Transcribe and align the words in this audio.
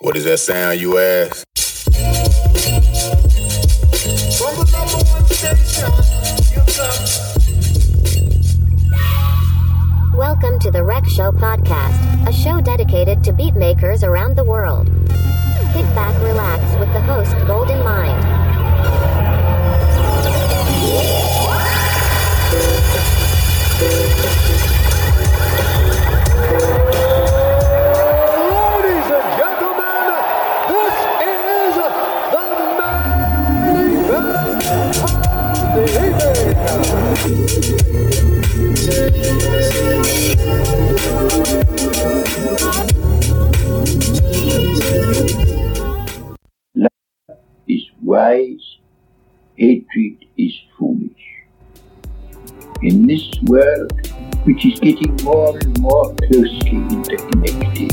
What 0.00 0.14
does 0.14 0.24
that 0.24 0.38
sound, 0.38 0.78
you 0.78 0.98
ask? 0.98 1.46
Welcome 10.14 10.58
to 10.60 10.70
the 10.70 10.84
Rec 10.84 11.06
Show 11.06 11.32
podcast, 11.32 12.28
a 12.28 12.32
show 12.32 12.60
dedicated 12.60 13.24
to 13.24 13.32
beat 13.32 13.54
makers 13.54 14.04
around 14.04 14.36
the 14.36 14.44
world. 14.44 14.86
Kick 15.72 15.86
back, 15.94 16.20
relax 16.22 16.62
with 16.78 16.92
the 16.92 17.00
host, 17.00 17.34
Golden 17.46 17.82
Mind. 17.82 18.45
Hatred 49.56 50.26
is 50.36 50.52
foolish. 50.78 51.10
In 52.82 53.06
this 53.06 53.24
world, 53.44 53.92
which 54.44 54.66
is 54.66 54.78
getting 54.80 55.16
more 55.24 55.56
and 55.56 55.80
more 55.80 56.14
closely 56.14 56.76
interconnected, 56.92 57.92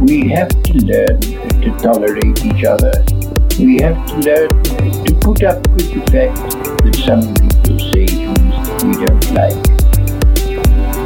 we 0.00 0.28
have 0.28 0.50
to 0.50 0.72
learn 0.84 1.20
to 1.20 1.70
tolerate 1.82 2.44
each 2.44 2.64
other. 2.64 2.92
We 3.58 3.80
have 3.80 3.98
to 4.08 4.14
learn 4.18 4.48
to 5.04 5.14
put 5.20 5.42
up 5.42 5.66
with 5.68 5.90
the 5.92 6.02
fact 6.12 6.36
that 6.84 6.94
some 7.04 7.34
people 7.34 7.78
say 7.90 8.06
things 8.06 8.58
we 8.84 8.92
don't 9.04 9.26
like. 9.32 9.58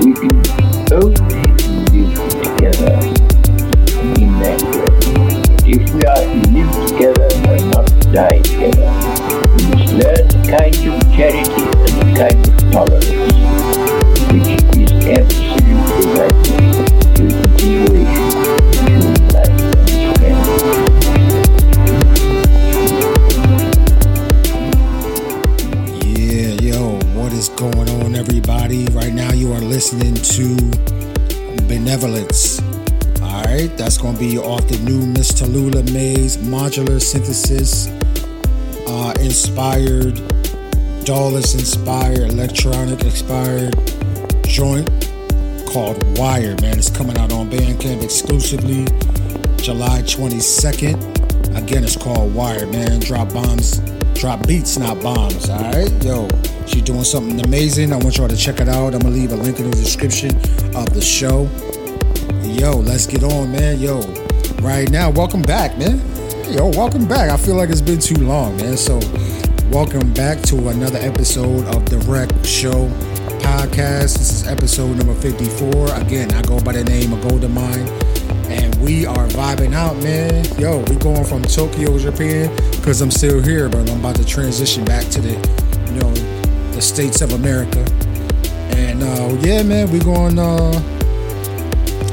We 0.03 0.12
can 0.12 0.34
only 0.92 1.42
live 1.94 2.14
together 2.42 2.94
in 4.19 4.30
that 4.42 4.58
way. 4.75 4.92
If 5.64 5.94
we 5.94 6.03
are 6.03 6.16
to 6.16 6.50
live 6.50 6.88
together 6.88 7.41
together, 8.12 8.84
we 9.56 9.62
must 9.72 9.92
learn 9.94 10.27
a 10.28 10.41
kind 10.44 10.77
of 10.77 11.00
charity 11.16 11.62
and 11.88 11.96
a 11.96 12.12
kind 12.14 12.41
of 12.46 12.52
tolerance, 12.70 13.08
which 14.32 14.48
is 14.52 14.92
absolutely 15.08 15.74
to 17.14 17.22
the 17.22 17.41
continuation 17.56 18.32
of 18.52 18.74
human 18.86 19.22
life 19.32 19.56
this 19.86 20.02
planet. 20.19 20.48
Yeah, 26.04 26.52
yo, 26.60 27.00
what 27.14 27.32
is 27.32 27.48
going 27.50 27.88
on, 28.02 28.14
everybody? 28.14 28.84
Right 28.88 29.14
now, 29.14 29.32
you 29.32 29.52
are 29.54 29.60
listening 29.60 30.14
to 30.14 30.56
Benevolence. 31.66 32.60
All 33.22 33.42
right, 33.44 33.70
that's 33.78 33.97
going 33.97 34.14
to 34.14 34.20
be 34.20 34.36
off 34.38 34.69
the 34.69 34.76
new 34.80 35.06
Miss 35.06 35.32
Tallulah 35.32 35.91
Mays 35.92 36.36
modular 36.36 37.00
synthesis, 37.00 37.88
uh, 39.03 39.12
inspired, 39.20 40.14
Dawless 41.05 41.55
inspired, 41.55 42.19
electronic 42.19 43.03
inspired 43.03 43.75
joint 44.47 44.89
called 45.67 45.97
Wire, 46.17 46.55
man. 46.61 46.78
It's 46.78 46.89
coming 46.91 47.19
out 47.19 47.33
on 47.33 47.50
Bandcamp 47.50 48.05
exclusively 48.05 48.84
July 49.56 50.03
22nd. 50.03 51.56
Again, 51.56 51.83
it's 51.83 51.97
called 51.97 52.33
Wire, 52.33 52.67
man. 52.67 53.00
Drop 53.00 53.33
bombs, 53.33 53.81
drop 54.14 54.47
beats, 54.47 54.78
not 54.78 55.03
bombs. 55.03 55.48
All 55.50 55.61
right, 55.72 55.91
yo, 56.05 56.28
she's 56.66 56.82
doing 56.82 57.05
something 57.05 57.44
amazing. 57.44 57.93
I 57.93 57.97
want 57.97 58.19
y'all 58.19 58.28
to 58.28 58.37
check 58.37 58.60
it 58.60 58.69
out. 58.69 58.94
I'm 58.94 59.00
gonna 59.00 59.15
leave 59.15 59.32
a 59.32 59.37
link 59.37 59.59
in 59.59 59.69
the 59.69 59.76
description 59.76 60.31
of 60.76 60.94
the 60.94 61.03
show. 61.03 61.49
Yo, 62.43 62.76
let's 62.76 63.06
get 63.06 63.25
on, 63.25 63.50
man. 63.50 63.81
Yo, 63.81 64.00
right 64.60 64.88
now, 64.91 65.10
welcome 65.10 65.43
back, 65.43 65.76
man. 65.76 66.12
Yo, 66.52 66.68
welcome 66.68 67.08
back. 67.08 67.30
I 67.30 67.38
feel 67.38 67.54
like 67.54 67.70
it's 67.70 67.80
been 67.80 67.98
too 67.98 68.26
long, 68.26 68.54
man. 68.58 68.76
So, 68.76 69.00
welcome 69.70 70.12
back 70.12 70.38
to 70.42 70.68
another 70.68 70.98
episode 70.98 71.64
of 71.74 71.88
the 71.88 71.96
Rec 72.00 72.28
Show 72.44 72.88
podcast. 73.40 74.18
This 74.18 74.30
is 74.30 74.46
episode 74.46 74.98
number 74.98 75.14
54. 75.14 75.94
Again, 75.94 76.30
I 76.34 76.42
go 76.42 76.60
by 76.60 76.72
the 76.72 76.84
name 76.84 77.14
of 77.14 77.22
Golden 77.26 77.52
Mind 77.54 77.88
and 78.52 78.74
we 78.82 79.06
are 79.06 79.26
vibing 79.28 79.72
out, 79.72 79.96
man. 80.02 80.44
Yo, 80.58 80.80
we 80.90 80.96
going 80.96 81.24
from 81.24 81.42
Tokyo, 81.42 81.96
Japan, 81.96 82.54
because 82.72 83.00
I'm 83.00 83.10
still 83.10 83.40
here, 83.40 83.70
but 83.70 83.88
I'm 83.88 84.00
about 84.00 84.16
to 84.16 84.24
transition 84.26 84.84
back 84.84 85.06
to 85.06 85.22
the, 85.22 85.32
you 85.90 86.00
know, 86.02 86.12
the 86.74 86.82
states 86.82 87.22
of 87.22 87.32
America. 87.32 87.80
And 88.76 89.02
uh, 89.02 89.38
yeah, 89.40 89.62
man, 89.62 89.90
we 89.90 90.00
going 90.00 90.38
uh, 90.38 90.72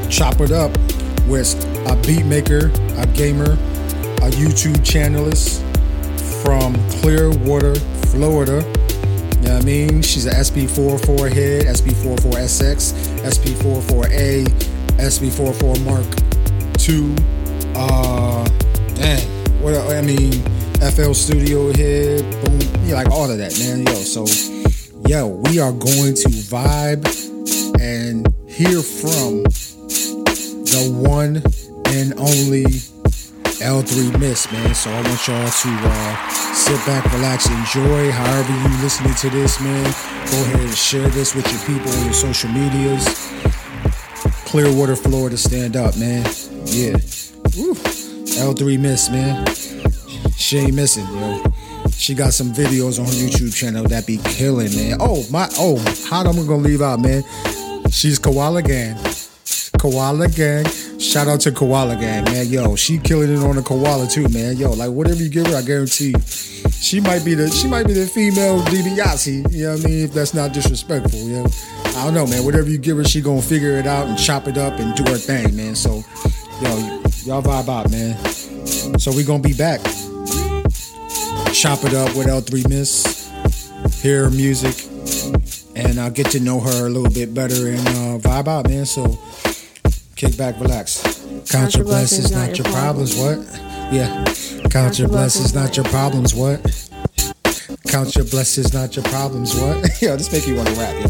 chop 0.08 0.40
it 0.40 0.50
up 0.50 0.74
with 1.28 1.62
a 1.86 1.94
beat 2.06 2.24
maker, 2.24 2.72
a 2.96 3.06
gamer, 3.06 3.58
a 4.20 4.30
YouTube 4.32 4.76
channelist 4.84 5.62
from 6.42 6.74
Clearwater, 7.00 7.74
Florida. 8.08 8.60
You 8.60 9.48
know 9.48 9.54
what 9.54 9.62
I 9.62 9.64
mean? 9.64 10.02
She's 10.02 10.26
an 10.26 10.34
SP404 10.34 11.32
head, 11.32 11.62
SP404SX, 11.64 12.92
SP404A, 13.24 14.44
SP404 14.98 15.84
Mark 15.86 16.06
II. 16.86 17.16
Uh, 17.74 18.44
dang, 18.94 19.26
what 19.62 19.74
I 19.74 20.02
mean, 20.02 20.32
FL 20.80 21.14
Studio 21.14 21.72
head, 21.72 22.22
boom, 22.44 22.60
yeah, 22.84 22.96
like 22.96 23.10
all 23.10 23.30
of 23.30 23.38
that, 23.38 23.58
man. 23.58 23.86
Yo, 23.86 23.94
so 23.94 24.26
yo, 25.08 25.28
we 25.28 25.58
are 25.58 25.72
going 25.72 26.14
to 26.14 26.28
vibe 26.28 27.06
and 27.80 28.28
hear 28.46 28.82
from 28.82 29.44
the 30.64 30.92
one 30.94 31.42
and 31.94 32.12
only 32.18 32.66
L3 33.60 34.18
Miss, 34.18 34.50
man. 34.52 34.74
So 34.74 34.90
I 34.90 35.02
want 35.02 35.28
y'all 35.28 35.50
to 35.50 35.68
uh, 35.68 36.28
sit 36.54 36.76
back, 36.86 37.04
relax, 37.12 37.46
enjoy. 37.46 38.10
However 38.10 38.52
you 38.52 38.82
listening 38.82 39.14
to 39.14 39.28
this, 39.28 39.60
man, 39.60 39.84
go 39.84 40.40
ahead 40.42 40.60
and 40.60 40.74
share 40.74 41.06
this 41.08 41.34
with 41.34 41.46
your 41.52 41.60
people 41.66 41.92
on 41.92 42.04
your 42.04 42.14
social 42.14 42.50
medias. 42.50 43.04
Clearwater, 44.46 44.96
Florida, 44.96 45.36
stand 45.36 45.76
up, 45.76 45.96
man. 45.98 46.24
Yeah. 46.64 46.96
Woo. 47.56 47.74
L3 48.40 48.80
Miss, 48.80 49.10
man. 49.10 49.46
She 50.36 50.56
ain't 50.56 50.74
missing. 50.74 51.06
She 51.92 52.14
got 52.14 52.32
some 52.32 52.52
videos 52.54 52.98
on 52.98 53.04
her 53.04 53.12
YouTube 53.12 53.54
channel 53.54 53.84
that 53.88 54.06
be 54.06 54.16
killing, 54.24 54.74
man. 54.74 54.96
Oh, 55.00 55.26
my, 55.30 55.46
oh, 55.58 55.76
how 56.08 56.20
am 56.20 56.40
I 56.40 56.46
gonna 56.46 56.62
leave 56.62 56.80
out, 56.80 57.00
man? 57.00 57.22
She's 57.90 58.18
Koala 58.18 58.62
Gang. 58.62 58.96
Koala 59.78 60.28
Gang. 60.28 60.64
Shout 61.00 61.28
out 61.28 61.40
to 61.40 61.52
Koala 61.52 61.96
Gang, 61.96 62.24
man. 62.24 62.46
Yo, 62.48 62.76
she 62.76 62.98
killing 62.98 63.32
it 63.32 63.38
on 63.42 63.56
the 63.56 63.62
koala 63.62 64.06
too, 64.06 64.28
man. 64.28 64.58
Yo, 64.58 64.72
like 64.72 64.90
whatever 64.90 65.16
you 65.22 65.30
give 65.30 65.46
her, 65.46 65.56
I 65.56 65.62
guarantee 65.62 66.14
she 66.78 67.00
might 67.00 67.24
be 67.24 67.34
the 67.34 67.50
she 67.50 67.66
might 67.68 67.86
be 67.86 67.94
the 67.94 68.06
female 68.06 68.60
DiBiase. 68.64 69.50
You 69.50 69.64
know 69.64 69.72
what 69.72 69.84
I 69.84 69.88
mean? 69.88 70.04
If 70.04 70.12
that's 70.12 70.34
not 70.34 70.52
disrespectful, 70.52 71.18
you 71.20 71.42
know. 71.42 71.46
I 71.96 72.04
don't 72.04 72.12
know, 72.12 72.26
man. 72.26 72.44
Whatever 72.44 72.68
you 72.68 72.76
give 72.76 72.98
her, 72.98 73.04
she 73.04 73.22
gonna 73.22 73.40
figure 73.40 73.78
it 73.78 73.86
out 73.86 74.08
and 74.08 74.18
chop 74.18 74.46
it 74.46 74.58
up 74.58 74.78
and 74.78 74.94
do 74.94 75.10
her 75.10 75.16
thing, 75.16 75.56
man. 75.56 75.74
So, 75.74 76.04
yo, 76.60 77.00
y'all 77.24 77.42
vibe 77.42 77.68
out, 77.70 77.90
man. 77.90 78.18
So 78.98 79.10
we 79.10 79.24
gonna 79.24 79.42
be 79.42 79.54
back. 79.54 79.80
Chop 81.54 81.82
it 81.84 81.94
up 81.94 82.14
with 82.14 82.26
L3 82.26 82.68
Miss. 82.68 83.30
Hear 84.02 84.24
her 84.24 84.30
music, 84.30 84.76
and 85.74 85.98
I'll 85.98 86.10
get 86.10 86.30
to 86.32 86.40
know 86.40 86.60
her 86.60 86.86
a 86.86 86.90
little 86.90 87.10
bit 87.10 87.32
better 87.32 87.68
and 87.68 87.88
uh, 87.88 88.18
vibe 88.18 88.48
out, 88.48 88.68
man. 88.68 88.84
So 88.84 89.18
kick 90.20 90.36
back, 90.36 90.60
relax. 90.60 91.02
Count 91.50 91.74
your 91.74 91.84
blessings, 91.84 92.30
not 92.30 92.58
your 92.58 92.66
problems. 92.66 93.16
What? 93.16 93.38
Yeah. 93.90 94.22
Count 94.68 94.98
your 94.98 95.08
blessings, 95.08 95.54
not 95.54 95.78
your 95.78 95.86
problems. 95.86 96.34
What? 96.34 96.60
Count 97.88 98.14
your 98.14 98.26
blessings, 98.26 98.74
not 98.74 98.94
your 98.96 99.04
problems. 99.06 99.54
What? 99.54 100.02
yo, 100.02 100.16
this 100.18 100.30
make 100.30 100.46
you 100.46 100.56
want 100.56 100.68
to 100.68 100.74
rap, 100.74 100.94
yo. 100.94 101.08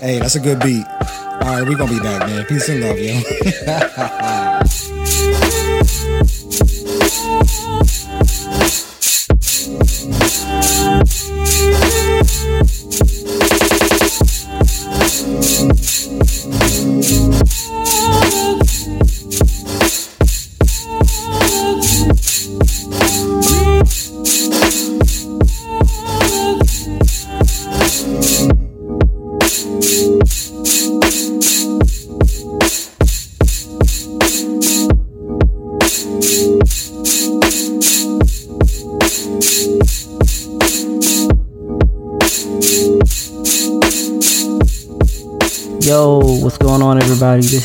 Hey, 0.00 0.20
that's 0.20 0.36
a 0.36 0.40
good 0.40 0.60
beat. 0.60 0.86
All 0.86 1.52
right, 1.52 1.68
we 1.68 1.74
gonna 1.74 1.92
be 1.92 2.00
back, 2.00 2.26
man. 2.26 2.46
Peace 2.46 2.70
and 2.70 2.80
love, 2.80 2.98
yo. 2.98 4.92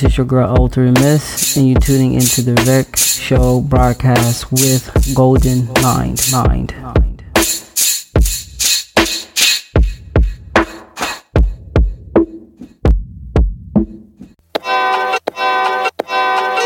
This 0.02 0.14
is 0.14 0.18
your 0.18 0.26
girl 0.26 0.58
L3 0.58 0.96
Miss, 1.00 1.56
and 1.56 1.70
you're 1.70 1.80
tuning 1.80 2.16
into 2.16 2.42
the 2.42 2.56
Rec 2.66 2.98
Show 2.98 3.62
broadcast 3.62 4.52
with 4.52 5.14
Golden 5.14 5.68
Mind. 5.84 6.20
Mind. 6.32 6.74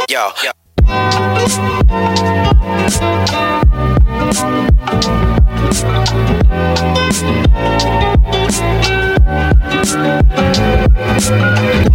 Yo, 0.07 0.31
yo. 0.41 0.51
Yo. 11.89 11.94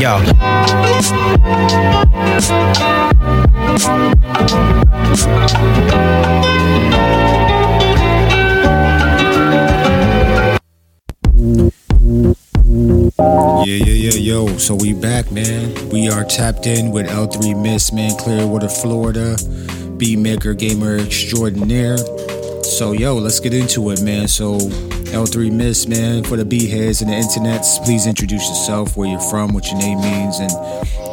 Yo. 0.00 0.18
Yeah, 13.64 13.84
yeah, 13.84 14.10
yeah, 14.10 14.10
yo. 14.12 14.58
So 14.58 14.74
we 14.74 14.94
back, 14.94 15.30
man. 15.30 15.88
We 15.90 16.08
are 16.08 16.24
tapped 16.24 16.66
in 16.66 16.90
with 16.90 17.06
L3 17.06 17.60
Miss, 17.62 17.92
man, 17.92 18.16
Clearwater, 18.16 18.68
Florida, 18.68 19.36
beat 19.96 20.18
maker, 20.18 20.54
gamer 20.54 20.98
extraordinaire. 20.98 21.98
So, 22.64 22.92
yo, 22.92 23.16
let's 23.16 23.40
get 23.40 23.54
into 23.54 23.90
it, 23.90 24.02
man. 24.02 24.28
So, 24.28 24.58
L3 25.12 25.50
Miss, 25.50 25.86
man, 25.86 26.22
for 26.22 26.36
the 26.36 26.44
B-heads 26.44 27.00
and 27.00 27.10
the 27.10 27.14
internets, 27.14 27.82
please 27.82 28.06
introduce 28.06 28.46
yourself, 28.48 28.96
where 28.96 29.08
you're 29.08 29.18
from, 29.18 29.54
what 29.54 29.66
your 29.66 29.78
name 29.78 30.00
means, 30.00 30.38
and 30.38 30.50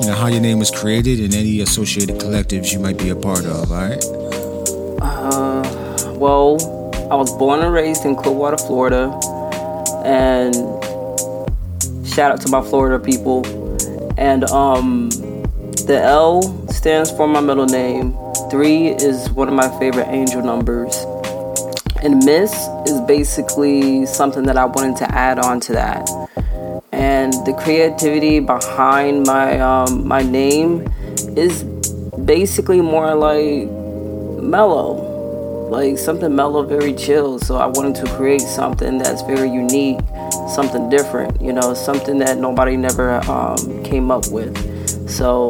you 0.02 0.08
know 0.08 0.14
how 0.14 0.28
your 0.28 0.42
name 0.42 0.60
was 0.60 0.70
created, 0.70 1.22
and 1.22 1.34
any 1.34 1.62
associated 1.62 2.18
collectives 2.18 2.74
you 2.74 2.80
might 2.80 2.98
be 2.98 3.10
a 3.10 3.16
part 3.16 3.46
of. 3.46 3.72
All 3.72 3.78
right. 3.78 4.04
Uh, 5.02 6.14
well, 6.14 6.58
I 7.10 7.16
was 7.16 7.32
born 7.38 7.62
and 7.62 7.72
raised 7.72 8.04
in 8.04 8.18
Clearwater, 8.18 8.58
Florida, 8.58 9.18
and 10.04 10.54
shout 12.06 12.32
out 12.32 12.42
to 12.42 12.50
my 12.50 12.62
Florida 12.62 13.04
people. 13.04 13.46
And 14.18 14.44
um, 14.46 15.10
the 15.88 16.02
L 16.04 16.42
stands 16.70 17.12
for 17.12 17.28
my 17.28 17.40
middle 17.40 17.66
name. 17.66 18.18
Three 18.52 18.88
is 18.88 19.30
one 19.30 19.48
of 19.48 19.54
my 19.54 19.70
favorite 19.80 20.08
angel 20.10 20.42
numbers. 20.42 21.06
And 22.06 22.24
Miss 22.24 22.54
is 22.86 23.02
basically 23.02 24.06
something 24.06 24.44
that 24.44 24.58
I 24.58 24.66
wanted 24.66 24.96
to 24.98 25.12
add 25.16 25.40
on 25.40 25.60
to 25.62 25.74
that. 25.74 26.08
And 26.92 27.34
the 27.48 27.54
creativity 27.64 28.40
behind 28.40 29.26
my 29.26 29.60
um, 29.60 30.08
my 30.08 30.22
name 30.22 30.88
is 31.36 31.64
basically 32.26 32.80
more 32.80 33.16
like 33.16 33.68
mellow, 34.40 35.68
like 35.72 35.98
something 35.98 36.36
mellow, 36.36 36.62
very 36.62 36.94
chill. 36.94 37.40
So 37.40 37.58
I 37.58 37.66
wanted 37.66 37.96
to 38.06 38.16
create 38.16 38.42
something 38.42 39.00
that's 39.00 39.24
very 39.24 39.50
unique, 39.50 40.00
something 40.54 40.90
different, 40.90 41.42
you 41.42 41.54
know, 41.54 41.74
something 41.74 42.20
that 42.20 42.38
nobody 42.38 42.78
never 42.78 43.16
um, 43.28 43.84
came 43.84 44.12
up 44.12 44.28
with. 44.28 44.54
So 45.10 45.50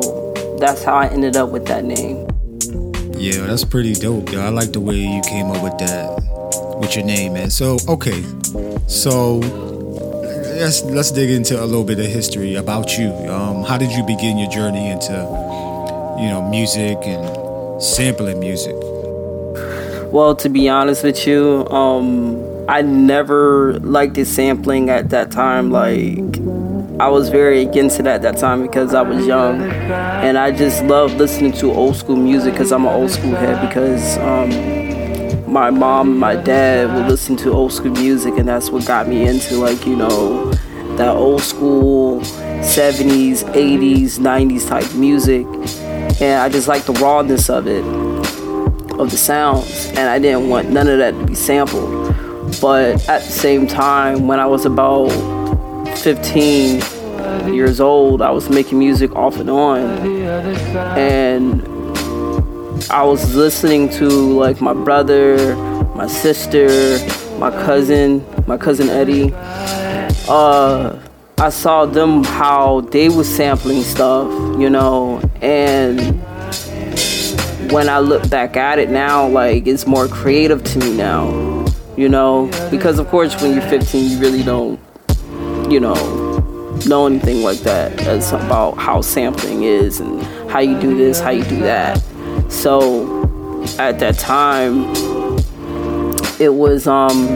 that's 0.61 0.85
how 0.85 0.95
I 0.95 1.07
ended 1.07 1.35
up 1.35 1.49
with 1.49 1.65
that 1.65 1.83
name. 1.83 2.29
Yeah, 3.17 3.45
that's 3.45 3.63
pretty 3.63 3.93
dope, 3.93 4.31
yo. 4.31 4.41
I 4.41 4.49
like 4.49 4.71
the 4.71 4.79
way 4.79 4.95
you 4.95 5.21
came 5.21 5.47
up 5.47 5.63
with 5.63 5.77
that, 5.79 6.14
with 6.79 6.95
your 6.95 7.05
name, 7.05 7.33
man. 7.33 7.49
So, 7.49 7.77
okay, 7.87 8.23
so 8.87 9.37
let's 10.59 10.83
let's 10.83 11.11
dig 11.11 11.29
into 11.29 11.61
a 11.61 11.65
little 11.65 11.83
bit 11.83 11.99
of 11.99 12.05
history 12.05 12.55
about 12.55 12.97
you. 12.97 13.09
Um, 13.29 13.63
how 13.63 13.77
did 13.77 13.91
you 13.91 14.03
begin 14.03 14.37
your 14.37 14.49
journey 14.49 14.89
into, 14.89 15.13
you 16.19 16.27
know, 16.29 16.47
music 16.49 16.97
and 17.03 17.81
sampling 17.81 18.39
music? 18.39 18.75
Well, 20.11 20.35
to 20.37 20.49
be 20.49 20.69
honest 20.69 21.03
with 21.03 21.27
you, 21.27 21.67
um, 21.69 22.41
I 22.69 22.81
never 22.81 23.79
liked 23.79 24.15
the 24.15 24.23
sampling 24.23 24.89
at 24.89 25.09
that 25.09 25.31
time. 25.31 25.71
Like, 25.71 26.39
I 26.99 27.09
was 27.09 27.27
very 27.29 27.61
against 27.61 27.99
it 27.99 28.07
at 28.07 28.21
that 28.21 28.37
time 28.37 28.61
because 28.61 28.93
I 28.93 29.01
was 29.01 29.25
young, 29.27 29.61
and 29.61 30.37
I 30.37 30.51
just 30.51 30.83
loved 30.85 31.15
listening 31.15 31.51
to 31.53 31.71
old 31.73 31.97
school 31.97 32.15
music 32.15 32.53
because 32.53 32.71
I'm 32.71 32.85
an 32.85 32.93
old 32.93 33.11
school 33.11 33.35
head. 33.35 33.67
Because 33.67 34.17
um, 34.19 34.74
my 35.55 35.69
mom, 35.69 36.09
and 36.09 36.19
my 36.19 36.35
dad 36.35 36.93
would 36.93 37.07
listen 37.07 37.37
to 37.37 37.53
old 37.53 37.71
school 37.71 37.93
music, 37.93 38.37
and 38.37 38.45
that's 38.45 38.69
what 38.69 38.85
got 38.85 39.07
me 39.07 39.25
into 39.25 39.55
like 39.55 39.87
you 39.87 39.95
know 39.95 40.51
that 40.97 41.15
old 41.15 41.41
school 41.41 42.19
70s, 42.19 43.45
80s, 43.53 44.19
90s 44.19 44.67
type 44.67 44.93
music, 44.95 45.45
and 46.21 46.41
I 46.41 46.49
just 46.49 46.67
like 46.67 46.83
the 46.83 46.91
rawness 46.93 47.49
of 47.49 47.67
it 47.67 47.85
of 48.99 49.09
the 49.11 49.15
sounds, 49.17 49.87
and 49.91 50.09
I 50.09 50.19
didn't 50.19 50.49
want 50.49 50.71
none 50.71 50.89
of 50.89 50.97
that 50.97 51.11
to 51.11 51.25
be 51.25 51.35
sampled. 51.35 52.13
But 52.59 53.07
at 53.07 53.21
the 53.21 53.31
same 53.31 53.65
time, 53.65 54.27
when 54.27 54.41
I 54.41 54.47
was 54.47 54.65
about 54.65 55.07
15 55.99 56.81
years 57.53 57.79
old, 57.79 58.21
I 58.21 58.29
was 58.31 58.49
making 58.49 58.77
music 58.77 59.15
off 59.15 59.37
and 59.37 59.49
on, 59.49 59.79
and 60.97 61.74
I 62.89 63.03
was 63.03 63.35
listening 63.35 63.89
to 63.91 64.07
like 64.07 64.61
my 64.61 64.73
brother, 64.73 65.55
my 65.95 66.07
sister, 66.07 66.67
my 67.37 67.49
cousin, 67.49 68.23
my 68.45 68.57
cousin 68.57 68.89
Eddie. 68.89 69.33
Uh, 70.29 70.99
I 71.37 71.49
saw 71.49 71.85
them 71.85 72.23
how 72.23 72.81
they 72.81 73.09
was 73.09 73.33
sampling 73.33 73.81
stuff, 73.81 74.29
you 74.59 74.69
know, 74.69 75.19
and 75.41 75.99
when 77.71 77.89
I 77.89 77.99
look 77.99 78.29
back 78.29 78.55
at 78.55 78.77
it 78.77 78.89
now, 78.89 79.27
like 79.27 79.65
it's 79.65 79.87
more 79.87 80.07
creative 80.07 80.63
to 80.63 80.79
me 80.79 80.95
now, 80.95 81.65
you 81.97 82.07
know, 82.07 82.49
because 82.69 82.99
of 82.99 83.07
course 83.07 83.41
when 83.41 83.53
you're 83.53 83.61
15, 83.63 84.11
you 84.11 84.19
really 84.19 84.43
don't, 84.43 84.79
you 85.71 85.79
know, 85.79 85.95
know 86.87 87.07
anything 87.07 87.41
like 87.41 87.59
that. 87.59 87.99
It's 88.01 88.31
about 88.31 88.77
how 88.77 89.01
sampling 89.01 89.63
is 89.63 89.99
and 89.99 90.21
how 90.51 90.59
you 90.59 90.79
do 90.79 90.95
this, 90.95 91.19
how 91.19 91.31
you 91.31 91.43
do 91.45 91.59
that. 91.61 92.01
So 92.49 93.63
at 93.79 93.99
that 93.99 94.17
time, 94.17 94.93
it 96.39 96.53
was 96.53 96.87
um, 96.87 97.27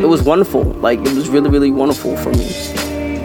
it 0.00 0.08
was 0.08 0.22
wonderful. 0.22 0.64
Like 0.64 1.00
it 1.00 1.14
was 1.14 1.28
really, 1.28 1.50
really 1.50 1.70
wonderful 1.70 2.16
for 2.16 2.30
me. 2.30 2.48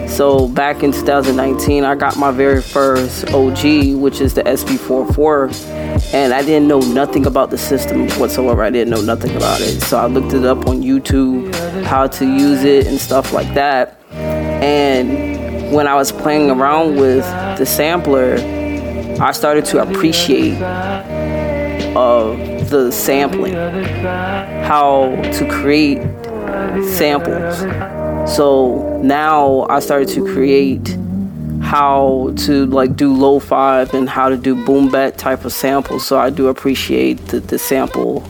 So 0.08 0.48
back 0.48 0.82
in 0.82 0.92
2019, 0.92 1.84
I 1.84 1.94
got 1.94 2.16
my 2.16 2.30
very 2.30 2.60
first 2.60 3.32
OG, 3.32 3.94
which 3.94 4.20
is 4.20 4.34
the 4.34 4.42
SP404, 4.42 6.12
and 6.12 6.34
I 6.34 6.42
didn't 6.42 6.68
know 6.68 6.80
nothing 6.80 7.26
about 7.26 7.50
the 7.50 7.56
system 7.56 8.08
whatsoever. 8.18 8.62
I 8.62 8.70
didn't 8.70 8.90
know 8.90 9.00
nothing 9.00 9.34
about 9.36 9.60
it. 9.60 9.80
So 9.80 9.98
I 9.98 10.06
looked 10.06 10.34
it 10.34 10.44
up 10.44 10.66
on 10.66 10.82
YouTube, 10.82 11.54
how 11.84 12.06
to 12.08 12.26
use 12.26 12.64
it 12.64 12.86
and 12.86 12.98
stuff 12.98 13.32
like 13.32 13.54
that. 13.54 13.98
And 14.12 15.72
when 15.72 15.86
I 15.86 15.94
was 15.94 16.12
playing 16.12 16.50
around 16.50 16.96
with 16.96 17.24
the 17.56 17.64
sampler, 17.64 18.36
I 19.20 19.32
started 19.32 19.66
to 19.66 19.82
appreciate 19.82 20.60
of 21.94 22.70
the 22.70 22.90
sampling, 22.90 23.52
how 23.52 25.14
to 25.34 25.46
create 25.48 26.00
samples. 26.94 27.58
So 28.34 28.98
now 29.02 29.66
I 29.68 29.80
started 29.80 30.08
to 30.10 30.24
create 30.32 30.96
how 31.60 32.32
to 32.38 32.64
like 32.66 32.96
do 32.96 33.12
lo-fi 33.12 33.82
and 33.92 34.08
how 34.08 34.30
to 34.30 34.38
do 34.38 34.54
boom 34.64 34.90
bap 34.90 35.18
type 35.18 35.44
of 35.44 35.52
samples. 35.52 36.06
So 36.06 36.18
I 36.18 36.30
do 36.30 36.48
appreciate 36.48 37.18
the, 37.26 37.40
the 37.40 37.58
sample, 37.58 38.20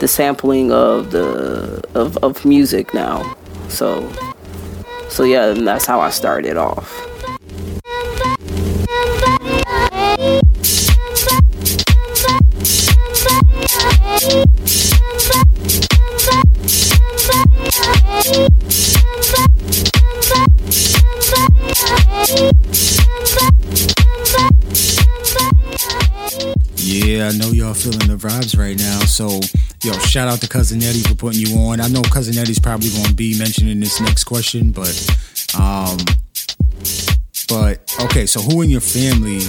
the 0.00 0.08
sampling 0.08 0.72
of 0.72 1.12
the 1.12 1.80
of, 1.94 2.16
of 2.18 2.44
music 2.44 2.92
now. 2.92 3.36
So 3.68 4.10
so 5.08 5.22
yeah, 5.22 5.52
and 5.52 5.66
that's 5.66 5.86
how 5.86 6.00
I 6.00 6.10
started 6.10 6.56
off. 6.56 7.06
I 27.20 27.32
know 27.32 27.50
y'all 27.50 27.74
feeling 27.74 28.08
the 28.08 28.16
vibes 28.16 28.58
right 28.58 28.78
now. 28.78 29.00
So, 29.00 29.40
yo, 29.82 29.98
shout 30.00 30.28
out 30.28 30.40
to 30.40 30.48
Cousin 30.48 30.82
Eddie 30.82 31.02
for 31.02 31.14
putting 31.14 31.40
you 31.40 31.58
on. 31.58 31.80
I 31.80 31.88
know 31.88 32.02
Cousin 32.02 32.38
Eddie's 32.38 32.58
probably 32.58 32.90
going 32.90 33.04
to 33.04 33.14
be 33.14 33.38
mentioning 33.38 33.80
this 33.80 34.00
next 34.00 34.24
question, 34.24 34.70
but, 34.70 34.94
um, 35.58 35.98
but 37.48 37.94
okay. 38.04 38.26
So, 38.26 38.40
who 38.40 38.62
in 38.62 38.70
your 38.70 38.80
family 38.80 39.40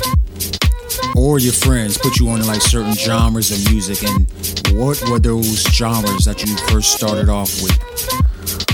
or 1.15 1.39
your 1.39 1.53
friends 1.53 1.97
put 1.97 2.19
you 2.19 2.29
on 2.29 2.39
to 2.39 2.45
like 2.45 2.61
certain 2.61 2.93
genres 2.93 3.51
of 3.51 3.71
music, 3.71 4.03
and 4.09 4.27
what 4.77 5.01
were 5.09 5.19
those 5.19 5.63
genres 5.73 6.25
that 6.25 6.43
you 6.45 6.55
first 6.67 6.93
started 6.93 7.29
off 7.29 7.61
with? 7.61 7.77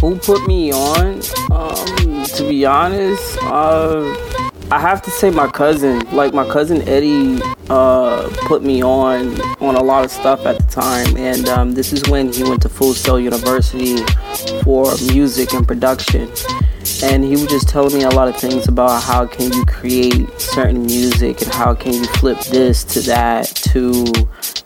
Who 0.01 0.17
put 0.17 0.47
me 0.47 0.71
on? 0.71 1.21
Um, 1.51 2.25
to 2.25 2.45
be 2.47 2.65
honest, 2.65 3.37
uh, 3.41 4.01
I 4.71 4.79
have 4.79 5.01
to 5.03 5.11
say 5.11 5.29
my 5.29 5.47
cousin. 5.47 5.99
Like 6.11 6.33
my 6.33 6.47
cousin 6.47 6.87
Eddie 6.87 7.41
uh, 7.69 8.29
put 8.45 8.63
me 8.63 8.81
on 8.81 9.39
on 9.61 9.75
a 9.75 9.83
lot 9.83 10.05
of 10.05 10.11
stuff 10.11 10.45
at 10.45 10.57
the 10.57 10.67
time, 10.67 11.17
and 11.17 11.47
um, 11.49 11.71
this 11.73 11.91
is 11.91 12.07
when 12.09 12.31
he 12.31 12.43
went 12.43 12.61
to 12.61 12.69
Full 12.69 12.93
Sail 12.93 13.19
University 13.19 13.97
for 14.63 14.93
music 15.11 15.53
and 15.53 15.67
production. 15.67 16.31
And 17.03 17.23
he 17.23 17.31
was 17.31 17.47
just 17.47 17.67
telling 17.67 17.93
me 17.93 18.03
a 18.03 18.09
lot 18.09 18.27
of 18.27 18.37
things 18.37 18.67
about 18.67 19.03
how 19.03 19.27
can 19.27 19.51
you 19.51 19.65
create 19.65 20.39
certain 20.39 20.85
music 20.85 21.41
and 21.41 21.51
how 21.51 21.75
can 21.75 21.93
you 21.93 22.05
flip 22.05 22.39
this 22.45 22.83
to 22.85 23.01
that 23.01 23.45
to 23.73 24.05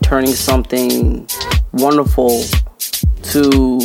turning 0.03 0.33
something 0.33 1.27
wonderful 1.73 2.43
to 3.23 3.79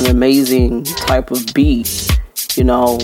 an 0.00 0.06
amazing 0.06 0.84
type 0.84 1.30
of 1.30 1.52
beat, 1.52 2.08
you 2.54 2.64
know. 2.64 2.98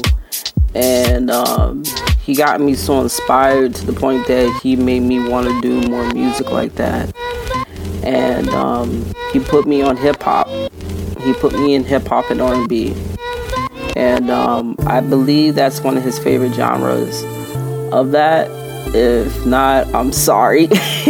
And 0.75 1.31
um, 1.31 1.83
he 2.31 2.37
got 2.37 2.61
me 2.61 2.75
so 2.77 3.01
inspired 3.01 3.75
to 3.75 3.85
the 3.85 3.93
point 3.93 4.25
that 4.29 4.61
he 4.63 4.77
made 4.77 5.01
me 5.01 5.29
want 5.29 5.49
to 5.49 5.61
do 5.61 5.81
more 5.91 6.09
music 6.13 6.49
like 6.53 6.73
that. 6.77 7.13
And 8.05 8.49
um, 8.51 9.05
he 9.33 9.41
put 9.41 9.67
me 9.67 9.83
on 9.83 9.97
hip 9.97 10.23
hop. 10.23 10.47
He 11.23 11.35
put 11.35 11.53
me 11.55 11.75
in 11.75 11.83
hip 11.83 12.07
hop 12.07 12.31
and 12.31 12.41
R&B. 12.41 12.95
And 13.97 14.31
um, 14.31 14.77
I 14.87 15.01
believe 15.01 15.57
that's 15.57 15.81
one 15.81 15.97
of 15.97 16.05
his 16.05 16.21
favorite 16.21 16.55
genres. 16.55 17.25
Of 17.93 18.13
that, 18.13 18.49
if 18.95 19.45
not, 19.45 19.93
I'm 19.93 20.13
sorry. 20.13 20.69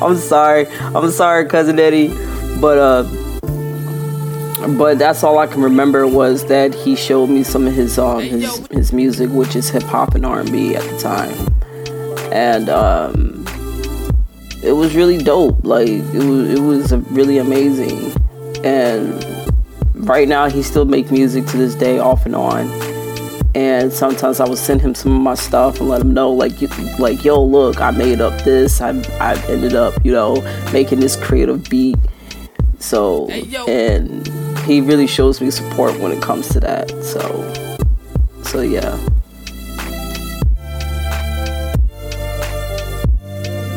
I'm 0.00 0.16
sorry. 0.16 0.66
I'm 0.68 1.10
sorry, 1.10 1.46
cousin 1.50 1.78
Eddie. 1.78 2.08
But 2.62 2.78
uh, 2.78 3.02
but 4.68 4.98
that's 4.98 5.22
all 5.22 5.38
I 5.38 5.46
can 5.46 5.62
remember 5.62 6.06
was 6.06 6.46
that 6.46 6.74
he 6.74 6.96
showed 6.96 7.28
me 7.28 7.42
some 7.42 7.66
of 7.66 7.74
his 7.74 7.98
um 7.98 8.22
his 8.22 8.66
his 8.68 8.92
music, 8.92 9.30
which 9.30 9.54
is 9.56 9.68
hip 9.70 9.82
hop 9.84 10.14
and 10.14 10.24
R 10.24 10.40
and 10.40 10.50
B 10.50 10.74
at 10.74 10.82
the 10.82 10.98
time, 10.98 11.34
and 12.32 12.68
um, 12.68 13.44
it 14.62 14.72
was 14.72 14.94
really 14.94 15.18
dope. 15.18 15.64
Like 15.64 15.88
it 15.88 16.24
was 16.24 16.50
it 16.50 16.60
was 16.60 16.92
really 17.10 17.38
amazing, 17.38 18.12
and 18.64 19.24
right 19.94 20.28
now 20.28 20.48
he 20.48 20.62
still 20.62 20.84
make 20.84 21.10
music 21.10 21.46
to 21.46 21.56
this 21.56 21.74
day 21.74 21.98
off 21.98 22.26
and 22.26 22.34
on. 22.34 22.68
And 23.56 23.92
sometimes 23.92 24.40
I 24.40 24.48
would 24.48 24.58
send 24.58 24.80
him 24.80 24.96
some 24.96 25.14
of 25.14 25.20
my 25.20 25.36
stuff 25.36 25.78
and 25.78 25.88
let 25.88 26.00
him 26.00 26.12
know, 26.12 26.32
like, 26.32 26.54
like, 26.98 27.24
yo, 27.24 27.40
look, 27.40 27.80
I 27.80 27.92
made 27.92 28.20
up 28.20 28.42
this. 28.42 28.80
I, 28.80 29.00
I 29.20 29.36
ended 29.48 29.76
up, 29.76 29.94
you 30.04 30.10
know, 30.10 30.42
making 30.72 30.98
this 30.98 31.14
creative 31.14 31.62
beat. 31.70 31.96
So, 32.80 33.30
and 33.68 34.28
he 34.64 34.80
really 34.80 35.06
shows 35.06 35.40
me 35.40 35.50
support 35.50 35.98
when 36.00 36.12
it 36.12 36.22
comes 36.22 36.48
to 36.50 36.60
that. 36.60 36.90
So, 37.02 37.20
so 38.42 38.60
yeah. 38.60 38.98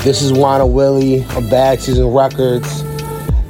This 0.04 0.22
is 0.22 0.32
Wanna 0.32 0.66
Willie 0.66 1.24
of 1.36 1.50
Bad 1.50 1.82
Season 1.82 2.08
Records, 2.08 2.82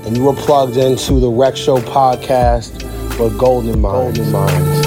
and 0.05 0.17
you 0.17 0.27
are 0.27 0.35
plugged 0.35 0.77
into 0.77 1.19
the 1.19 1.29
Rec 1.29 1.55
Show 1.55 1.77
podcast 1.77 2.73
with 3.19 3.37
Golden 3.37 3.79
Minds. 3.79 4.17
Golden 4.17 4.31
Minds. 4.31 4.86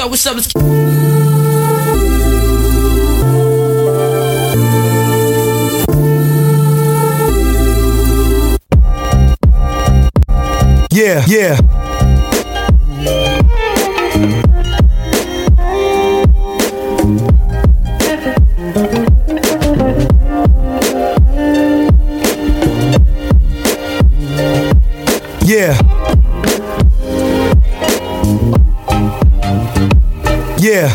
Yo, 0.00 0.08
what's 0.08 0.26
up? 0.26 0.36
Yeah. 10.92 11.24
Yeah. 11.26 11.69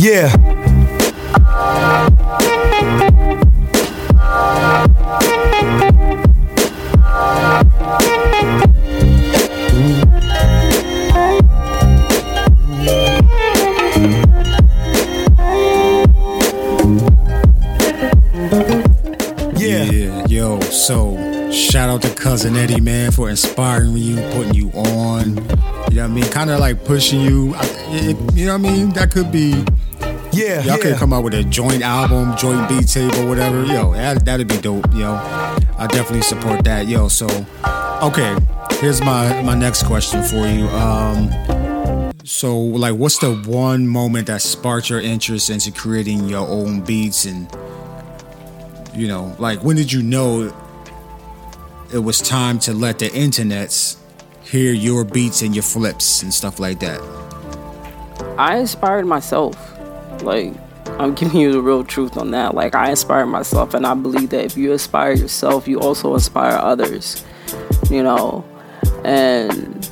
Yeah, 0.05 0.45
shout 21.75 21.89
out 21.89 22.01
to 22.01 22.09
cousin 22.15 22.55
Eddie, 22.55 22.79
man, 22.79 23.11
for 23.11 23.29
inspiring 23.29 23.97
you, 23.97 24.15
putting 24.31 24.53
you 24.53 24.69
on. 24.71 25.35
You 25.35 25.41
know 25.41 25.47
what 25.47 25.99
I 25.99 26.07
mean? 26.07 26.23
Kind 26.25 26.49
of 26.49 26.59
like 26.61 26.85
pushing 26.85 27.19
you. 27.19 27.55
You 28.33 28.45
know 28.45 28.53
what 28.53 28.53
I 28.53 28.57
mean? 28.57 28.89
That 28.91 29.11
could 29.11 29.29
be. 29.29 29.65
Yeah, 30.35 30.63
Y'all 30.63 30.77
could 30.77 30.97
come 30.97 31.13
out 31.13 31.23
with 31.23 31.33
a 31.33 31.45
joint 31.45 31.81
album, 31.81 32.35
joint 32.35 32.67
beat 32.67 32.89
tape 32.89 33.13
or 33.19 33.25
whatever. 33.25 33.63
Yo, 33.63 33.93
that, 33.93 34.25
that'd 34.25 34.49
be 34.49 34.57
dope, 34.57 34.93
yo. 34.93 35.13
I 35.13 35.87
definitely 35.89 36.23
support 36.23 36.65
that, 36.65 36.87
yo. 36.87 37.07
So, 37.07 37.25
okay, 38.01 38.35
here's 38.81 38.99
my 38.99 39.41
my 39.43 39.55
next 39.55 39.83
question 39.83 40.21
for 40.23 40.45
you. 40.45 40.67
Um, 40.67 41.31
so 42.25 42.57
like, 42.57 42.95
what's 42.95 43.17
the 43.19 43.35
one 43.47 43.87
moment 43.87 44.27
that 44.27 44.41
sparked 44.41 44.89
your 44.89 44.99
interest 44.99 45.49
into 45.49 45.71
creating 45.71 46.27
your 46.27 46.45
own 46.45 46.81
beats 46.81 47.23
and 47.23 47.49
you 48.93 49.07
know, 49.07 49.33
like 49.39 49.63
when 49.63 49.77
did 49.77 49.89
you 49.89 50.03
know 50.03 50.53
it 51.93 51.99
was 51.99 52.21
time 52.21 52.59
to 52.59 52.73
let 52.73 52.99
the 52.99 53.07
internets 53.07 53.95
hear 54.43 54.73
your 54.73 55.05
beats 55.05 55.41
and 55.41 55.55
your 55.55 55.63
flips 55.63 56.23
and 56.23 56.33
stuff 56.33 56.59
like 56.59 56.81
that? 56.81 56.99
I 58.37 58.57
inspired 58.57 59.05
myself. 59.05 59.74
Like, 60.23 60.53
I'm 60.99 61.13
giving 61.13 61.39
you 61.39 61.51
the 61.51 61.61
real 61.61 61.83
truth 61.83 62.17
on 62.17 62.31
that. 62.31 62.55
Like, 62.55 62.75
I 62.75 62.89
inspire 62.89 63.25
myself, 63.25 63.73
and 63.73 63.85
I 63.85 63.93
believe 63.93 64.29
that 64.29 64.45
if 64.45 64.57
you 64.57 64.71
inspire 64.71 65.13
yourself, 65.13 65.67
you 65.67 65.79
also 65.79 66.13
inspire 66.13 66.57
others. 66.57 67.23
You 67.89 68.03
know, 68.03 68.45
and 69.03 69.89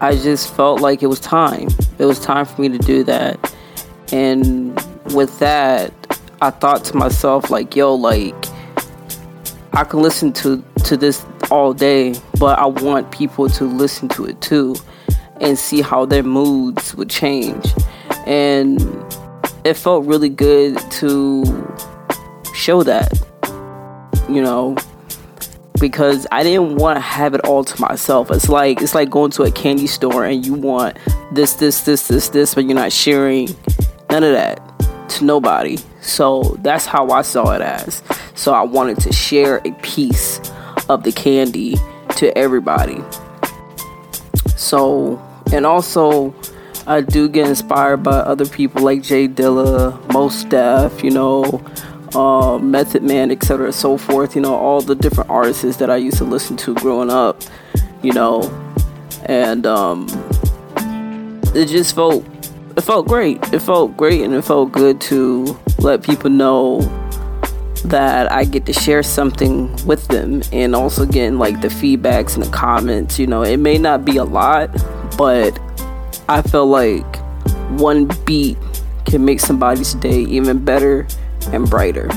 I 0.00 0.14
just 0.14 0.54
felt 0.54 0.80
like 0.80 1.02
it 1.02 1.06
was 1.06 1.20
time. 1.20 1.68
It 1.98 2.04
was 2.04 2.20
time 2.20 2.44
for 2.44 2.60
me 2.60 2.68
to 2.68 2.78
do 2.78 3.02
that. 3.04 3.54
And 4.12 4.74
with 5.14 5.38
that, 5.38 5.92
I 6.40 6.50
thought 6.50 6.84
to 6.86 6.96
myself, 6.96 7.50
like, 7.50 7.74
yo, 7.74 7.94
like, 7.94 8.34
I 9.72 9.84
can 9.84 10.00
listen 10.00 10.32
to, 10.34 10.62
to 10.84 10.96
this 10.96 11.24
all 11.50 11.72
day, 11.72 12.14
but 12.38 12.58
I 12.58 12.66
want 12.66 13.10
people 13.10 13.48
to 13.48 13.64
listen 13.64 14.08
to 14.10 14.26
it 14.26 14.40
too 14.40 14.76
and 15.40 15.58
see 15.58 15.82
how 15.82 16.06
their 16.06 16.22
moods 16.22 16.94
would 16.94 17.10
change. 17.10 17.66
And 18.26 18.80
it 19.64 19.74
felt 19.74 20.04
really 20.06 20.28
good 20.28 20.78
to 20.92 21.44
show 22.54 22.82
that, 22.82 23.12
you 24.28 24.42
know, 24.42 24.76
because 25.80 26.26
I 26.32 26.42
didn't 26.42 26.76
want 26.76 26.96
to 26.96 27.00
have 27.00 27.34
it 27.34 27.42
all 27.42 27.64
to 27.64 27.80
myself. 27.80 28.30
It's 28.30 28.48
like 28.48 28.80
it's 28.80 28.94
like 28.94 29.10
going 29.10 29.30
to 29.32 29.42
a 29.42 29.50
candy 29.50 29.86
store 29.86 30.24
and 30.24 30.44
you 30.44 30.54
want 30.54 30.96
this, 31.32 31.54
this, 31.54 31.82
this, 31.82 32.08
this, 32.08 32.30
this, 32.30 32.54
but 32.54 32.64
you're 32.64 32.74
not 32.74 32.92
sharing 32.92 33.48
none 34.10 34.24
of 34.24 34.32
that 34.32 34.60
to 35.10 35.24
nobody. 35.24 35.78
So 36.00 36.56
that's 36.60 36.86
how 36.86 37.10
I 37.10 37.22
saw 37.22 37.52
it 37.52 37.60
as. 37.60 38.02
So 38.34 38.52
I 38.52 38.62
wanted 38.62 39.00
to 39.00 39.12
share 39.12 39.60
a 39.64 39.72
piece 39.82 40.40
of 40.88 41.02
the 41.02 41.12
candy 41.12 41.76
to 42.16 42.36
everybody. 42.36 43.02
So 44.56 45.22
and 45.52 45.66
also 45.66 46.34
I 46.86 47.00
do 47.00 47.28
get 47.28 47.48
inspired 47.48 47.98
by 47.98 48.12
other 48.12 48.46
people 48.46 48.82
like 48.82 49.02
J 49.02 49.26
Dilla, 49.26 50.12
Mos 50.12 50.44
Def, 50.44 51.02
you 51.02 51.10
know, 51.10 51.60
uh, 52.14 52.58
Method 52.58 53.02
Man, 53.02 53.32
etc., 53.32 53.66
and 53.66 53.74
so 53.74 53.98
forth. 53.98 54.36
You 54.36 54.42
know, 54.42 54.54
all 54.54 54.80
the 54.80 54.94
different 54.94 55.28
artists 55.28 55.78
that 55.78 55.90
I 55.90 55.96
used 55.96 56.18
to 56.18 56.24
listen 56.24 56.56
to 56.58 56.74
growing 56.74 57.10
up. 57.10 57.42
You 58.02 58.12
know, 58.12 58.42
and 59.24 59.66
um, 59.66 60.06
it 61.54 61.66
just 61.66 61.94
felt 61.96 62.24
it 62.76 62.82
felt 62.82 63.08
great. 63.08 63.42
It 63.52 63.60
felt 63.60 63.96
great, 63.96 64.22
and 64.22 64.32
it 64.32 64.42
felt 64.42 64.70
good 64.70 65.00
to 65.02 65.58
let 65.80 66.04
people 66.04 66.30
know 66.30 66.80
that 67.86 68.30
I 68.30 68.44
get 68.44 68.66
to 68.66 68.72
share 68.72 69.02
something 69.02 69.74
with 69.86 70.06
them, 70.06 70.42
and 70.52 70.76
also 70.76 71.04
getting 71.04 71.38
like 71.38 71.60
the 71.62 71.68
feedbacks 71.68 72.34
and 72.34 72.44
the 72.44 72.50
comments. 72.50 73.18
You 73.18 73.26
know, 73.26 73.42
it 73.42 73.56
may 73.56 73.76
not 73.76 74.04
be 74.04 74.18
a 74.18 74.24
lot, 74.24 74.70
but 75.18 75.58
I 76.28 76.42
feel 76.42 76.66
like 76.66 77.16
one 77.78 78.10
beat 78.24 78.58
can 79.04 79.24
make 79.24 79.40
somebody's 79.40 79.94
day 79.94 80.20
even 80.22 80.64
better 80.64 81.06
and 81.52 81.68
brighter. 81.70 82.08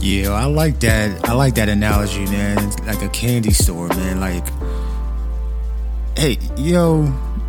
Yeah, 0.00 0.30
I 0.30 0.46
like 0.46 0.80
that. 0.80 1.28
I 1.28 1.34
like 1.34 1.54
that 1.54 1.68
analogy, 1.68 2.24
man. 2.26 2.58
It's 2.66 2.80
like 2.80 3.02
a 3.02 3.08
candy 3.08 3.52
store, 3.52 3.88
man. 3.88 4.20
Like, 4.20 4.44
hey, 6.18 6.36
yo, 6.56 7.02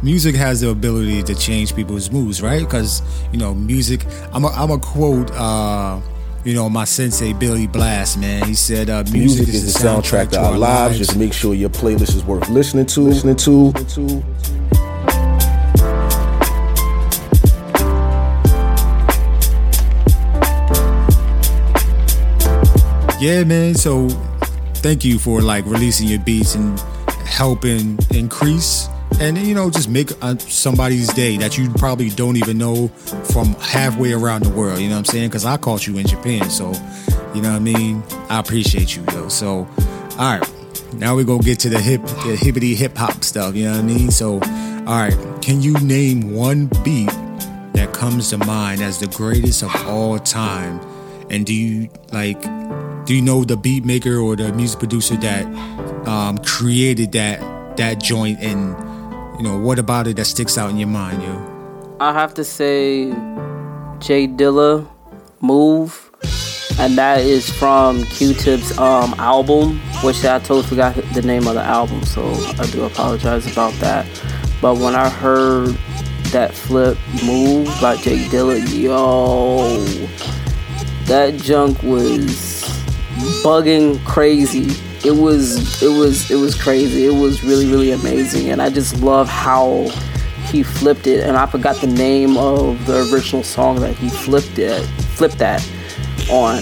music 0.03 0.35
has 0.35 0.61
the 0.61 0.69
ability 0.69 1.23
to 1.23 1.35
change 1.35 1.75
people's 1.75 2.11
moods, 2.11 2.41
right? 2.41 2.63
Because 2.63 3.01
you 3.31 3.39
know, 3.39 3.53
music. 3.53 4.05
I'm 4.31 4.45
a, 4.45 4.49
I'm 4.49 4.71
a 4.71 4.79
quote. 4.79 5.31
Uh, 5.31 5.99
you 6.43 6.53
know, 6.53 6.69
my 6.69 6.83
sensei 6.83 7.33
Billy 7.33 7.65
Blast, 7.65 8.19
man. 8.19 8.45
He 8.45 8.53
said, 8.53 8.89
uh, 8.89 9.03
"Music, 9.11 9.47
is, 9.47 9.73
the 9.73 9.79
soundtrack, 9.79 10.29
to 10.31 10.39
our 10.39 10.57
lives. 10.57 10.99
Just 10.99 11.17
make 11.17 11.33
sure 11.33 11.55
your 11.55 11.69
playlist 11.69 12.15
is 12.15 12.23
worth 12.23 12.47
listening 12.49 12.85
to. 12.85 13.01
Listening 13.01 13.35
to." 13.37 13.51
Listening 13.71 14.21
to. 14.21 14.74
Yeah, 23.25 23.43
man. 23.43 23.73
So 23.73 24.07
thank 24.83 25.03
you 25.03 25.17
for 25.17 25.41
like 25.41 25.65
releasing 25.65 26.07
your 26.07 26.19
beats 26.19 26.53
and 26.53 26.79
helping 27.25 27.97
increase 28.13 28.87
and 29.19 29.35
you 29.35 29.55
know 29.55 29.71
just 29.71 29.89
make 29.89 30.11
uh, 30.21 30.37
somebody's 30.37 31.11
day 31.11 31.35
that 31.37 31.57
you 31.57 31.71
probably 31.71 32.09
don't 32.09 32.35
even 32.35 32.59
know 32.59 32.89
from 33.33 33.55
halfway 33.55 34.13
around 34.13 34.43
the 34.43 34.49
world. 34.49 34.77
You 34.77 34.89
know 34.89 34.93
what 34.93 34.99
I'm 34.99 35.05
saying? 35.05 35.29
Because 35.29 35.43
I 35.43 35.57
caught 35.57 35.87
you 35.87 35.97
in 35.97 36.05
Japan, 36.05 36.51
so 36.51 36.71
you 37.33 37.41
know 37.41 37.49
what 37.49 37.55
I 37.55 37.59
mean. 37.59 38.03
I 38.29 38.37
appreciate 38.37 38.95
you, 38.95 39.03
yo. 39.11 39.27
So, 39.29 39.67
all 40.19 40.37
right. 40.37 40.93
Now 40.93 41.15
we 41.15 41.23
gonna 41.23 41.41
get 41.41 41.57
to 41.61 41.69
the 41.69 41.81
hip, 41.81 42.03
the 42.03 42.37
hippity 42.39 42.75
hip 42.75 42.95
hop 42.95 43.23
stuff. 43.23 43.55
You 43.55 43.65
know 43.65 43.71
what 43.71 43.79
I 43.79 43.87
mean? 43.87 44.11
So, 44.11 44.33
all 44.33 44.99
right. 44.99 45.17
Can 45.41 45.63
you 45.63 45.73
name 45.79 46.31
one 46.31 46.67
beat 46.83 47.09
that 47.73 47.89
comes 47.91 48.29
to 48.29 48.37
mind 48.37 48.83
as 48.83 48.99
the 48.99 49.07
greatest 49.07 49.63
of 49.63 49.75
all 49.87 50.19
time? 50.19 50.79
And 51.31 51.43
do 51.43 51.55
you 51.55 51.89
like? 52.11 52.37
Do 53.05 53.13
you 53.13 53.21
know 53.21 53.43
the 53.43 53.55
beat 53.55 53.85
maker 53.85 54.17
or 54.17 54.35
the 54.35 54.51
music 54.53 54.79
producer 54.79 55.15
that 55.17 55.45
um, 56.07 56.39
created 56.39 57.11
that 57.11 57.77
that 57.77 58.01
joint? 58.01 58.39
And 58.41 58.75
you 59.37 59.43
know 59.43 59.59
what 59.59 59.77
about 59.77 60.07
it 60.07 60.15
that 60.15 60.25
sticks 60.25 60.57
out 60.57 60.71
in 60.71 60.77
your 60.77 60.87
mind, 60.87 61.21
yo? 61.21 61.97
I 61.99 62.13
have 62.13 62.33
to 62.33 62.43
say, 62.43 63.11
J 63.99 64.27
Dilla, 64.27 64.87
"Move," 65.39 66.09
and 66.79 66.97
that 66.97 67.21
is 67.21 67.47
from 67.47 68.03
Q-Tip's 68.05 68.75
um, 68.79 69.13
album, 69.19 69.79
which 70.03 70.25
I 70.25 70.39
totally 70.39 70.63
forgot 70.63 70.95
the 71.13 71.21
name 71.21 71.45
of 71.47 71.53
the 71.53 71.63
album, 71.63 72.03
so 72.05 72.33
I 72.57 72.65
do 72.71 72.85
apologize 72.85 73.45
about 73.51 73.73
that. 73.73 74.07
But 74.63 74.79
when 74.79 74.95
I 74.95 75.09
heard 75.09 75.77
that 76.31 76.55
flip 76.55 76.97
"Move" 77.23 77.67
by 77.79 77.97
J 77.97 78.17
Dilla, 78.29 78.57
yo, 78.73 79.77
that 81.05 81.35
junk 81.35 81.83
was 81.83 82.64
bugging 83.43 84.03
crazy. 84.05 84.71
It 85.07 85.15
was 85.15 85.81
it 85.83 85.97
was 85.97 86.31
it 86.31 86.35
was 86.35 86.59
crazy. 86.59 87.05
It 87.05 87.13
was 87.13 87.43
really 87.43 87.67
really 87.67 87.91
amazing, 87.91 88.49
and 88.49 88.61
I 88.61 88.69
just 88.69 89.01
love 89.01 89.27
how 89.27 89.87
he 90.47 90.63
flipped 90.63 91.07
it. 91.07 91.25
And 91.27 91.37
I 91.37 91.45
forgot 91.45 91.75
the 91.77 91.87
name 91.87 92.37
of 92.37 92.85
the 92.85 93.09
original 93.11 93.43
song 93.43 93.79
that 93.81 93.95
he 93.95 94.09
flipped 94.09 94.57
it 94.59 94.85
flipped 95.15 95.37
that 95.37 95.61
on. 96.29 96.61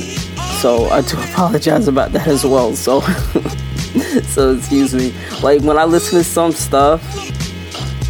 So 0.62 0.86
I 0.86 1.02
do 1.02 1.18
apologize 1.32 1.88
about 1.88 2.12
that 2.14 2.28
as 2.28 2.46
well. 2.46 2.76
So 2.76 3.02
so 4.24 4.54
excuse 4.54 4.94
me. 4.94 5.14
Like 5.42 5.62
when 5.62 5.78
I 5.78 5.86
listen 5.86 6.18
to 6.20 6.24
some 6.24 6.52
stuff, 6.52 7.02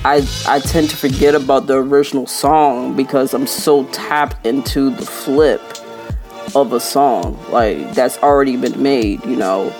I 0.05 0.27
I 0.47 0.59
tend 0.59 0.89
to 0.89 0.97
forget 0.97 1.35
about 1.35 1.67
the 1.67 1.77
original 1.77 2.27
song 2.27 2.95
because 2.95 3.33
I'm 3.33 3.47
so 3.47 3.85
tapped 3.85 4.45
into 4.45 4.89
the 4.89 5.05
flip 5.05 5.61
of 6.55 6.73
a 6.73 6.79
song 6.79 7.39
like 7.51 7.93
that's 7.93 8.17
already 8.19 8.57
been 8.57 8.81
made, 8.81 9.23
you 9.25 9.35
know. 9.35 9.73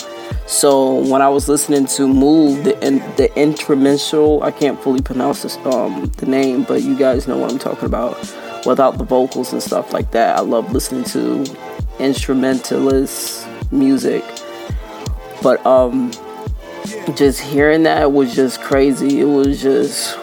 So 0.46 0.96
when 1.10 1.22
I 1.22 1.30
was 1.30 1.48
listening 1.48 1.86
to 1.88 2.08
"Move," 2.08 2.64
the 2.64 2.86
in, 2.86 3.00
the 3.16 3.32
instrumental, 3.40 4.44
I 4.44 4.52
can't 4.52 4.82
fully 4.82 5.02
pronounce 5.02 5.44
this, 5.44 5.58
um, 5.66 6.06
the 6.18 6.26
name, 6.26 6.64
but 6.64 6.84
you 6.84 6.98
guys 6.98 7.28
know 7.28 7.38
what 7.38 7.52
I'm 7.52 7.60
talking 7.60 7.86
about. 7.86 8.18
Without 8.66 8.98
the 8.98 9.04
vocals 9.04 9.52
and 9.52 9.62
stuff 9.62 9.94
like 9.94 10.12
that, 10.12 10.38
I 10.38 10.42
love 10.42 10.72
listening 10.72 11.04
to 11.06 11.46
instrumentalist 12.00 13.48
music. 13.72 14.24
But 15.42 15.66
um, 15.66 16.12
just 17.16 17.42
hearing 17.42 17.84
that 17.84 18.12
was 18.12 18.36
just 18.36 18.62
crazy. 18.62 19.20
It 19.22 19.26
was 19.26 19.62
just 19.62 20.18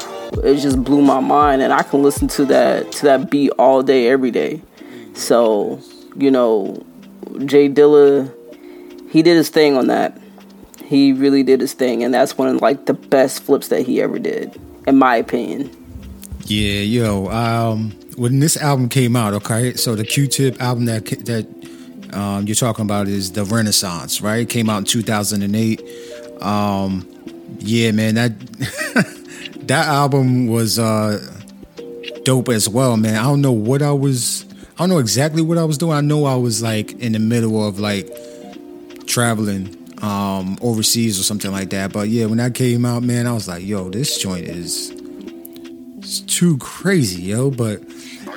it 0.45 0.57
just 0.57 0.83
blew 0.85 1.03
my 1.03 1.21
mind, 1.21 1.63
and 1.63 1.73
I 1.73 1.83
can 1.83 2.03
listen 2.03 2.29
to 2.29 2.45
that 2.47 2.93
to 2.93 3.03
that 3.05 3.31
beat 3.31 3.51
all 3.59 3.83
day, 3.83 4.09
every 4.09 4.31
day. 4.31 4.61
So 5.15 5.81
you 6.23 6.31
know, 6.31 6.85
J 7.45 7.69
Dilla, 7.69 8.33
he 9.11 9.23
did 9.23 9.37
his 9.37 9.49
thing 9.49 9.77
on 9.77 9.89
that. 9.89 10.19
He 10.85 11.13
really 11.13 11.43
did 11.43 11.61
his 11.61 11.73
thing, 11.73 12.03
and 12.03 12.13
that's 12.13 12.37
one 12.37 12.49
of 12.49 12.61
like 12.61 12.87
the 12.87 12.95
best 12.95 13.43
flips 13.43 13.69
that 13.69 13.87
he 13.87 14.01
ever 14.01 14.19
did, 14.19 14.61
in 14.87 14.97
my 14.97 15.17
opinion. 15.17 15.71
Yeah, 16.47 16.81
yo, 16.81 17.29
um, 17.29 17.93
when 18.17 18.41
this 18.41 18.57
album 18.57 18.89
came 18.89 19.15
out, 19.15 19.35
okay, 19.35 19.75
so 19.75 19.95
the 19.95 20.05
Q-Tip 20.05 20.61
album 20.61 20.87
that 20.87 21.07
that 21.27 21.47
um, 22.13 22.47
you're 22.47 22.57
talking 22.57 22.85
about 22.85 23.07
is 23.07 23.33
the 23.33 23.45
Renaissance, 23.45 24.21
right? 24.21 24.41
It 24.41 24.49
came 24.49 24.69
out 24.69 24.79
in 24.79 24.85
2008. 24.85 25.81
Um, 26.43 27.09
yeah, 27.59 27.93
man, 27.93 28.17
that 28.17 28.39
that 29.69 29.87
album 29.87 30.49
was 30.49 30.79
uh, 30.79 31.25
dope 32.25 32.49
as 32.49 32.69
well, 32.69 32.97
man. 32.97 33.17
I 33.17 33.23
don't 33.23 33.41
know 33.41 33.53
what 33.53 33.83
I 33.83 33.93
was 33.93 34.45
I 34.81 34.85
don't 34.85 34.89
know 34.89 34.99
exactly 34.99 35.43
what 35.43 35.59
I 35.59 35.65
was 35.65 35.77
doing. 35.77 35.93
I 35.93 36.01
know 36.01 36.25
I 36.25 36.37
was 36.37 36.63
like 36.63 36.93
in 37.03 37.13
the 37.13 37.19
middle 37.19 37.63
of 37.69 37.79
like 37.79 38.09
traveling 39.07 39.77
um 40.01 40.57
overseas 40.63 41.21
or 41.21 41.23
something 41.23 41.53
like 41.53 41.69
that. 41.69 41.93
But 41.93 42.09
yeah, 42.09 42.25
when 42.25 42.39
that 42.39 42.55
came 42.55 42.87
out, 42.87 43.03
man, 43.03 43.27
I 43.27 43.35
was 43.35 43.47
like, 43.47 43.63
yo, 43.63 43.91
this 43.91 44.17
joint 44.17 44.49
is 44.49 44.91
it's 45.99 46.21
too 46.21 46.57
crazy, 46.57 47.21
yo. 47.21 47.51
But 47.51 47.83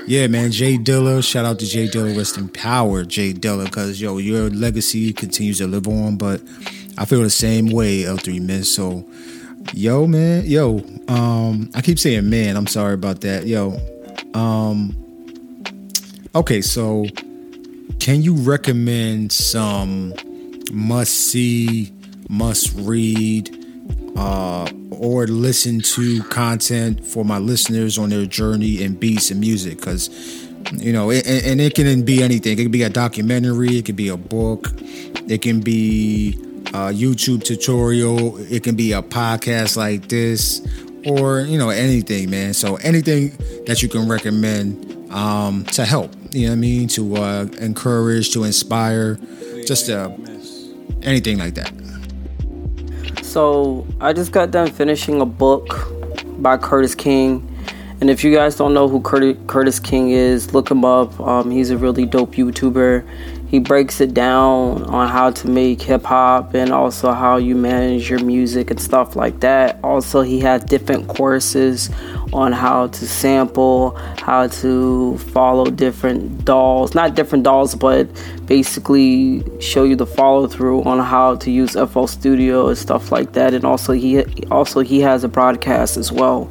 yeah, 0.06 0.28
man, 0.28 0.52
J 0.52 0.78
Dilla, 0.78 1.24
shout 1.24 1.46
out 1.46 1.60
to 1.60 1.66
J 1.66 1.88
Dilla, 1.88 2.18
rest 2.18 2.38
in 2.38 2.50
power, 2.50 3.06
J 3.06 3.32
Dilla, 3.32 3.64
because 3.64 4.02
yo, 4.02 4.18
your 4.18 4.50
legacy 4.50 5.14
continues 5.14 5.60
to 5.60 5.68
live 5.68 5.88
on. 5.88 6.18
But 6.18 6.42
I 6.98 7.06
feel 7.06 7.22
the 7.22 7.30
same 7.30 7.68
way, 7.68 8.02
L3 8.02 8.42
man. 8.42 8.66
So 8.66 9.08
yo, 9.74 10.08
man, 10.08 10.46
yo, 10.46 10.80
um, 11.08 11.70
I 11.74 11.80
keep 11.80 12.00
saying 12.00 12.30
man, 12.30 12.58
I'm 12.58 12.68
sorry 12.68 12.96
about 12.96 13.22
that. 13.22 13.48
Yo, 13.48 13.80
um 14.34 15.03
Okay, 16.36 16.62
so 16.62 17.06
can 18.00 18.24
you 18.24 18.34
recommend 18.34 19.32
some 19.32 20.16
must 20.72 21.14
see, 21.14 21.94
must 22.28 22.74
read 22.76 23.56
uh, 24.18 24.68
or 24.90 25.28
listen 25.28 25.80
to 25.82 26.24
content 26.24 27.06
for 27.06 27.24
my 27.24 27.38
listeners 27.38 28.00
on 28.00 28.10
their 28.10 28.26
journey 28.26 28.82
in 28.82 28.96
beats 28.96 29.30
and 29.30 29.40
music? 29.40 29.78
Because 29.78 30.10
you 30.72 30.92
know 30.92 31.12
it, 31.12 31.28
and 31.28 31.62
it 31.62 31.76
can 31.76 32.02
be 32.02 32.24
anything. 32.24 32.54
It 32.54 32.64
can 32.64 32.72
be 32.72 32.82
a 32.82 32.90
documentary 32.90 33.78
it 33.78 33.86
can 33.86 33.96
be 33.96 34.08
a 34.08 34.18
book 34.18 34.72
it 35.28 35.42
can 35.42 35.60
be 35.60 36.34
a 36.68 36.90
youtube 36.90 37.44
tutorial 37.44 38.38
it 38.52 38.64
can 38.64 38.76
be 38.76 38.94
a 38.94 39.02
podcast 39.02 39.76
like 39.76 40.08
this 40.08 40.66
or 41.06 41.42
you 41.42 41.60
know 41.60 41.70
anything 41.70 42.32
man. 42.32 42.56
So 42.56 42.78
anything 42.78 43.38
that 43.66 43.84
you 43.84 43.90
can 43.90 44.10
recommend 44.10 45.12
um, 45.12 45.66
to 45.66 45.86
help 45.86 46.12
you 46.34 46.46
know 46.46 46.50
what 46.50 46.54
i 46.54 46.60
mean 46.60 46.88
to 46.88 47.16
uh, 47.16 47.46
encourage 47.60 48.32
to 48.32 48.44
inspire 48.44 49.16
just 49.66 49.90
uh, 49.90 50.10
anything 51.04 51.38
like 51.38 51.54
that 51.56 51.72
so 53.34 53.88
I 54.00 54.14
just 54.14 54.32
got 54.32 54.52
done 54.52 54.70
finishing 54.70 55.20
a 55.20 55.26
book 55.26 55.92
by 56.38 56.56
Curtis 56.56 56.94
King. 56.94 57.50
And 58.00 58.12
if 58.12 58.24
you 58.24 58.32
guys 58.32 58.56
don't 58.56 58.76
know 58.76 58.88
who 58.88 59.02
Curtis 59.02 59.80
King 59.80 60.12
is, 60.12 60.54
look 60.54 60.70
him 60.70 60.86
up. 60.86 61.20
Um, 61.20 61.50
he's 61.50 61.72
a 61.72 61.78
really 61.78 62.06
dope 62.06 62.34
YouTuber. 62.34 63.04
He 63.54 63.60
breaks 63.60 64.02
it 64.02 64.16
down 64.16 64.82
on 64.86 65.10
how 65.10 65.30
to 65.30 65.48
make 65.48 65.80
hip 65.80 66.06
hop 66.06 66.56
and 66.56 66.72
also 66.72 67.12
how 67.12 67.38
you 67.38 67.54
manage 67.54 68.10
your 68.10 68.18
music 68.24 68.72
and 68.72 68.82
stuff 68.82 69.16
like 69.16 69.42
that. 69.42 69.78
Also, 69.84 70.22
he 70.22 70.40
has 70.40 70.64
different 70.64 71.08
courses 71.08 71.92
on 72.34 72.52
how 72.52 72.88
to 72.88 73.08
sample, 73.08 73.92
how 74.18 74.48
to 74.48 75.20
follow 75.20 75.66
different 75.66 76.44
dolls, 76.44 76.96
not 76.96 77.14
different 77.14 77.44
dolls, 77.44 77.76
but 77.76 78.08
basically 78.48 79.44
show 79.62 79.84
you 79.84 79.96
the 79.96 80.08
follow 80.08 80.48
through 80.48 80.82
on 80.86 80.98
how 80.98 81.36
to 81.36 81.52
use 81.52 81.74
FL 81.74 82.08
Studio 82.08 82.70
and 82.70 82.78
stuff 82.80 83.12
like 83.12 83.34
that. 83.34 83.54
And 83.54 83.66
also 83.66 83.94
he 83.94 84.24
also 84.50 84.80
he 84.80 85.00
has 85.02 85.24
a 85.24 85.28
broadcast 85.28 85.96
as 85.96 86.12
well. 86.12 86.50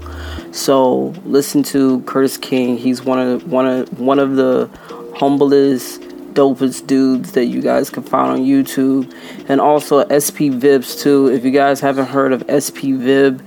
So 0.53 1.13
listen 1.25 1.65
to 1.65 2.01
Curtis 2.03 2.39
King. 2.39 2.77
He's 2.77 3.03
one 3.03 3.19
of 3.19 3.51
one 3.51 3.67
of 3.67 3.99
one 3.99 4.21
of 4.21 4.37
the 4.37 4.71
humblest 5.17 6.12
dopest 6.35 6.87
dudes 6.87 7.33
that 7.33 7.47
you 7.47 7.61
guys 7.61 7.91
can 7.91 8.03
find 8.03 8.31
on 8.33 8.39
YouTube. 8.41 9.13
And 9.49 9.61
also 9.61 10.07
SP 10.09 10.51
Vidz 10.53 11.01
too. 11.01 11.29
If 11.29 11.45
you 11.45 11.51
guys 11.51 11.81
haven't 11.81 12.07
heard 12.07 12.33
of 12.33 12.45
SP 12.49 12.95
Vid, 12.97 13.43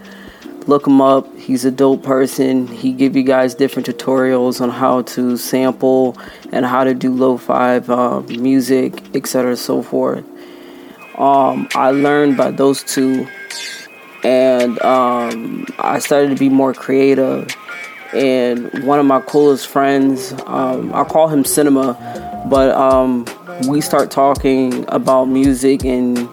look 0.67 0.87
him 0.87 1.01
up. 1.01 1.35
He's 1.37 1.65
a 1.65 1.71
dope 1.71 2.03
person. 2.03 2.67
He 2.67 2.93
give 2.93 3.15
you 3.15 3.23
guys 3.23 3.55
different 3.55 3.87
tutorials 3.87 4.61
on 4.61 4.69
how 4.69 5.03
to 5.03 5.37
sample 5.37 6.17
and 6.51 6.65
how 6.65 6.83
to 6.83 6.93
do 6.93 7.13
lo-fi 7.13 7.77
uh, 7.77 8.21
music 8.21 9.15
etc 9.15 9.55
so 9.55 9.81
forth. 9.81 10.25
Um, 11.17 11.69
i 11.75 11.91
learned 11.91 12.37
by 12.37 12.51
those 12.51 12.83
two. 12.83 13.27
And 14.23 14.81
um, 14.81 15.65
i 15.77 15.99
started 15.99 16.29
to 16.29 16.35
be 16.35 16.49
more 16.49 16.73
creative 16.73 17.47
and 18.15 18.83
one 18.85 18.99
of 18.99 19.05
my 19.05 19.21
coolest 19.21 19.67
friends 19.67 20.33
um, 20.45 20.93
i 20.93 21.03
call 21.03 21.27
him 21.27 21.43
cinema 21.43 21.93
but 22.49 22.75
um, 22.75 23.25
we 23.67 23.81
start 23.81 24.11
talking 24.11 24.85
about 24.89 25.25
music 25.25 25.83
and 25.83 26.29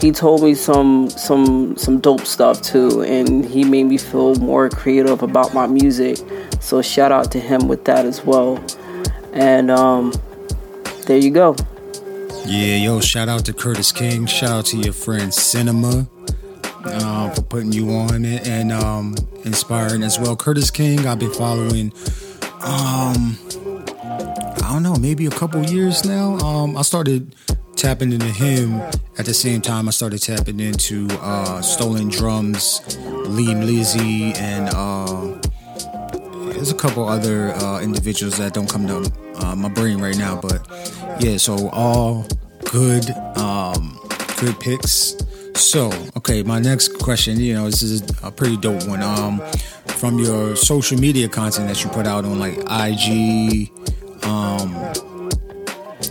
he 0.00 0.12
told 0.12 0.42
me 0.42 0.54
some 0.54 1.10
some 1.10 1.76
some 1.76 1.98
dope 1.98 2.20
stuff 2.20 2.62
too 2.62 3.02
and 3.02 3.44
he 3.44 3.64
made 3.64 3.84
me 3.84 3.98
feel 3.98 4.36
more 4.36 4.68
creative 4.68 5.22
about 5.22 5.52
my 5.54 5.66
music. 5.66 6.18
So 6.60 6.82
shout 6.82 7.10
out 7.10 7.32
to 7.32 7.40
him 7.40 7.68
with 7.68 7.84
that 7.86 8.06
as 8.06 8.24
well. 8.24 8.64
And 9.32 9.70
um 9.70 10.12
there 11.06 11.18
you 11.18 11.30
go. 11.30 11.56
Yeah 12.46 12.76
yo 12.76 13.00
shout 13.00 13.28
out 13.28 13.44
to 13.46 13.52
curtis 13.52 13.90
king. 13.90 14.26
Shout 14.26 14.50
out 14.50 14.66
to 14.66 14.76
your 14.76 14.92
friend 14.92 15.34
cinema 15.34 16.08
uh, 16.84 17.30
for 17.30 17.42
putting 17.42 17.72
you 17.72 17.90
on 17.90 18.24
it 18.24 18.46
and 18.46 18.72
um 18.72 19.14
inspiring 19.44 20.02
as 20.02 20.18
well 20.18 20.36
curtis 20.36 20.70
king 20.70 21.06
i've 21.06 21.18
been 21.18 21.32
following 21.32 21.92
um 22.62 23.36
i 24.62 24.70
don't 24.72 24.82
know 24.82 24.96
maybe 24.96 25.26
a 25.26 25.30
couple 25.30 25.64
years 25.64 26.04
now 26.04 26.36
um 26.38 26.76
i 26.76 26.82
started 26.82 27.34
tapping 27.78 28.12
into 28.12 28.26
him 28.26 28.80
at 29.18 29.24
the 29.24 29.34
same 29.34 29.60
time 29.60 29.86
I 29.88 29.92
started 29.92 30.20
tapping 30.20 30.58
into 30.58 31.06
uh, 31.20 31.62
Stolen 31.62 32.08
Drums, 32.08 32.80
Liam 33.26 33.64
Lizzy, 33.64 34.32
and 34.34 34.68
uh, 34.74 35.38
there's 36.52 36.72
a 36.72 36.74
couple 36.74 37.08
other 37.08 37.52
uh, 37.52 37.80
individuals 37.80 38.36
that 38.38 38.52
don't 38.52 38.68
come 38.68 38.86
to 38.88 39.12
uh, 39.36 39.54
my 39.54 39.68
brain 39.68 40.00
right 40.00 40.16
now. 40.16 40.40
But 40.40 40.66
yeah, 41.20 41.36
so 41.36 41.68
all 41.70 42.26
good, 42.70 43.10
um, 43.36 43.98
good 44.40 44.58
picks. 44.58 45.14
So 45.58 45.92
okay, 46.16 46.42
my 46.42 46.60
next 46.60 46.98
question, 46.98 47.38
you 47.40 47.54
know, 47.54 47.66
this 47.66 47.82
is 47.82 48.02
a 48.22 48.30
pretty 48.30 48.56
dope 48.56 48.86
one. 48.86 49.02
Um, 49.02 49.40
from 49.98 50.18
your 50.18 50.54
social 50.54 50.96
media 50.98 51.28
content 51.28 51.66
that 51.66 51.82
you 51.82 51.90
put 51.90 52.06
out 52.06 52.24
on 52.24 52.38
like 52.38 52.56
IG, 52.58 53.70
um, 54.24 54.74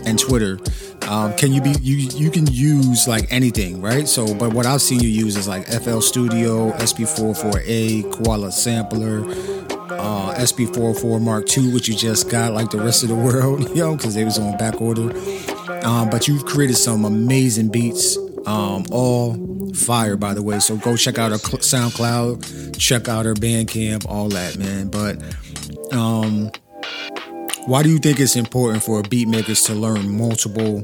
and 0.04 0.18
Twitter 0.18 0.58
um, 1.08 1.34
can 1.36 1.54
you 1.54 1.62
be 1.62 1.70
you 1.80 1.96
you 1.96 2.30
can 2.30 2.46
use 2.46 3.08
like 3.08 3.32
anything, 3.32 3.80
right? 3.80 4.06
So, 4.06 4.34
but 4.34 4.52
what 4.52 4.66
I've 4.66 4.82
seen 4.82 5.00
you 5.00 5.08
use 5.08 5.36
is 5.36 5.48
like 5.48 5.66
FL 5.66 6.00
Studio, 6.00 6.70
SP404A, 6.72 8.12
Koala 8.12 8.52
Sampler, 8.52 9.20
uh, 9.90 10.34
SP404 10.34 11.20
Mark 11.22 11.56
II, 11.56 11.72
which 11.72 11.88
you 11.88 11.94
just 11.94 12.30
got 12.30 12.52
like 12.52 12.70
the 12.70 12.78
rest 12.78 13.02
of 13.04 13.08
the 13.08 13.14
world, 13.14 13.68
you 13.70 13.76
know, 13.76 13.96
because 13.96 14.14
they 14.14 14.24
was 14.24 14.38
on 14.38 14.58
back 14.58 14.82
order. 14.82 15.16
Um, 15.82 16.10
but 16.10 16.28
you've 16.28 16.44
created 16.44 16.76
some 16.76 17.06
amazing 17.06 17.70
beats, 17.70 18.18
um, 18.48 18.86
all 18.90 19.36
fire, 19.74 20.16
by 20.16 20.32
the 20.32 20.42
way. 20.42 20.58
So 20.58 20.76
go 20.76 20.96
check 20.96 21.18
out 21.18 21.32
our 21.32 21.38
SoundCloud, 21.38 22.78
check 22.78 23.08
out 23.08 23.26
our 23.26 23.34
Bandcamp, 23.34 24.06
all 24.08 24.28
that, 24.30 24.56
man. 24.56 24.88
But 24.88 25.22
um, 25.92 26.50
why 27.66 27.82
do 27.82 27.90
you 27.90 27.98
think 27.98 28.20
it's 28.20 28.36
important 28.36 28.82
for 28.82 29.02
beatmakers 29.02 29.66
to 29.66 29.74
learn 29.74 30.16
multiple 30.16 30.80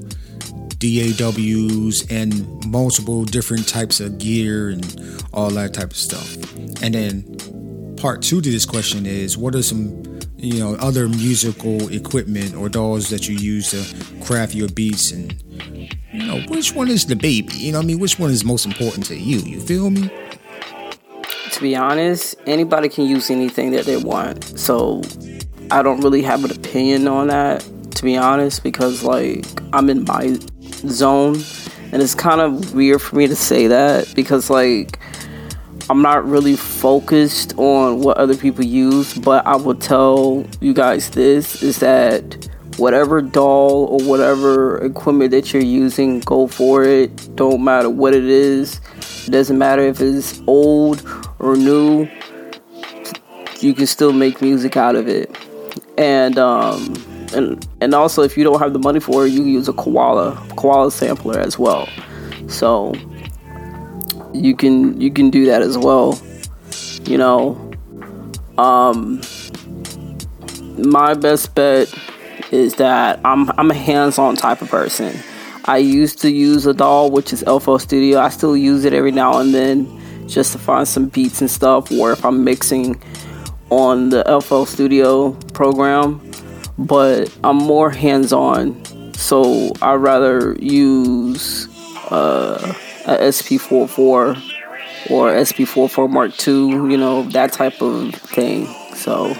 DAWs 0.79 2.11
and 2.11 2.66
multiple 2.66 3.24
different 3.24 3.66
types 3.66 3.98
of 4.00 4.18
gear 4.18 4.68
and 4.68 5.24
all 5.33 5.48
that 5.50 5.72
type 5.72 5.90
of 5.90 5.96
stuff? 5.96 6.37
And 6.83 6.94
then 6.94 7.96
part 7.96 8.20
two 8.20 8.42
to 8.42 8.50
this 8.50 8.66
question 8.66 9.07
is 9.07 9.38
what 9.38 9.55
are 9.55 9.62
some 9.62 10.03
you 10.37 10.59
know 10.59 10.74
other 10.74 11.09
musical 11.09 11.88
equipment 11.90 12.55
or 12.55 12.68
DAWs 12.68 13.09
that 13.09 13.27
you 13.27 13.37
use 13.37 13.70
to 13.70 14.24
craft 14.24 14.55
your 14.55 14.68
beats 14.68 15.11
and 15.12 15.42
you 16.12 16.27
know 16.27 16.40
which 16.49 16.75
one 16.75 16.88
is 16.88 17.07
the 17.07 17.17
baby? 17.17 17.55
You 17.55 17.73
know 17.73 17.81
i 17.81 17.83
mean? 17.83 17.99
Which 17.99 18.19
one 18.19 18.31
is 18.31 18.45
most 18.45 18.67
important 18.67 19.07
to 19.07 19.17
you? 19.17 19.38
You 19.38 19.61
feel 19.61 19.90
me? 19.90 20.11
To 21.53 21.61
be 21.61 21.77
honest 21.77 22.35
anybody 22.47 22.88
can 22.88 23.07
use 23.07 23.31
anything 23.31 23.71
that 23.73 23.85
they 23.85 23.97
want. 23.97 24.45
So 24.59 25.03
I 25.71 25.83
don't 25.83 26.01
really 26.01 26.23
have 26.23 26.45
an 26.45 26.51
opinion 26.51 27.09
on 27.09 27.29
that, 27.29 27.61
to 27.93 28.03
be 28.03 28.17
honest, 28.17 28.62
because 28.62 29.03
like 29.03 29.45
I'm 29.73 29.88
in 29.88 30.05
my 30.05 30.38
zone, 30.88 31.37
and 31.93 32.03
it's 32.03 32.14
kind 32.14 32.40
of 32.40 32.75
weird 32.75 33.01
for 33.01 33.17
me 33.17 33.27
to 33.27 33.37
say 33.37 33.67
that 33.69 34.12
because 34.14 34.51
like 34.51 34.99
I'm 35.90 36.01
not 36.01 36.27
really 36.27 36.57
focused 36.57 37.59
on 37.59 38.01
what 38.01 38.17
other 38.17 38.37
people 38.37 38.64
use, 38.64 39.14
but 39.14 39.47
I 39.47 39.57
will 39.57 39.75
tell 39.75 40.47
you 40.61 40.73
guys 40.73 41.11
this 41.11 41.62
is 41.62 41.81
that 41.81 42.49
whatever 42.77 43.21
DAW 43.23 43.87
or 43.87 44.01
whatever 44.05 44.79
equipment 44.85 45.31
that 45.31 45.53
you're 45.53 45.63
using, 45.63 46.21
go 46.21 46.47
for 46.47 46.85
it. 46.85 47.37
Don't 47.37 47.63
matter 47.63 47.91
what 47.91 48.15
it 48.15 48.25
is. 48.25 48.81
It 49.27 49.31
doesn't 49.31 49.59
matter 49.59 49.83
if 49.83 50.01
it's 50.01 50.43
old 50.47 51.07
or 51.39 51.57
new. 51.57 52.09
You 53.61 53.75
can 53.75 53.87
still 53.87 54.13
make 54.13 54.43
music 54.43 54.77
out 54.77 54.97
of 54.97 55.09
it 55.09 55.35
and 55.97 56.39
um, 56.39 56.95
and 57.35 57.67
and 57.81 57.95
also 57.95 58.23
if 58.23 58.37
you 58.37 58.45
don't 58.45 58.59
have 58.59 58.73
the 58.73 58.79
money 58.79 59.01
for 59.01 59.27
it, 59.27 59.33
you 59.33 59.45
use 59.45 59.69
a 59.69 59.73
koala 59.73 60.35
koala 60.57 60.91
sampler 60.91 61.39
as 61.39 61.59
well. 61.59 61.89
So 62.49 62.95
you 64.33 64.57
can 64.57 65.01
you 65.01 65.11
can 65.11 65.31
do 65.31 65.47
that 65.47 65.63
as 65.63 65.79
well. 65.79 66.19
You 67.03 67.19
know, 67.19 67.73
um, 68.59 69.21
my 70.79 71.15
best 71.15 71.55
bet 71.55 71.93
is 72.55 72.75
that 72.75 73.21
I'm 73.25 73.51
I'm 73.59 73.71
a 73.71 73.75
hands-on 73.75 74.37
type 74.37 74.62
of 74.62 74.69
person. 74.69 75.19
I 75.64 75.79
used 75.79 76.21
to 76.21 76.31
use 76.31 76.67
a 76.67 76.73
DAW, 76.73 77.09
which 77.09 77.33
is 77.33 77.43
FL 77.43 77.79
Studio. 77.79 78.21
I 78.21 78.29
still 78.29 78.57
use 78.57 78.85
it 78.85 78.93
every 78.93 79.11
now 79.11 79.38
and 79.38 79.53
then 79.53 80.29
just 80.29 80.53
to 80.53 80.59
find 80.59 80.87
some 80.87 81.07
beats 81.09 81.40
and 81.40 81.51
stuff, 81.51 81.90
or 81.90 82.12
if 82.12 82.25
I'm 82.25 82.45
mixing 82.45 83.03
on 83.71 84.11
the 84.11 84.23
FL 84.40 84.64
Studio 84.64 85.33
program, 85.53 86.21
but 86.79 87.37
I'm 87.43 87.57
more 87.57 87.90
hands 87.90 88.33
on. 88.33 88.85
So 89.14 89.73
I'd 89.83 89.97
rather 89.97 90.57
use 90.61 91.67
uh, 92.11 92.75
a 93.07 93.17
SP404 93.17 93.90
or 95.11 95.29
SP404 95.33 96.11
Mark 96.11 96.47
II, 96.47 96.55
you 96.93 96.97
know, 96.97 97.25
that 97.31 97.53
type 97.53 97.83
of 97.83 98.14
thing. 98.14 98.67
So 98.95 99.35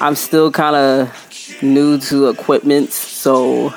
I'm 0.00 0.14
still 0.14 0.50
kind 0.52 0.76
of 0.76 1.21
new 1.62 1.98
to 1.98 2.28
equipment, 2.28 2.92
so 2.92 3.72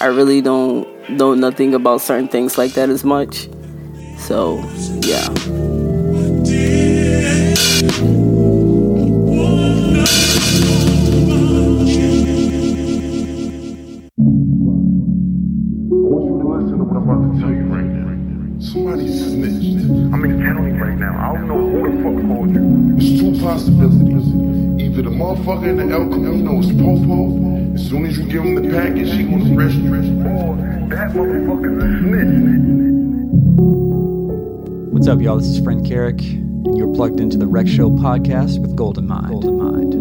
I 0.00 0.06
really 0.06 0.40
don't 0.40 0.86
know 1.10 1.34
nothing 1.34 1.74
about 1.74 2.00
certain 2.00 2.28
things 2.28 2.58
like 2.58 2.72
that 2.74 2.88
as 2.90 3.04
much. 3.04 3.48
So 4.18 4.58
yeah. 5.02 5.28
I'm 20.12 20.24
in 20.24 20.78
right 20.78 20.98
now. 20.98 21.16
I 21.18 21.34
don't 21.34 21.48
know 21.48 21.68
who 21.68 21.82
the 21.90 22.02
fuck 22.02 22.28
called 22.28 22.50
you. 22.54 22.94
There's 22.94 23.20
two 23.20 23.40
possibilities. 23.40 24.69
Either 24.90 25.02
the 25.02 25.10
motherfucker 25.10 25.68
in 25.68 25.76
the 25.76 25.84
El 25.94 26.08
Camino 26.08 26.58
is 26.58 26.72
Popo. 26.72 27.74
As 27.74 27.88
soon 27.88 28.06
as 28.06 28.18
you 28.18 28.24
give 28.24 28.42
him 28.42 28.56
the 28.56 28.68
package, 28.70 29.12
he 29.12 29.22
gonna 29.22 29.56
arrest 29.56 29.76
you. 29.76 29.94
Or 29.94 30.56
that 30.88 31.12
motherfucker's 31.12 31.84
a 31.84 31.86
snitch. 32.00 32.32
What's 34.92 35.06
up, 35.06 35.20
y'all? 35.20 35.36
This 35.36 35.46
is 35.46 35.62
Friend 35.62 35.86
Carrick, 35.86 36.20
and 36.20 36.76
you're 36.76 36.92
plugged 36.92 37.20
into 37.20 37.38
the 37.38 37.46
Rec 37.46 37.68
Show 37.68 37.90
podcast 37.90 38.60
with 38.60 38.74
Golden 38.74 39.06
Mind. 39.06 39.28
Golden 39.28 39.58
Mind. 39.58 39.94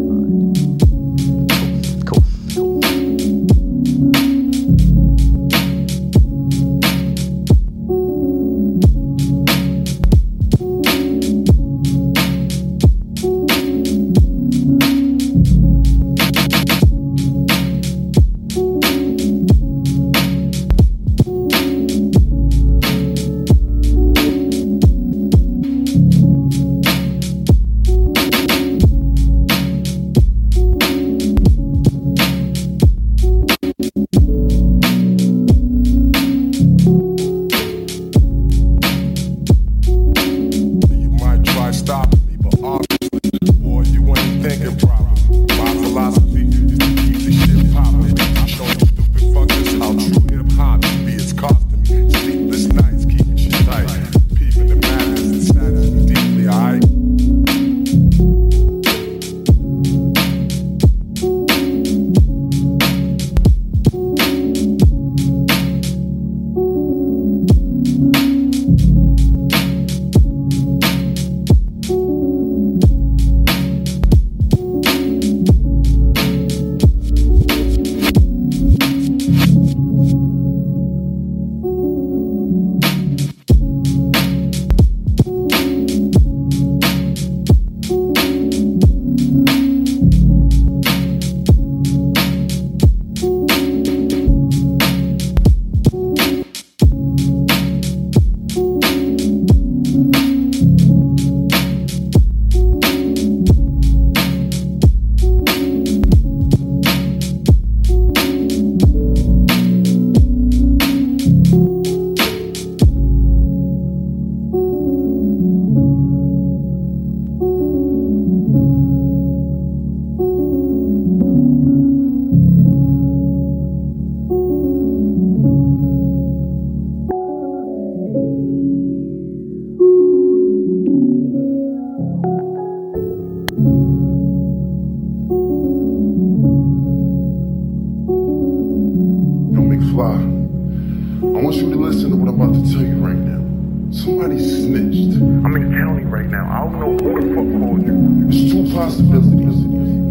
Tell 142.80 142.88
you 142.88 142.96
right 142.96 143.16
now. 143.16 143.44
Somebody 143.92 144.40
snitched. 144.40 145.20
I'm 145.44 145.56
in 145.56 145.74
county 145.74 146.06
right 146.06 146.28
now. 146.28 146.48
I 146.48 146.60
don't 146.64 146.80
know 146.80 146.96
who 146.96 147.20
the 147.20 147.28
fuck 147.36 147.48
called 147.60 147.84
you. 147.86 147.96
There's 148.30 148.52
two 148.52 148.64
possibilities. 148.74 149.60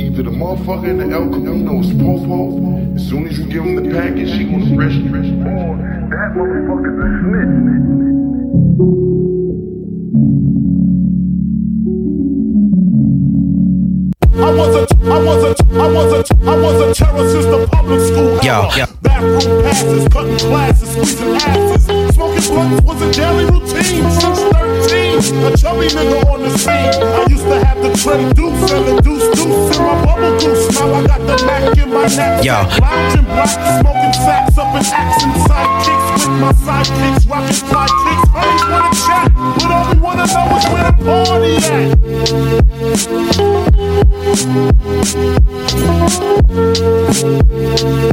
Either 0.02 0.22
the 0.24 0.31
motherfucker 0.31 0.88
in 0.88 0.98
the 0.98 1.09
El 1.14 1.31
Camino 1.31 1.81
is 1.81 1.92
Popo. 1.94 2.94
As 2.94 3.09
soon 3.09 3.26
as 3.26 3.38
you 3.38 3.46
give 3.46 3.64
him 3.64 3.76
the 3.76 3.90
package, 3.90 4.33
he 4.33 4.44
gonna 4.44 4.76
arrest 4.76 4.96
you. 4.96 5.09
Or 5.09 5.76
that 6.12 6.35
motherfucker's 6.37 6.98
a 7.00 7.09
snitch. 7.24 7.88
I 14.37 14.50
was 14.52 14.74
a, 14.76 14.85
I 15.04 15.18
was 15.24 15.42
a, 15.44 15.52
I 15.72 15.88
was 15.88 16.12
a, 16.12 16.37
I 16.44 16.57
was 16.57 16.81
a 16.81 16.94
terror 16.94 17.28
since 17.31 17.46
the 17.46 17.68
public 17.72 18.00
school. 18.00 18.38
Yo, 18.42 18.68
yo. 18.76 18.85
Bathroom 19.02 19.62
passes, 19.62 20.09
cutting 20.09 20.38
classes, 20.38 20.90
squeezing 20.90 21.35
asses. 21.35 21.98
Blunts 22.46 22.81
was 22.85 23.03
a 23.03 23.11
daily 23.12 23.44
routine 23.46 24.07
since 24.11 24.38
13. 24.38 25.18
A 25.44 25.57
chubby 25.57 25.88
nigga 25.88 26.24
on 26.31 26.42
the 26.42 26.51
scene. 26.57 26.94
I 27.03 27.27
used 27.29 27.44
to 27.44 27.64
have 27.64 27.83
the 27.83 27.90
tray 27.98 28.31
deuce 28.33 28.70
and 28.70 28.87
the 28.87 29.01
deuce 29.03 29.27
deuce 29.35 29.77
in 29.77 29.83
my 29.83 30.05
bubble 30.05 30.38
goose. 30.38 30.70
Now 30.79 30.94
I 30.94 31.07
got 31.07 31.20
the 31.27 31.37
Mac 31.44 31.77
in 31.77 31.88
my 31.90 32.07
knapsack. 32.07 32.44
Yo. 32.44 32.55
Lounging 32.79 33.24
black, 33.24 33.48
smoking 33.81 34.12
sacks 34.12 34.57
up 34.57 34.74
in 34.77 34.85
action 34.87 35.33
sidekicks 35.48 36.12
with 36.14 36.38
my 36.40 36.53
sidekicks, 36.62 37.24
rocking 37.29 37.61
fly 37.66 37.87
kicks. 38.05 38.29
Honeys 38.31 38.64
wanna 38.70 38.92
chat, 39.03 39.27
but 39.59 39.70
all 39.72 39.87
we 39.92 39.98
wanna 40.01 40.27
know 40.27 40.57
is 40.57 40.64
where 40.70 40.87
the 40.87 40.94
party 41.05 41.55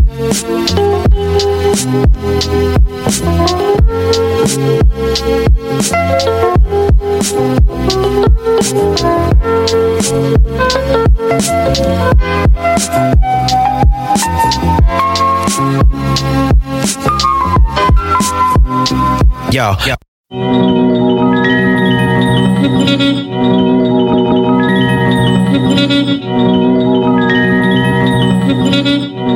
at. 0.02 0.05
Yo, 8.66 8.72
yo. 19.86 19.96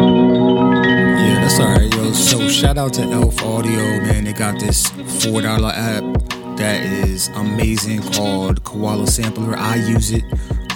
Yeah, 0.09 1.39
that's 1.41 1.59
all 1.59 1.67
right, 1.67 1.93
yo. 1.93 2.11
So 2.13 2.47
shout 2.49 2.79
out 2.79 2.93
to 2.93 3.03
Elf 3.03 3.43
Audio, 3.43 4.01
man. 4.01 4.23
They 4.23 4.33
got 4.33 4.59
this 4.59 4.87
four 5.23 5.41
dollar 5.43 5.68
called 8.49 8.63
Koala 8.63 9.07
Sampler. 9.07 9.55
I 9.55 9.75
use 9.75 10.11
it 10.11 10.23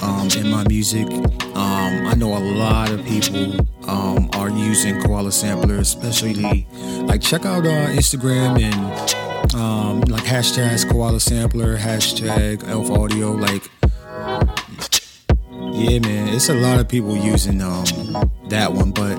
um, 0.04 0.28
in 0.38 0.52
my 0.52 0.64
music. 0.68 1.08
Um, 1.56 2.08
I 2.08 2.14
know 2.16 2.38
a 2.38 2.44
lot 2.58 2.92
of 2.92 3.04
people 3.06 3.56
um, 3.90 4.30
are 4.34 4.50
using 4.50 5.02
Koala 5.02 5.32
Sampler, 5.32 5.78
especially 5.78 6.68
like 7.06 7.22
check 7.22 7.46
out 7.46 7.66
uh, 7.66 7.88
Instagram 7.90 8.62
and 8.62 9.56
um, 9.56 10.02
like 10.02 10.24
hashtags 10.24 10.88
Koala 10.90 11.20
Sampler, 11.20 11.78
hashtag 11.78 12.68
Elf 12.68 12.92
Audio, 12.92 13.32
like. 13.32 13.70
Yeah, 15.76 15.98
man, 16.00 16.28
it's 16.30 16.50
a 16.50 16.54
lot 16.54 16.80
of 16.80 16.88
people 16.88 17.18
using 17.18 17.60
um 17.60 17.86
that 18.50 18.72
one, 18.72 18.92
but 18.92 19.18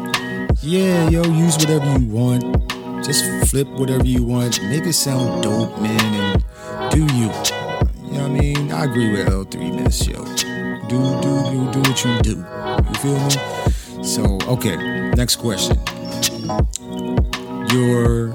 yeah, 0.62 1.08
yo, 1.08 1.24
use 1.24 1.56
whatever 1.56 1.98
you 1.98 2.06
want. 2.06 2.44
Just 3.04 3.24
flip 3.50 3.66
whatever 3.70 4.06
you 4.06 4.22
want. 4.22 4.62
Make 4.62 4.86
it 4.86 4.92
sound 4.92 5.42
dope, 5.42 5.76
man. 5.80 6.00
And 6.00 6.44
I 8.36 8.84
agree 8.84 9.12
with 9.12 9.28
L3 9.28 9.82
Miss, 9.82 10.06
yo. 10.08 10.24
Do 10.88 10.98
do 11.22 11.42
do 11.50 11.70
do 11.70 11.78
what 11.78 12.04
you 12.04 12.18
do. 12.20 12.44
You 12.88 12.94
feel 13.00 13.18
me? 13.20 14.02
So 14.04 14.38
okay, 14.48 14.76
next 15.14 15.36
question. 15.36 15.78
Your 17.70 18.34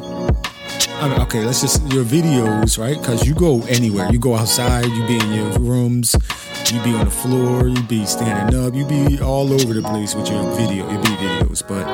I 1.01 1.07
mean, 1.09 1.19
okay, 1.21 1.45
let's 1.45 1.61
just 1.61 1.81
your 1.91 2.05
videos, 2.05 2.77
right? 2.77 2.97
Because 2.97 3.27
you 3.27 3.33
go 3.33 3.61
anywhere. 3.63 4.09
You 4.11 4.19
go 4.19 4.35
outside. 4.35 4.85
You 4.85 5.05
be 5.05 5.19
in 5.19 5.33
your 5.33 5.59
rooms. 5.59 6.15
You 6.71 6.81
be 6.83 6.93
on 6.93 7.05
the 7.05 7.11
floor. 7.11 7.67
You 7.67 7.81
be 7.83 8.05
standing 8.05 8.57
up. 8.57 8.73
You 8.73 8.85
be 8.85 9.19
all 9.19 9.51
over 9.51 9.73
the 9.73 9.81
place 9.81 10.15
with 10.15 10.29
your 10.29 10.43
video, 10.55 10.89
your 10.89 11.01
beat 11.01 11.19
videos. 11.19 11.67
But 11.67 11.85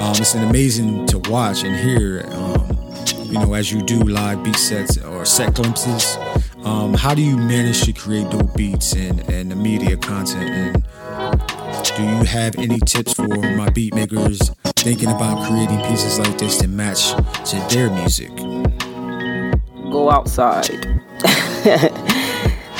um, 0.00 0.16
it's 0.16 0.34
an 0.34 0.48
amazing 0.48 1.06
to 1.06 1.18
watch 1.30 1.62
and 1.62 1.76
hear. 1.76 2.26
Um, 2.32 2.78
you 3.26 3.38
know, 3.38 3.54
as 3.54 3.72
you 3.72 3.80
do 3.82 4.00
live 4.00 4.42
beat 4.42 4.56
sets 4.56 4.98
or 4.98 5.24
set 5.24 5.54
glimpses. 5.54 6.16
Um, 6.64 6.94
how 6.94 7.12
do 7.12 7.22
you 7.22 7.36
manage 7.36 7.82
to 7.82 7.92
create 7.92 8.30
dope 8.30 8.54
beats 8.54 8.92
and, 8.92 9.18
and 9.28 9.50
the 9.50 9.56
media 9.56 9.96
content? 9.96 10.48
And 10.48 11.96
do 11.96 12.02
you 12.04 12.22
have 12.22 12.54
any 12.56 12.78
tips 12.80 13.14
for 13.14 13.26
my 13.26 13.68
beat 13.70 13.94
makers 13.94 14.38
thinking 14.76 15.10
about 15.10 15.48
creating 15.48 15.80
pieces 15.88 16.20
like 16.20 16.38
this 16.38 16.58
to 16.58 16.68
match 16.68 17.14
to 17.50 17.56
their 17.68 17.90
music? 17.90 18.34
Go 19.90 20.08
outside. 20.08 21.02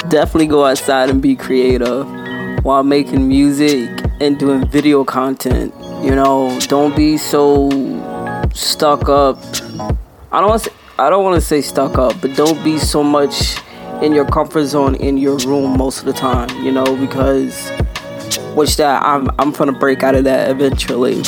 Definitely 0.09 0.47
go 0.47 0.64
outside 0.64 1.11
and 1.11 1.21
be 1.21 1.35
creative 1.35 2.07
while 2.64 2.85
making 2.85 3.27
music 3.27 3.88
and 4.21 4.38
doing 4.38 4.64
video 4.68 5.03
content. 5.03 5.75
You 6.05 6.14
know, 6.14 6.57
don't 6.68 6.95
be 6.95 7.16
so 7.16 7.68
stuck 8.55 9.09
up. 9.09 9.38
I 10.31 10.40
don't 10.40 10.59
say, 10.61 10.71
I 11.01 11.11
don't 11.11 11.25
want 11.25 11.35
to 11.35 11.40
say 11.40 11.61
stuck 11.61 11.99
up, 11.99 12.21
but 12.21 12.37
don't 12.37 12.62
be 12.62 12.79
so 12.79 13.03
much 13.03 13.57
in 14.03 14.12
your 14.12 14.27
comfort 14.27 14.65
zone 14.65 14.97
in 14.97 15.17
your 15.17 15.37
room 15.38 15.79
most 15.79 16.01
of 16.01 16.07
the 16.07 16.12
time, 16.12 16.49
you 16.65 16.73
know, 16.73 16.97
because 16.97 17.71
which 18.55 18.77
that 18.77 19.03
I'm 19.03 19.29
I'm 19.38 19.53
gonna 19.53 19.73
break 19.73 20.03
out 20.03 20.15
of 20.15 20.25
that 20.25 20.51
eventually. 20.51 21.23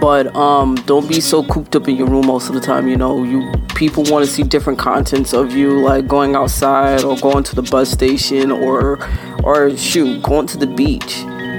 But 0.00 0.34
um, 0.36 0.76
don't 0.86 1.08
be 1.08 1.20
so 1.20 1.42
cooped 1.44 1.74
up 1.74 1.88
in 1.88 1.96
your 1.96 2.06
room 2.08 2.26
most 2.26 2.48
of 2.48 2.54
the 2.54 2.60
time. 2.60 2.88
You 2.88 2.96
know, 2.96 3.22
you 3.22 3.50
people 3.74 4.04
want 4.04 4.24
to 4.24 4.30
see 4.30 4.42
different 4.42 4.78
contents 4.78 5.32
of 5.32 5.52
you, 5.52 5.80
like 5.80 6.06
going 6.06 6.34
outside 6.34 7.04
or 7.04 7.16
going 7.16 7.44
to 7.44 7.54
the 7.54 7.62
bus 7.62 7.90
station 7.90 8.50
or 8.50 8.98
or 9.44 9.76
shoot, 9.76 10.22
going 10.22 10.46
to 10.48 10.58
the 10.58 10.66
beach. 10.66 11.18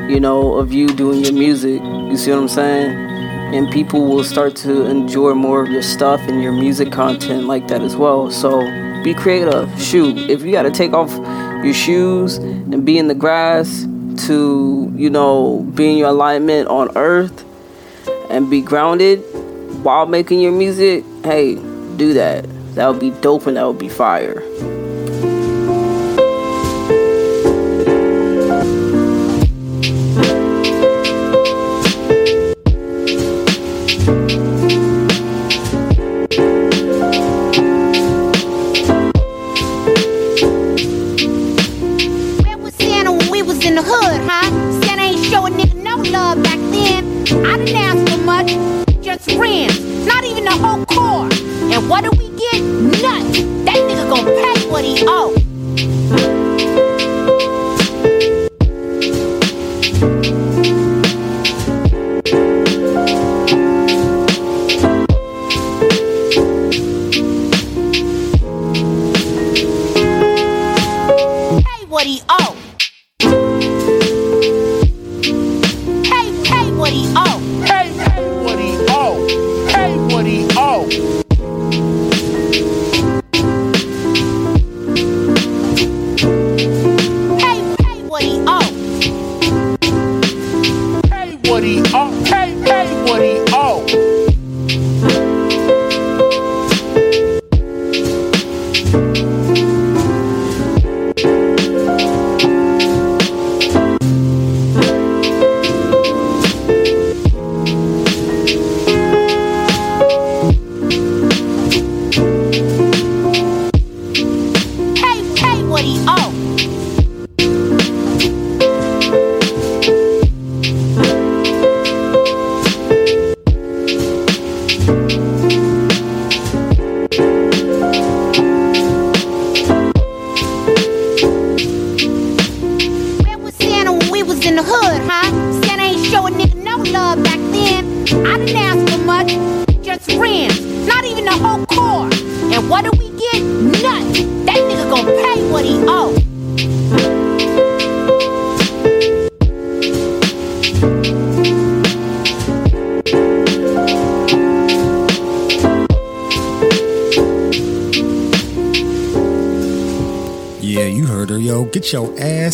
You 0.10 0.20
know, 0.20 0.56
of 0.56 0.74
you 0.74 0.88
doing 0.88 1.24
your 1.24 1.34
music. 1.34 1.82
You 1.82 2.18
see 2.18 2.32
what 2.32 2.40
I'm 2.40 2.48
saying? 2.48 2.92
And 3.54 3.70
people 3.72 4.06
will 4.06 4.24
start 4.24 4.56
to 4.58 4.86
enjoy 4.86 5.34
more 5.34 5.62
of 5.64 5.70
your 5.70 5.82
stuff 5.82 6.20
and 6.28 6.42
your 6.42 6.52
music 6.52 6.92
content 6.92 7.46
like 7.46 7.68
that 7.68 7.82
as 7.82 7.96
well. 7.96 8.32
So 8.32 8.62
be 9.04 9.14
creative. 9.14 9.70
Shoot, 9.82 10.18
if 10.30 10.44
you 10.44 10.52
got 10.52 10.64
to 10.64 10.72
take 10.72 10.94
off 10.94 11.12
your 11.64 11.74
shoes 11.74 12.38
and 12.38 12.86
be 12.86 12.98
in 12.98 13.08
the 13.08 13.16
grass 13.16 13.86
to, 14.28 14.92
you 14.96 15.10
know, 15.10 15.62
be 15.76 15.92
in 15.92 15.98
your 15.98 16.10
alignment 16.10 16.68
on 16.68 16.96
earth 16.96 17.46
and 18.30 18.50
be 18.50 18.62
grounded 18.62 19.20
while 19.84 20.06
making 20.06 20.40
your 20.40 20.52
music, 20.52 21.04
hey, 21.24 21.56
do 21.98 22.14
that. 22.14 22.46
That 22.76 22.88
would 22.88 23.00
be 23.00 23.12
dope 23.22 23.48
and 23.48 23.58
that 23.58 23.66
would 23.66 23.80
be 23.80 23.90
fire. 23.90 24.42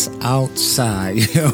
Your 0.06 0.22
outside, 0.22 1.16
yo. 1.34 1.50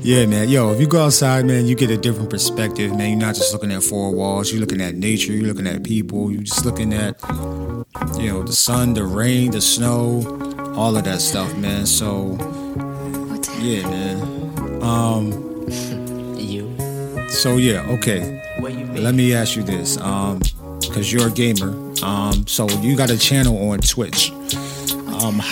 yeah, 0.00 0.26
man. 0.26 0.48
Yo, 0.48 0.72
if 0.72 0.80
you 0.80 0.86
go 0.86 1.04
outside, 1.04 1.44
man, 1.44 1.66
you 1.66 1.74
get 1.74 1.90
a 1.90 1.96
different 1.96 2.30
perspective, 2.30 2.96
man. 2.96 3.10
You're 3.10 3.18
not 3.26 3.34
just 3.34 3.52
looking 3.52 3.72
at 3.72 3.82
four 3.82 4.12
walls. 4.12 4.50
You're 4.50 4.60
looking 4.60 4.80
at 4.80 4.94
nature. 4.94 5.32
You're 5.32 5.46
looking 5.46 5.66
at 5.66 5.82
people. 5.82 6.30
You're 6.30 6.42
just 6.42 6.64
looking 6.64 6.92
at, 6.92 7.20
you 8.18 8.28
know, 8.28 8.42
the 8.42 8.52
sun, 8.52 8.94
the 8.94 9.04
rain, 9.04 9.50
the 9.50 9.60
snow, 9.60 10.22
all 10.76 10.96
of 10.96 11.04
that 11.04 11.20
stuff, 11.20 11.54
man. 11.56 11.86
So, 11.86 12.36
yeah, 13.60 13.88
man. 13.88 14.82
Um, 14.82 15.32
you. 16.38 16.74
So 17.30 17.56
yeah, 17.56 17.86
okay. 17.88 18.40
Let 18.60 19.14
me 19.14 19.34
ask 19.34 19.56
you 19.56 19.62
this, 19.62 19.96
um, 19.98 20.40
because 20.80 21.12
you're 21.12 21.28
a 21.28 21.30
gamer. 21.30 21.70
Um, 22.04 22.46
so 22.46 22.68
you 22.80 22.96
got 22.96 23.10
a 23.10 23.18
channel 23.18 23.70
on 23.70 23.78
Twitch. 23.78 24.32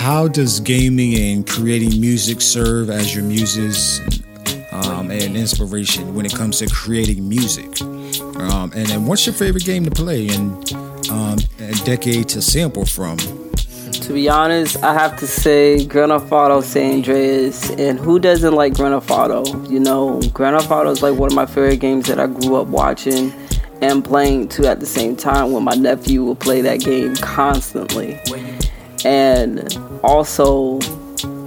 How 0.00 0.28
does 0.28 0.60
gaming 0.60 1.14
and 1.14 1.46
creating 1.46 2.00
music 2.00 2.40
serve 2.40 2.88
as 2.88 3.14
your 3.14 3.22
muses 3.22 4.00
um, 4.72 5.10
and 5.10 5.36
inspiration 5.36 6.14
when 6.14 6.24
it 6.24 6.34
comes 6.34 6.60
to 6.60 6.68
creating 6.68 7.28
music? 7.28 7.82
Um, 7.82 8.72
and 8.74 8.86
then, 8.86 9.04
what's 9.04 9.26
your 9.26 9.34
favorite 9.34 9.66
game 9.66 9.84
to 9.84 9.90
play 9.90 10.28
and 10.28 10.72
um, 11.10 11.38
a 11.58 11.72
decade 11.84 12.30
to 12.30 12.40
sample 12.40 12.86
from? 12.86 13.18
To 13.18 14.14
be 14.14 14.26
honest, 14.26 14.82
I 14.82 14.94
have 14.94 15.18
to 15.18 15.26
say 15.26 15.84
Grand 15.84 16.12
Theft 16.12 16.32
Auto 16.32 16.62
San 16.62 16.94
Andreas. 16.94 17.68
And 17.72 17.98
who 17.98 18.18
doesn't 18.18 18.54
like 18.54 18.72
Grand 18.72 18.94
Theft 18.94 19.10
Auto? 19.10 19.68
You 19.68 19.80
know, 19.80 20.22
Grand 20.32 20.58
Theft 20.58 20.70
Auto 20.70 20.92
is 20.92 21.02
like 21.02 21.18
one 21.18 21.30
of 21.30 21.36
my 21.36 21.44
favorite 21.44 21.76
games 21.76 22.06
that 22.06 22.18
I 22.18 22.26
grew 22.26 22.56
up 22.56 22.68
watching 22.68 23.34
and 23.82 24.02
playing 24.02 24.48
too 24.48 24.64
at 24.64 24.80
the 24.80 24.86
same 24.86 25.14
time 25.14 25.52
when 25.52 25.62
my 25.62 25.74
nephew 25.74 26.24
would 26.24 26.40
play 26.40 26.62
that 26.62 26.80
game 26.80 27.16
constantly. 27.16 28.18
And 29.04 29.76
also 30.02 30.78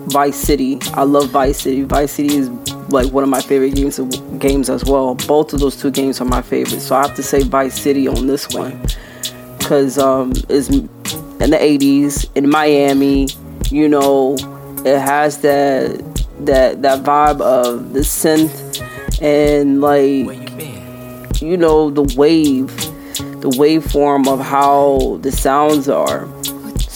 Vice 0.07 0.35
City. 0.35 0.79
I 0.93 1.03
love 1.03 1.29
Vice 1.29 1.61
City. 1.61 1.83
Vice 1.83 2.11
City 2.11 2.35
is 2.35 2.49
like 2.89 3.11
one 3.11 3.23
of 3.23 3.29
my 3.29 3.41
favorite 3.41 3.75
games 3.75 3.99
games 4.39 4.69
as 4.69 4.83
well. 4.85 5.15
Both 5.15 5.53
of 5.53 5.59
those 5.59 5.79
two 5.79 5.91
games 5.91 6.21
are 6.21 6.25
my 6.25 6.41
favorite. 6.41 6.81
So 6.81 6.95
I 6.95 7.01
have 7.01 7.15
to 7.15 7.23
say 7.23 7.43
Vice 7.43 7.79
City 7.79 8.07
on 8.07 8.27
this 8.27 8.49
one 8.49 8.79
because 9.57 9.97
um, 9.97 10.33
it's 10.49 10.69
in 10.69 10.87
the 11.49 11.57
80s 11.57 12.29
in 12.35 12.49
Miami. 12.49 13.27
You 13.69 13.87
know, 13.87 14.35
it 14.85 14.99
has 14.99 15.39
that 15.39 15.97
that 16.41 16.81
that 16.81 17.03
vibe 17.03 17.41
of 17.41 17.93
the 17.93 18.01
synth 18.01 18.81
and 19.21 19.79
like 19.81 21.41
you 21.41 21.57
know 21.57 21.89
the 21.89 22.03
wave, 22.17 22.75
the 23.41 23.49
waveform 23.49 24.27
of 24.27 24.39
how 24.39 25.17
the 25.21 25.31
sounds 25.31 25.89
are. 25.89 26.27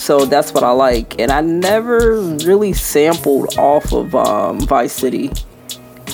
So 0.08 0.24
that's 0.24 0.54
what 0.54 0.64
I 0.64 0.70
like, 0.70 1.20
and 1.20 1.30
I 1.30 1.42
never 1.42 2.18
really 2.46 2.72
sampled 2.72 3.58
off 3.58 3.92
of 3.92 4.14
um, 4.14 4.58
Vice 4.60 4.94
City. 4.94 5.30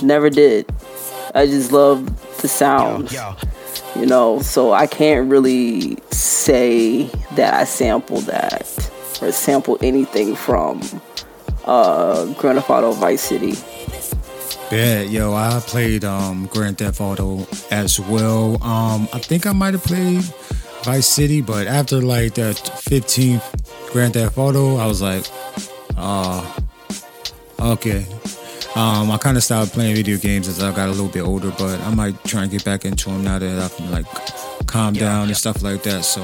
Never 0.03 0.31
did. 0.31 0.67
I 1.33 1.47
just 1.47 1.71
love 1.71 2.05
the 2.43 2.49
sounds 2.49 3.17
you 3.97 4.07
know? 4.07 4.41
So 4.41 4.73
i 4.73 4.87
can't 4.87 5.31
really 5.31 5.97
say 6.11 7.05
that 7.37 7.55
i 7.55 7.65
sampled 7.65 8.25
that 8.25 8.91
or 9.23 9.33
sample 9.33 9.79
anything 9.83 10.35
from 10.35 10.83
uh 11.65 12.27
grand 12.35 12.59
theft 12.59 12.71
auto 12.71 12.93
vice 12.93 13.23
city. 13.23 13.55
Yeah 14.71 15.03
yo 15.03 15.35
i 15.35 15.61
played 15.61 16.05
um 16.05 16.47
grand 16.47 16.79
theft 16.79 17.01
auto 17.01 17.47
as 17.71 18.01
well. 18.01 18.63
Um 18.63 19.09
i 19.13 19.19
think 19.19 19.47
i 19.47 19.53
might 19.53 19.75
have 19.75 19.85
played 19.85 20.23
vice 20.83 21.07
city 21.07 21.41
but 21.41 21.67
after 21.67 22.03
like 22.03 22.35
the 22.35 22.53
15th 22.91 23.64
grand 23.95 24.13
theft 24.13 24.37
auto 24.37 24.77
i 24.77 24.87
was 24.87 25.01
like 25.01 25.25
uh 25.97 26.59
okay 27.61 28.05
um, 28.77 29.13
I 29.13 29.19
kind 29.19 29.37
of 29.37 29.45
stopped 29.45 29.73
playing 29.73 29.95
video 29.95 30.19
games 30.19 30.49
as 30.49 30.61
I 30.61 30.75
got 30.75 30.89
a 30.89 30.91
little 30.91 31.09
bit 31.09 31.23
older, 31.23 31.53
but 31.53 31.81
I 31.83 31.95
might 31.95 32.23
try 32.25 32.43
and 32.43 32.51
get 32.51 32.65
back 32.65 32.85
into 32.85 33.09
them 33.09 33.23
now 33.23 33.39
that 33.39 33.57
I've 33.57 33.91
like 33.91 34.67
calmed 34.67 34.99
down 34.99 35.29
and 35.29 35.37
stuff 35.37 35.63
like 35.63 35.85
that. 35.85 36.05
So, 36.05 36.23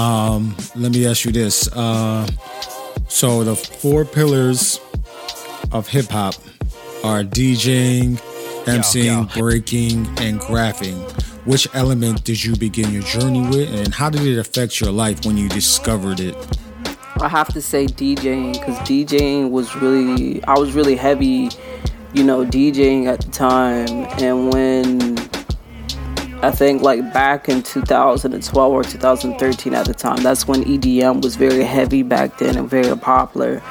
um, 0.00 0.54
let 0.76 0.92
me 0.92 1.04
ask 1.04 1.24
you 1.24 1.32
this: 1.32 1.68
uh, 1.72 2.28
so 3.08 3.42
the 3.42 3.56
four 3.56 4.04
pillars 4.04 4.78
of 5.72 5.88
hip 5.88 6.06
hop 6.10 6.36
are 7.02 7.24
DJing, 7.24 8.20
MCing, 8.66 9.34
breaking, 9.34 10.06
and 10.20 10.40
graphing. 10.40 11.10
Which 11.44 11.66
element 11.74 12.22
did 12.22 12.42
you 12.42 12.54
begin 12.54 12.92
your 12.92 13.02
journey 13.02 13.42
with, 13.48 13.74
and 13.74 13.92
how 13.92 14.10
did 14.10 14.22
it 14.22 14.38
affect 14.38 14.80
your 14.80 14.92
life 14.92 15.26
when 15.26 15.36
you 15.36 15.48
discovered 15.48 16.20
it? 16.20 16.36
I 17.20 17.28
have 17.28 17.48
to 17.54 17.60
say 17.60 17.86
DJing 17.86 18.54
because 18.54 18.76
DJing 18.80 19.50
was 19.50 19.74
really 19.76 20.42
I 20.44 20.58
was 20.58 20.74
really 20.74 20.96
heavy, 20.96 21.50
you 22.12 22.24
know, 22.24 22.44
DJing 22.44 23.06
at 23.06 23.20
the 23.20 23.30
time, 23.30 23.88
and 24.20 24.52
when 24.52 25.18
I 26.44 26.50
think 26.50 26.82
like 26.82 27.12
back 27.12 27.48
in 27.48 27.62
2012 27.62 28.72
or 28.72 28.82
2013 28.82 29.74
at 29.74 29.86
the 29.86 29.94
time, 29.94 30.22
that's 30.22 30.46
when 30.46 30.62
EDM 30.64 31.22
was 31.22 31.36
very 31.36 31.64
heavy 31.64 32.02
back 32.02 32.36
then 32.38 32.58
and 32.58 32.68
very 32.68 32.94
popular. 32.96 33.62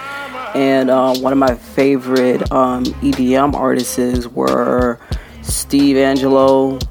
And 0.56 0.90
uh, 0.90 1.16
one 1.16 1.34
of 1.34 1.40
my 1.40 1.56
favorite 1.56 2.52
um, 2.52 2.86
EDM 2.86 3.54
artists 3.54 4.28
were 4.28 5.00
Steve 5.42 5.98
Angello, 5.98 6.82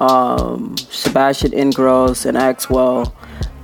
um, 0.00 0.76
Sebastian 0.76 1.52
Ingrosso, 1.52 2.26
and 2.26 2.36
Axwell 2.36 3.12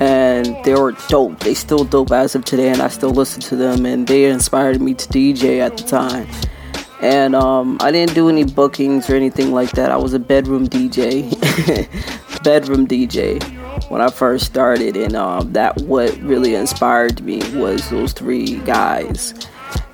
and 0.01 0.65
they 0.65 0.75
were 0.75 0.93
dope. 1.09 1.41
They 1.41 1.55
still 1.55 1.85
dope 1.85 2.13
as 2.13 2.35
of 2.35 2.45
today, 2.45 2.71
and 2.71 2.81
I 2.81 2.89
still 2.89 3.11
listen 3.11 3.41
to 3.43 3.57
them. 3.57 3.85
And 3.85 4.07
they 4.07 4.27
inspired 4.27 4.81
me 4.81 4.95
to 4.95 5.09
DJ 5.09 5.59
at 5.61 5.77
the 5.77 5.85
time. 5.85 6.29
And 7.01 7.35
um, 7.35 7.79
I 7.81 7.91
didn't 7.91 8.15
do 8.15 8.29
any 8.29 8.45
bookings 8.45 9.09
or 9.09 9.15
anything 9.15 9.53
like 9.53 9.71
that. 9.73 9.91
I 9.91 9.97
was 9.97 10.15
a 10.15 10.19
bedroom 10.19 10.69
DJ, 10.69 11.31
bedroom 12.43 12.87
DJ 12.87 13.43
when 13.89 14.01
I 14.01 14.11
first 14.11 14.47
started, 14.47 14.97
and 14.97 15.15
um, 15.15 15.53
that 15.53 15.81
what 15.83 16.17
really 16.19 16.55
inspired 16.55 17.21
me 17.21 17.39
was 17.55 17.89
those 17.91 18.13
three 18.13 18.57
guys, 18.61 19.33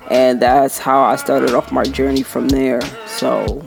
and 0.09 0.41
that's 0.41 0.79
how 0.79 1.01
I 1.01 1.15
started 1.15 1.53
off 1.53 1.71
my 1.71 1.83
journey 1.83 2.23
from 2.23 2.49
there. 2.49 2.81
So, 3.05 3.61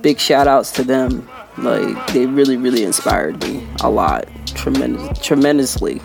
big 0.00 0.18
shout 0.18 0.48
outs 0.48 0.72
to 0.72 0.84
them. 0.84 1.28
Like 1.58 2.14
they 2.14 2.24
really, 2.24 2.56
really 2.56 2.82
inspired 2.82 3.42
me 3.42 3.66
a 3.82 3.90
lot 3.90 4.26
tremendous, 4.52 5.18
tremendously. 5.18 6.00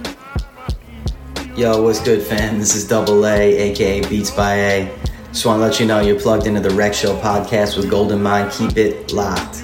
Yo, 1.55 1.81
what's 1.81 1.99
good, 2.01 2.21
fam? 2.21 2.59
This 2.59 2.75
is 2.75 2.87
Double 2.87 3.25
A, 3.25 3.57
aka 3.57 4.07
Beats 4.07 4.31
by 4.31 4.53
A. 4.53 4.99
Just 5.29 5.45
want 5.45 5.59
to 5.59 5.65
let 5.65 5.79
you 5.79 5.85
know 5.85 5.99
you're 5.99 6.19
plugged 6.19 6.47
into 6.47 6.59
the 6.59 6.69
Rec 6.71 6.93
Show 6.93 7.15
podcast 7.19 7.77
with 7.77 7.89
Golden 7.89 8.21
Mind. 8.21 8.51
Keep 8.51 8.77
it 8.77 9.13
locked. 9.13 9.63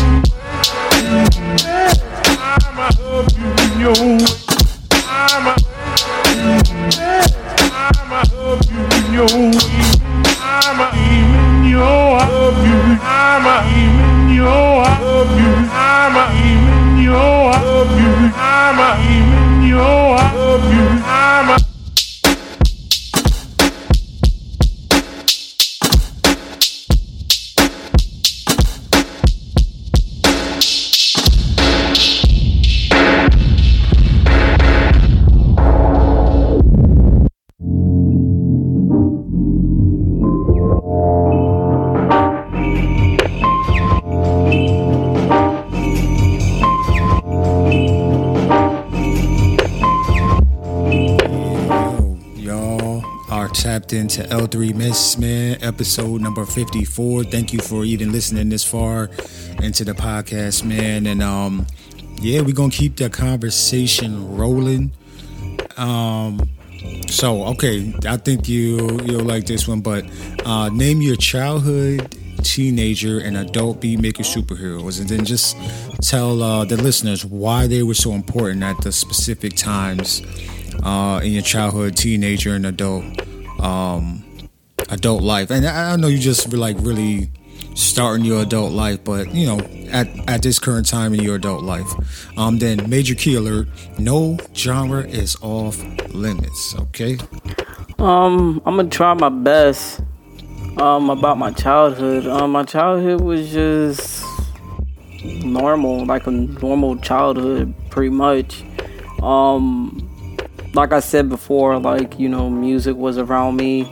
you, 3.83 3.89
yo. 9.13 9.25
I'm 10.45 10.81
a 10.81 10.87
even 11.11 11.65
yo, 11.65 11.83
I 11.83 12.29
love 12.29 12.65
you. 12.65 12.81
I'm 13.03 13.45
a 13.45 13.57
even 13.77 14.37
yo, 14.37 14.72
tapped 53.93 54.19
into 54.19 54.23
L3 54.35 54.75
Miss 54.75 55.19
Man, 55.19 55.59
episode 55.63 56.21
number 56.21 56.45
54. 56.47 57.25
Thank 57.25 57.53
you 57.53 57.61
for 57.61 57.85
even 57.85 58.13
listening 58.13 58.49
this 58.49 58.65
far 58.65 59.11
into 59.63 59.85
the 59.85 59.93
podcast, 59.93 60.65
man. 60.65 61.07
And 61.07 61.23
um, 61.23 61.67
yeah, 62.21 62.41
we're 62.41 62.55
gonna 62.55 62.71
keep 62.71 62.97
the 62.97 63.11
conversation 63.11 64.37
rolling. 64.37 64.93
Um, 65.77 66.41
so 67.09 67.45
okay, 67.49 67.93
I 68.07 68.17
think 68.17 68.49
you 68.49 68.99
you'll 69.05 69.25
like 69.25 69.47
this 69.47 69.69
one, 69.69 69.81
but 69.81 70.05
uh, 70.45 70.69
name 70.71 71.03
your 71.03 71.17
childhood 71.17 72.17
teenager 72.43 73.21
and 73.21 73.37
adult 73.37 73.81
beat 73.81 74.01
maker 74.01 74.25
superheroes 74.25 75.01
and 75.01 75.09
then 75.09 75.25
just 75.25 75.57
tell 76.03 76.43
uh, 76.43 76.65
the 76.65 76.77
listeners 76.77 77.25
why 77.25 77.69
they 77.69 77.85
were 77.85 77.95
so 77.95 78.13
important 78.13 78.65
at 78.65 78.77
the 78.83 78.91
specific 78.91 79.55
times 79.55 80.23
uh, 80.83 81.21
in 81.23 81.31
your 81.31 81.43
childhood 81.43 81.97
teenager 81.97 82.55
and 82.55 82.67
adult 82.67 83.05
um, 83.63 84.25
adult 84.91 85.23
life. 85.23 85.51
And 85.51 85.67
I, 85.67 85.97
know 85.97 86.09
you 86.09 86.19
just 86.19 86.53
like 86.53 86.77
really 86.81 87.31
starting 87.75 88.25
your 88.25 88.43
adult 88.43 88.73
life, 88.73 89.03
but 89.05 89.35
you 89.35 89.47
know, 89.47 89.61
at, 89.91 90.09
at 90.29 90.43
this 90.43 90.59
current 90.59 90.87
time 90.87 91.15
in 91.15 91.23
your 91.23 91.37
adult 91.37 91.63
life. 91.63 91.89
Um, 92.39 92.59
then 92.59 92.89
major 92.89 93.15
key 93.15 93.35
alert, 93.37 93.69
no 93.99 94.37
genre 94.55 95.03
is 95.03 95.37
off 95.43 95.83
limits, 96.13 96.75
okay? 96.79 97.19
Um, 97.99 98.61
I'm 98.67 98.77
gonna 98.77 98.89
try 98.89 99.15
my 99.15 99.29
best. 99.29 100.01
Um, 100.79 101.11
about 101.11 101.37
my 101.37 101.51
childhood. 101.51 102.27
Um, 102.27 102.53
my 102.53 102.65
childhood 102.65 103.21
was 103.21 103.53
just 103.53 104.25
normal, 105.23 106.07
like 106.07 106.27
a 106.27 106.31
normal 106.31 106.97
childhood, 106.97 107.75
pretty 107.91 108.09
much. 108.09 108.65
Um, 109.23 110.12
like 110.75 110.93
I 110.93 111.01
said 111.01 111.29
before, 111.29 111.79
like, 111.79 112.19
you 112.19 112.29
know, 112.29 112.49
music 112.51 112.97
was 112.97 113.19
around 113.19 113.57
me. 113.57 113.91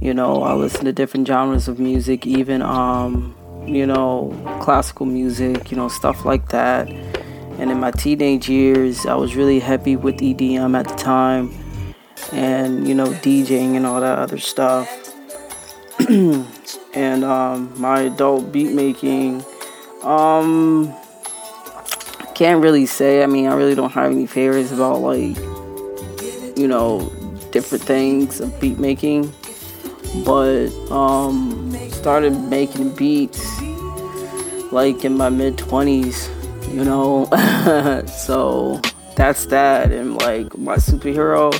You 0.00 0.14
know, 0.14 0.42
I 0.42 0.54
listened 0.54 0.84
to 0.84 0.92
different 0.92 1.26
genres 1.26 1.68
of 1.68 1.78
music, 1.78 2.26
even, 2.26 2.62
um, 2.62 3.34
you 3.66 3.86
know, 3.86 4.32
classical 4.62 5.06
music, 5.06 5.70
you 5.70 5.76
know, 5.76 5.88
stuff 5.88 6.24
like 6.24 6.48
that. 6.50 6.88
And 7.58 7.70
in 7.70 7.80
my 7.80 7.90
teenage 7.90 8.48
years, 8.48 9.06
I 9.06 9.14
was 9.14 9.34
really 9.34 9.58
heavy 9.58 9.96
with 9.96 10.16
EDM 10.18 10.78
at 10.78 10.86
the 10.88 10.94
time. 10.94 11.50
and 12.32 12.86
you 12.86 12.94
know 12.94 13.06
DJing 13.06 13.76
and 13.76 13.86
all 13.86 14.00
that 14.00 14.18
other 14.18 14.38
stuff. 14.38 14.88
and 16.08 17.24
um, 17.24 17.72
my 17.80 18.00
adult 18.02 18.52
beat 18.52 18.72
making, 18.72 19.44
um, 20.02 20.94
can't 22.34 22.62
really 22.62 22.86
say. 22.86 23.22
I 23.22 23.26
mean, 23.26 23.46
I 23.46 23.54
really 23.54 23.74
don't 23.74 23.90
have 23.90 24.10
any 24.10 24.26
favorites 24.26 24.72
about 24.72 25.00
like 25.00 25.36
you 26.58 26.68
know 26.68 27.10
different 27.52 27.84
things 27.84 28.40
of 28.40 28.60
beat 28.60 28.78
making, 28.78 29.32
but 30.24 30.68
um, 30.90 31.72
started 31.90 32.32
making 32.50 32.94
beats 32.94 33.60
like 34.72 35.04
in 35.04 35.16
my 35.16 35.28
mid 35.28 35.56
twenties. 35.56 36.28
You 36.70 36.84
know, 36.84 37.24
so 38.06 38.80
that's 39.16 39.46
that. 39.46 39.90
And 39.90 40.20
like 40.20 40.56
my 40.58 40.76
superhero, 40.76 41.58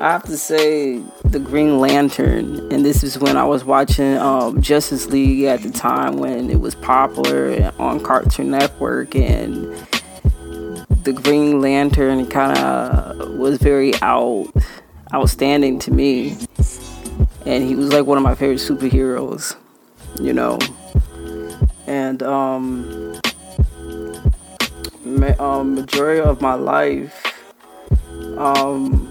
I 0.00 0.10
have 0.10 0.24
to 0.24 0.36
say 0.36 1.00
the 1.24 1.38
Green 1.38 1.78
Lantern. 1.78 2.72
And 2.72 2.84
this 2.84 3.02
is 3.02 3.18
when 3.18 3.36
I 3.36 3.44
was 3.44 3.64
watching 3.64 4.18
um, 4.18 4.60
Justice 4.60 5.06
League 5.06 5.44
at 5.44 5.62
the 5.62 5.70
time 5.70 6.16
when 6.16 6.50
it 6.50 6.60
was 6.60 6.74
popular 6.74 7.72
on 7.78 8.00
Cartoon 8.00 8.50
Network. 8.50 9.14
And 9.14 9.74
the 11.02 11.12
Green 11.12 11.60
Lantern 11.60 12.26
kind 12.26 12.58
of 12.58 13.36
was 13.36 13.58
very 13.58 13.92
out 14.02 14.52
outstanding 15.12 15.78
to 15.80 15.90
me. 15.90 16.36
And 17.44 17.64
he 17.64 17.74
was 17.74 17.92
like 17.92 18.06
one 18.06 18.18
of 18.18 18.24
my 18.24 18.34
favorite 18.34 18.60
superheroes, 18.60 19.56
you 20.20 20.32
know. 20.32 20.58
And 21.86 22.22
um 22.22 23.20
ma- 25.04 25.38
um, 25.38 25.74
majority 25.74 26.20
of 26.20 26.40
my 26.40 26.54
life. 26.54 27.34
Um, 28.36 29.08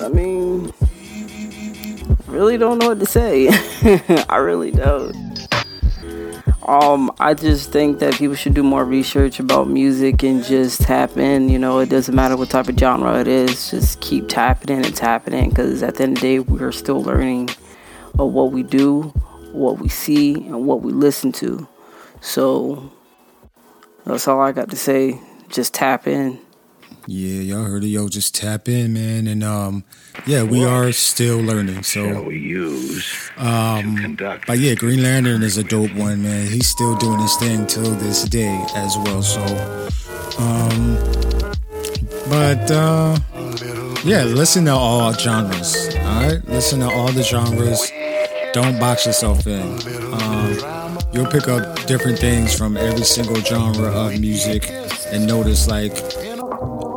I 0.00 0.08
mean, 0.08 0.72
really 2.26 2.58
don't 2.58 2.78
know 2.78 2.88
what 2.88 3.00
to 3.00 3.06
say. 3.06 3.48
I 4.28 4.36
really 4.36 4.70
don't. 4.70 5.31
Um, 6.66 7.10
I 7.18 7.34
just 7.34 7.72
think 7.72 7.98
that 7.98 8.14
people 8.14 8.36
should 8.36 8.54
do 8.54 8.62
more 8.62 8.84
research 8.84 9.40
about 9.40 9.68
music 9.68 10.22
and 10.22 10.44
just 10.44 10.82
tap 10.82 11.16
in. 11.16 11.48
You 11.48 11.58
know, 11.58 11.80
it 11.80 11.88
doesn't 11.88 12.14
matter 12.14 12.36
what 12.36 12.50
type 12.50 12.68
of 12.68 12.78
genre 12.78 13.18
it 13.20 13.26
is, 13.26 13.70
just 13.70 14.00
keep 14.00 14.28
tapping 14.28 14.76
in 14.76 14.84
and 14.84 14.94
tapping 14.94 15.34
in 15.34 15.50
because 15.50 15.82
at 15.82 15.96
the 15.96 16.04
end 16.04 16.18
of 16.18 16.22
the 16.22 16.28
day, 16.28 16.38
we're 16.38 16.70
still 16.70 17.02
learning 17.02 17.50
of 18.18 18.32
what 18.32 18.52
we 18.52 18.62
do, 18.62 19.02
what 19.52 19.78
we 19.78 19.88
see, 19.88 20.34
and 20.34 20.64
what 20.64 20.82
we 20.82 20.92
listen 20.92 21.32
to. 21.32 21.66
So, 22.20 22.92
that's 24.04 24.28
all 24.28 24.40
I 24.40 24.52
got 24.52 24.70
to 24.70 24.76
say. 24.76 25.20
Just 25.48 25.74
tap 25.74 26.06
in. 26.06 26.38
Yeah, 27.06 27.40
y'all 27.40 27.64
heard 27.64 27.84
it. 27.84 27.88
Yo, 27.88 28.08
just 28.08 28.34
tap 28.34 28.68
in, 28.68 28.92
man. 28.92 29.26
And 29.26 29.42
um, 29.42 29.84
yeah, 30.26 30.42
we 30.44 30.64
are 30.64 30.92
still 30.92 31.38
learning. 31.38 31.82
So 31.82 32.22
we 32.22 32.38
use 32.38 33.30
um, 33.36 34.16
but 34.46 34.58
yeah, 34.58 34.74
Green 34.74 35.02
Lantern 35.02 35.42
is 35.42 35.56
a 35.56 35.64
dope 35.64 35.92
one, 35.94 36.22
man. 36.22 36.46
He's 36.46 36.68
still 36.68 36.96
doing 36.96 37.18
his 37.20 37.36
thing 37.36 37.66
till 37.66 37.90
this 37.92 38.24
day 38.24 38.64
as 38.76 38.96
well. 38.98 39.22
So, 39.22 39.40
um, 40.38 40.96
but 42.28 42.70
uh, 42.70 43.18
yeah, 44.04 44.24
listen 44.24 44.66
to 44.66 44.72
all 44.72 45.12
genres. 45.12 45.88
All 45.96 46.22
right, 46.22 46.48
listen 46.48 46.80
to 46.80 46.90
all 46.90 47.10
the 47.10 47.22
genres. 47.22 47.90
Don't 48.52 48.78
box 48.78 49.06
yourself 49.06 49.46
in. 49.46 49.62
Um, 50.12 50.98
you'll 51.12 51.26
pick 51.26 51.48
up 51.48 51.84
different 51.86 52.18
things 52.18 52.54
from 52.56 52.76
every 52.76 53.04
single 53.04 53.36
genre 53.36 53.90
of 53.90 54.20
music, 54.20 54.70
and 55.10 55.26
notice 55.26 55.66
like 55.68 55.94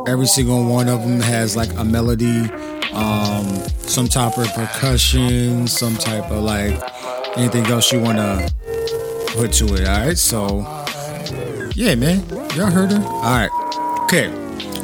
every 0.06 0.26
single 0.26 0.64
one 0.64 0.88
of 0.88 1.02
them 1.02 1.20
has 1.20 1.56
like 1.56 1.72
a 1.76 1.84
melody, 1.84 2.48
um, 2.92 3.46
some 3.78 4.08
type 4.08 4.38
of 4.38 4.46
percussion, 4.54 5.66
some 5.66 5.96
type 5.96 6.30
of 6.30 6.42
like 6.42 6.80
anything 7.36 7.66
else 7.66 7.92
you 7.92 8.00
want 8.00 8.18
to 8.18 8.52
put 9.36 9.52
to 9.52 9.74
it. 9.74 9.86
All 9.86 10.06
right, 10.06 10.16
so 10.16 10.58
yeah, 11.74 11.94
man, 11.94 12.26
y'all 12.54 12.70
heard 12.70 12.92
her. 12.92 13.02
All 13.02 13.22
right, 13.22 14.00
okay. 14.04 14.32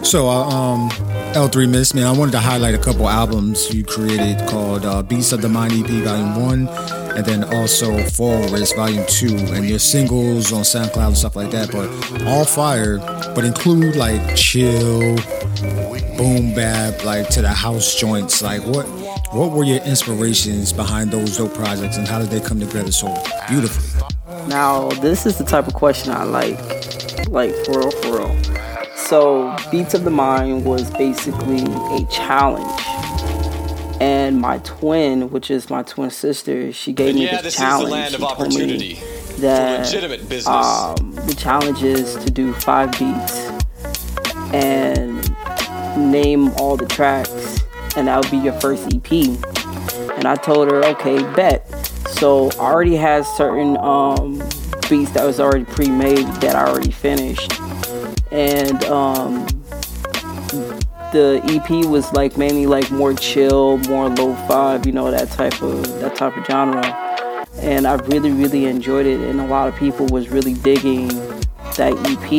So, 0.02 0.28
uh, 0.28 0.48
um, 0.48 0.90
L3 1.32 1.70
Miss, 1.70 1.94
man, 1.94 2.06
I 2.06 2.12
wanted 2.12 2.32
to 2.32 2.40
highlight 2.40 2.74
a 2.74 2.78
couple 2.78 3.08
albums 3.08 3.72
you 3.72 3.84
created 3.84 4.46
called 4.48 4.84
uh, 4.84 4.98
of 4.98 5.06
the 5.40 5.48
Mind 5.48 5.72
EP 5.72 5.86
Volume 6.04 6.34
1 6.34 7.01
and 7.16 7.24
then 7.24 7.44
also 7.54 7.98
Fall 8.10 8.48
Risk 8.48 8.76
Volume 8.76 9.04
2 9.06 9.26
and 9.54 9.68
your 9.68 9.78
singles 9.78 10.52
on 10.52 10.62
SoundCloud 10.62 11.08
and 11.08 11.16
stuff 11.16 11.36
like 11.36 11.50
that. 11.50 11.70
But 11.70 11.88
all 12.26 12.44
fire, 12.44 12.98
but 13.34 13.44
include 13.44 13.96
like 13.96 14.36
chill, 14.36 15.16
boom 16.16 16.54
bap, 16.54 17.04
like 17.04 17.28
to 17.30 17.42
the 17.42 17.48
house 17.48 17.94
joints. 17.98 18.42
Like 18.42 18.64
what 18.64 18.86
what 19.32 19.52
were 19.52 19.64
your 19.64 19.82
inspirations 19.84 20.72
behind 20.72 21.10
those 21.10 21.38
dope 21.38 21.54
projects 21.54 21.96
and 21.96 22.06
how 22.06 22.18
did 22.18 22.28
they 22.28 22.40
come 22.40 22.60
together 22.60 22.92
so 22.92 23.06
beautifully? 23.48 24.02
Now, 24.46 24.88
this 25.00 25.24
is 25.24 25.38
the 25.38 25.44
type 25.44 25.66
of 25.66 25.74
question 25.74 26.12
I 26.12 26.24
like. 26.24 26.58
Like 27.28 27.54
for 27.64 27.78
real, 27.78 27.90
for 27.90 28.18
real. 28.18 28.42
So, 28.96 29.56
Beats 29.70 29.94
of 29.94 30.04
the 30.04 30.10
Mind 30.10 30.64
was 30.64 30.90
basically 30.90 31.62
a 31.62 32.06
challenge. 32.10 32.91
And 34.02 34.40
my 34.40 34.58
twin, 34.58 35.30
which 35.30 35.48
is 35.48 35.70
my 35.70 35.84
twin 35.84 36.10
sister, 36.10 36.72
she 36.72 36.92
gave 36.92 37.10
And 37.10 37.18
me 37.18 37.26
yeah, 37.26 37.40
this 37.40 37.42
this 37.42 37.54
is 37.54 37.60
the 37.60 37.64
challenge. 37.64 37.90
land 37.92 38.10
she 38.10 38.16
of 38.16 38.24
opportunity 38.24 39.00
that 39.38 39.86
legitimate 39.86 40.28
business. 40.28 40.48
Um, 40.48 41.12
the 41.26 41.34
challenge 41.34 41.84
is 41.84 42.16
to 42.16 42.30
do 42.30 42.52
five 42.52 42.90
beats 42.98 43.48
and 44.52 45.14
name 46.10 46.48
all 46.54 46.76
the 46.76 46.86
tracks, 46.86 47.60
and 47.96 48.08
that 48.08 48.20
would 48.20 48.30
be 48.30 48.38
your 48.38 48.54
first 48.60 48.92
EP. 48.92 49.12
And 50.16 50.26
I 50.26 50.34
told 50.34 50.70
her, 50.70 50.84
okay, 50.84 51.22
bet. 51.34 51.68
So 52.08 52.50
I 52.52 52.72
already 52.72 52.96
had 52.96 53.24
certain 53.24 53.76
um, 53.78 54.38
beats 54.90 55.12
that 55.12 55.24
was 55.24 55.38
already 55.38 55.64
pre-made 55.64 56.26
that 56.42 56.56
I 56.56 56.66
already 56.66 56.90
finished, 56.90 57.52
and 58.32 58.82
um, 58.84 59.46
the 61.12 61.42
EP 61.44 61.86
was 61.86 62.12
like 62.14 62.36
mainly 62.38 62.66
like 62.66 62.90
more 62.90 63.12
chill, 63.12 63.78
more 63.78 64.08
lo-fi, 64.08 64.80
you 64.84 64.92
know, 64.92 65.10
that 65.10 65.30
type 65.30 65.62
of 65.62 66.00
that 66.00 66.16
type 66.16 66.36
of 66.36 66.44
genre. 66.46 66.84
And 67.58 67.86
I 67.86 67.94
really, 67.94 68.32
really 68.32 68.64
enjoyed 68.64 69.06
it, 69.06 69.20
and 69.20 69.40
a 69.40 69.46
lot 69.46 69.68
of 69.68 69.76
people 69.76 70.06
was 70.06 70.30
really 70.30 70.54
digging 70.54 71.08
that 71.76 71.92
EP. 72.06 72.32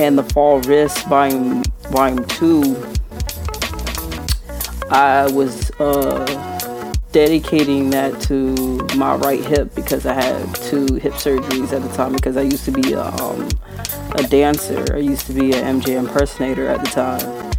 And 0.00 0.18
the 0.18 0.24
Fall 0.24 0.60
Risk 0.60 1.06
Volume 1.06 1.62
Volume 1.90 2.24
Two, 2.26 2.62
I 4.90 5.30
was 5.30 5.70
uh, 5.78 6.94
dedicating 7.12 7.90
that 7.90 8.18
to 8.22 8.78
my 8.96 9.14
right 9.16 9.44
hip 9.44 9.74
because 9.74 10.06
I 10.06 10.14
had 10.14 10.54
two 10.54 10.94
hip 10.94 11.12
surgeries 11.14 11.72
at 11.72 11.82
the 11.82 11.94
time 11.94 12.12
because 12.12 12.36
I 12.36 12.42
used 12.42 12.64
to 12.64 12.72
be 12.72 12.94
um, 12.94 13.48
a 14.18 14.26
dancer. 14.28 14.84
I 14.94 14.98
used 14.98 15.26
to 15.26 15.32
be 15.32 15.52
an 15.52 15.80
MJ 15.80 15.96
impersonator 15.98 16.68
at 16.68 16.84
the 16.84 16.90
time. 16.90 17.52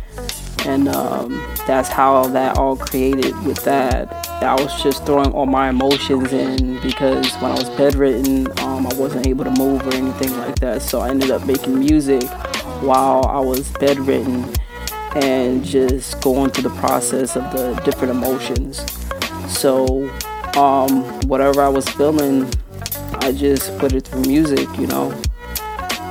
And 0.65 0.89
um, 0.89 1.31
that's 1.65 1.87
how 1.87 2.27
that 2.27 2.57
all 2.57 2.75
created 2.75 3.37
with 3.43 3.63
that. 3.63 4.11
I 4.43 4.53
was 4.55 4.81
just 4.81 5.05
throwing 5.05 5.31
all 5.31 5.45
my 5.45 5.69
emotions 5.69 6.33
in 6.33 6.79
because 6.81 7.33
when 7.35 7.51
I 7.51 7.55
was 7.55 7.69
bedridden, 7.71 8.47
um, 8.59 8.85
I 8.85 8.93
wasn't 8.95 9.27
able 9.27 9.45
to 9.45 9.51
move 9.51 9.85
or 9.87 9.93
anything 9.93 10.35
like 10.37 10.55
that. 10.59 10.81
So 10.81 10.99
I 10.99 11.09
ended 11.09 11.31
up 11.31 11.45
making 11.45 11.79
music 11.79 12.23
while 12.81 13.25
I 13.25 13.39
was 13.39 13.69
bedridden 13.73 14.53
and 15.15 15.63
just 15.63 16.21
going 16.21 16.51
through 16.51 16.69
the 16.69 16.75
process 16.77 17.35
of 17.35 17.43
the 17.53 17.73
different 17.85 18.11
emotions. 18.11 18.85
So, 19.47 20.09
um, 20.55 21.03
whatever 21.21 21.61
I 21.61 21.69
was 21.69 21.87
feeling, 21.89 22.49
I 23.19 23.31
just 23.31 23.77
put 23.77 23.93
it 23.93 24.01
through 24.05 24.23
music, 24.23 24.67
you 24.77 24.87
know. 24.87 25.19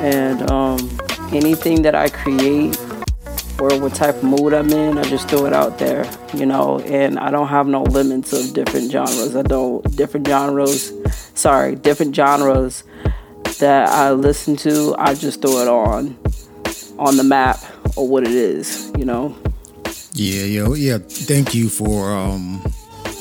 And 0.01 0.51
um, 0.51 0.99
anything 1.32 1.82
that 1.82 1.94
I 1.94 2.09
create 2.09 2.78
or 3.59 3.78
what 3.80 3.94
type 3.94 4.16
of 4.16 4.24
mood 4.24 4.53
I'm 4.53 4.70
in, 4.70 4.99
I 4.99 5.03
just 5.05 5.28
throw 5.28 5.47
it 5.47 5.53
out 5.53 5.78
there, 5.78 6.11
you 6.34 6.47
know. 6.47 6.80
And 6.80 7.18
I 7.18 7.30
don't 7.30 7.49
have 7.49 7.66
no 7.66 7.82
limits 7.82 8.32
of 8.32 8.53
different 8.53 8.90
genres. 8.90 9.34
I 9.34 9.42
don't 9.42 9.82
different 9.97 10.26
genres. 10.26 10.92
Sorry, 11.34 11.74
different 11.74 12.14
genres 12.14 12.84
that 13.59 13.88
I 13.88 14.12
listen 14.12 14.57
to. 14.59 14.94
I 14.99 15.14
just 15.14 15.40
throw 15.40 15.59
it 15.62 15.68
on 15.68 16.18
on 16.99 17.16
the 17.16 17.24
map 17.24 17.59
or 17.97 18.07
what 18.07 18.24
it 18.24 18.32
is, 18.32 18.92
you 18.99 19.05
know. 19.05 19.36
Yeah, 20.12 20.44
yo, 20.44 20.74
yeah. 20.74 20.99
Thank 20.99 21.55
you 21.55 21.68
for 21.68 22.12
um 22.12 22.62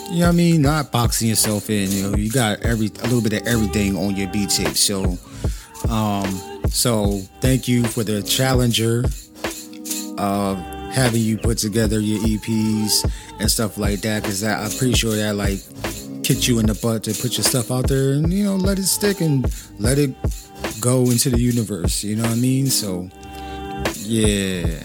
you 0.09 0.19
know 0.19 0.27
what 0.27 0.33
I 0.33 0.37
mean, 0.37 0.61
not 0.61 0.91
boxing 0.91 1.29
yourself 1.29 1.69
in. 1.69 1.91
You 1.91 2.03
know, 2.03 2.17
you 2.17 2.29
got 2.29 2.61
every 2.61 2.87
a 2.87 3.03
little 3.03 3.21
bit 3.21 3.33
of 3.33 3.47
everything 3.47 3.97
on 3.97 4.15
your 4.15 4.29
beat 4.29 4.49
tape. 4.49 4.75
So 4.75 5.17
um 5.89 6.54
so 6.75 7.19
thank 7.39 7.67
you 7.67 7.85
for 7.85 8.03
the 8.03 8.21
challenger 8.21 9.05
of 10.17 10.57
having 10.91 11.21
you 11.21 11.37
put 11.37 11.57
together 11.57 11.99
your 12.01 12.19
EPs 12.19 13.09
and 13.39 13.49
stuff 13.49 13.77
like 13.77 14.01
that 14.01 14.23
because 14.23 14.43
I'm 14.43 14.69
pretty 14.77 14.93
sure 14.93 15.15
that 15.15 15.35
like 15.35 15.59
kicked 16.23 16.47
you 16.47 16.59
in 16.59 16.65
the 16.65 16.77
butt 16.81 17.03
to 17.03 17.13
put 17.13 17.37
your 17.37 17.45
stuff 17.45 17.71
out 17.71 17.87
there 17.87 18.13
and 18.13 18.31
you 18.31 18.43
know 18.43 18.55
let 18.55 18.77
it 18.77 18.85
stick 18.85 19.21
and 19.21 19.45
let 19.79 19.97
it 19.97 20.13
go 20.81 21.03
into 21.09 21.29
the 21.29 21.39
universe 21.39 22.03
you 22.03 22.17
know 22.17 22.23
what 22.23 22.31
I 22.31 22.35
mean? 22.35 22.67
So 22.67 23.09
yeah. 24.01 24.83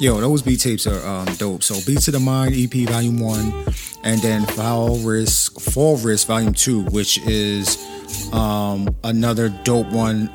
Yo, 0.00 0.20
those 0.20 0.42
beat 0.42 0.60
tapes 0.60 0.86
are 0.86 1.04
um, 1.04 1.26
dope. 1.36 1.62
So 1.62 1.74
Beats 1.84 2.06
of 2.06 2.14
the 2.14 2.20
Mind 2.20 2.54
EP 2.54 2.88
Volume 2.88 3.18
1 3.18 3.64
and 4.04 4.20
then 4.20 4.46
Fall 4.46 4.96
Risk 4.98 5.60
Fall 5.60 5.96
Risk 5.96 6.28
Volume 6.28 6.54
2, 6.54 6.84
which 6.86 7.18
is 7.18 7.84
um, 8.32 8.94
another 9.02 9.48
dope 9.64 9.88
one, 9.88 10.30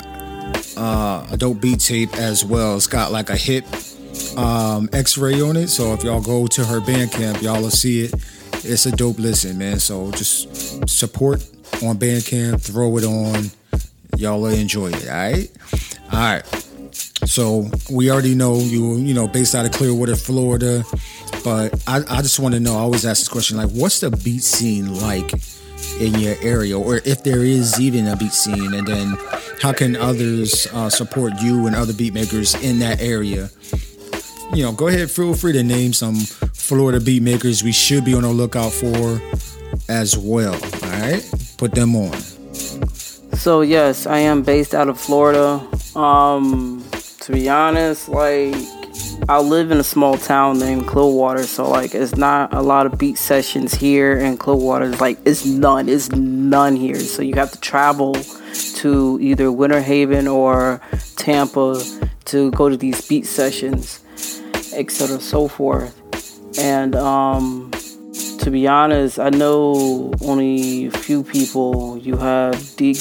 uh, 0.76 1.26
a 1.30 1.36
dope 1.36 1.60
beat 1.60 1.80
tape 1.80 2.14
as 2.14 2.44
well. 2.44 2.76
It's 2.76 2.86
got 2.86 3.12
like 3.12 3.30
a 3.30 3.36
hip 3.36 3.64
um, 4.36 4.88
X-ray 4.92 5.40
on 5.40 5.56
it. 5.56 5.68
So 5.68 5.92
if 5.94 6.04
y'all 6.04 6.20
go 6.20 6.46
to 6.46 6.64
her 6.64 6.80
Bandcamp, 6.80 7.42
y'all 7.42 7.62
will 7.62 7.70
see 7.70 8.02
it. 8.02 8.14
It's 8.64 8.86
a 8.86 8.92
dope 8.92 9.18
listen, 9.18 9.58
man. 9.58 9.78
So 9.78 10.10
just 10.12 10.88
support 10.88 11.42
on 11.82 11.98
Bandcamp, 11.98 12.60
throw 12.60 12.96
it 12.96 13.04
on. 13.04 13.50
Y'all 14.16 14.40
will 14.40 14.54
enjoy 14.54 14.88
it. 14.88 15.08
All 15.08 15.14
right, 15.14 15.50
all 16.12 16.18
right. 16.20 16.44
So 17.26 17.68
we 17.90 18.10
already 18.10 18.34
know 18.34 18.58
you, 18.58 18.96
you 18.96 19.14
know, 19.14 19.26
based 19.26 19.54
out 19.54 19.66
of 19.66 19.72
Clearwater, 19.72 20.16
Florida. 20.16 20.84
But 21.42 21.82
I, 21.86 22.02
I 22.08 22.22
just 22.22 22.38
want 22.38 22.54
to 22.54 22.60
know. 22.60 22.74
I 22.76 22.80
always 22.80 23.04
ask 23.04 23.20
this 23.20 23.28
question: 23.28 23.56
like, 23.56 23.70
what's 23.70 24.00
the 24.00 24.10
beat 24.10 24.42
scene 24.42 24.94
like 25.00 25.32
in 26.00 26.14
your 26.14 26.36
area, 26.40 26.78
or 26.78 26.96
if 27.04 27.22
there 27.22 27.44
is 27.44 27.80
even 27.80 28.06
a 28.06 28.16
beat 28.16 28.32
scene, 28.32 28.72
and 28.72 28.86
then 28.86 29.16
how 29.60 29.72
can 29.72 29.96
others 29.96 30.66
uh, 30.72 30.90
support 30.90 31.32
you 31.40 31.66
and 31.66 31.74
other 31.74 31.92
beatmakers 31.92 32.60
in 32.62 32.78
that 32.80 33.00
area? 33.00 33.50
You 34.54 34.64
know, 34.64 34.72
go 34.72 34.88
ahead, 34.88 35.10
feel 35.10 35.34
free 35.34 35.52
to 35.52 35.62
name 35.62 35.92
some 35.92 36.16
Florida 36.16 37.00
beatmakers 37.00 37.62
we 37.62 37.72
should 37.72 38.04
be 38.04 38.14
on 38.14 38.22
the 38.22 38.28
lookout 38.28 38.72
for 38.72 39.20
as 39.88 40.16
well. 40.16 40.54
All 40.54 41.00
right, 41.00 41.22
put 41.58 41.72
them 41.72 41.96
on. 41.96 42.16
So 43.34 43.62
yes, 43.62 44.06
I 44.06 44.18
am 44.18 44.42
based 44.42 44.74
out 44.74 44.88
of 44.88 45.00
Florida. 45.00 45.66
Um, 45.96 46.84
to 47.20 47.32
be 47.32 47.48
honest, 47.48 48.08
like 48.08 48.54
I 49.26 49.40
live 49.40 49.70
in 49.70 49.78
a 49.78 49.84
small 49.84 50.18
town 50.18 50.58
named 50.58 50.86
Clearwater, 50.86 51.44
so 51.44 51.70
like 51.70 51.94
it's 51.94 52.16
not 52.16 52.52
a 52.52 52.60
lot 52.60 52.84
of 52.84 52.98
beat 52.98 53.16
sessions 53.16 53.74
here 53.74 54.18
in 54.18 54.36
Clearwater. 54.36 54.90
It's 54.90 55.00
like 55.00 55.18
it's 55.24 55.46
none, 55.46 55.88
it's 55.88 56.10
none 56.10 56.76
here. 56.76 57.00
So 57.00 57.22
you 57.22 57.34
have 57.36 57.50
to 57.52 57.60
travel 57.60 58.14
to 58.76 59.18
either 59.22 59.50
Winter 59.50 59.80
Haven 59.80 60.28
or 60.28 60.80
Tampa 61.16 61.82
to 62.26 62.50
go 62.50 62.68
to 62.68 62.76
these 62.76 63.08
beat 63.08 63.24
sessions, 63.24 64.04
etc. 64.74 65.18
so 65.20 65.48
forth. 65.48 65.98
And 66.58 66.94
um 66.94 67.70
to 68.40 68.50
be 68.50 68.68
honest, 68.68 69.18
I 69.18 69.30
know 69.30 70.12
only 70.20 70.86
a 70.86 70.90
few 70.90 71.24
people. 71.24 71.96
You 71.96 72.18
have 72.18 72.76
Deek 72.76 72.98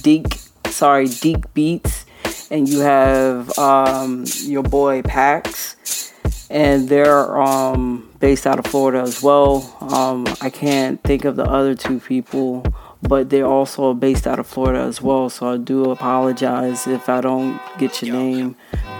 Deek 0.00 0.26
sorry, 0.70 1.08
Deek 1.08 1.52
Beats 1.52 2.05
and 2.50 2.68
you 2.68 2.80
have 2.80 3.56
um, 3.58 4.24
your 4.42 4.62
boy 4.62 5.02
Pax, 5.02 6.12
and 6.50 6.88
they're 6.88 7.40
um, 7.40 8.10
based 8.20 8.46
out 8.46 8.58
of 8.58 8.66
Florida 8.66 9.00
as 9.00 9.22
well. 9.22 9.76
Um, 9.80 10.26
I 10.40 10.50
can't 10.50 11.02
think 11.02 11.24
of 11.24 11.36
the 11.36 11.44
other 11.44 11.74
two 11.74 12.00
people, 12.00 12.64
but 13.02 13.30
they're 13.30 13.46
also 13.46 13.94
based 13.94 14.26
out 14.26 14.38
of 14.38 14.46
Florida 14.46 14.80
as 14.80 15.02
well. 15.02 15.28
So 15.28 15.54
I 15.54 15.56
do 15.56 15.90
apologize 15.90 16.86
if 16.86 17.08
I 17.08 17.20
don't 17.20 17.60
get 17.78 18.02
your 18.02 18.16
name. 18.16 18.56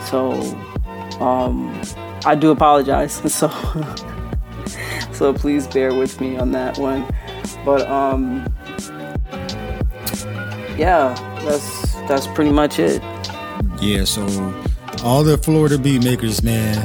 So 0.07 0.33
um, 1.21 1.81
I 2.25 2.35
do 2.35 2.51
apologize. 2.51 3.23
So 3.31 3.49
so 5.13 5.33
please 5.33 5.67
bear 5.67 5.95
with 5.95 6.21
me 6.21 6.37
on 6.37 6.53
that 6.53 6.77
one. 6.79 7.07
But 7.65 7.89
um, 7.89 8.45
yeah, 10.77 11.15
that's 11.43 11.95
that's 12.09 12.27
pretty 12.27 12.53
much 12.53 12.79
it. 12.79 13.01
Yeah, 13.81 14.05
so 14.05 14.23
all 15.03 15.23
the 15.23 15.39
Florida 15.39 15.79
beat 15.79 16.03
makers, 16.03 16.43
man, 16.43 16.77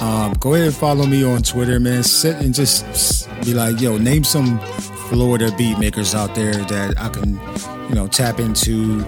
um, 0.00 0.34
go 0.34 0.54
ahead 0.54 0.66
and 0.66 0.76
follow 0.76 1.06
me 1.06 1.24
on 1.24 1.42
Twitter, 1.42 1.80
man. 1.80 2.02
Sit 2.02 2.36
and 2.36 2.54
just 2.54 3.28
be 3.44 3.54
like, 3.54 3.80
yo, 3.80 3.96
name 3.96 4.24
some 4.24 4.58
Florida 5.08 5.52
beat 5.56 5.78
makers 5.78 6.14
out 6.14 6.34
there 6.34 6.52
that 6.52 6.94
I 6.98 7.08
can, 7.08 7.40
you 7.88 7.94
know, 7.94 8.06
tap 8.06 8.38
into 8.38 9.04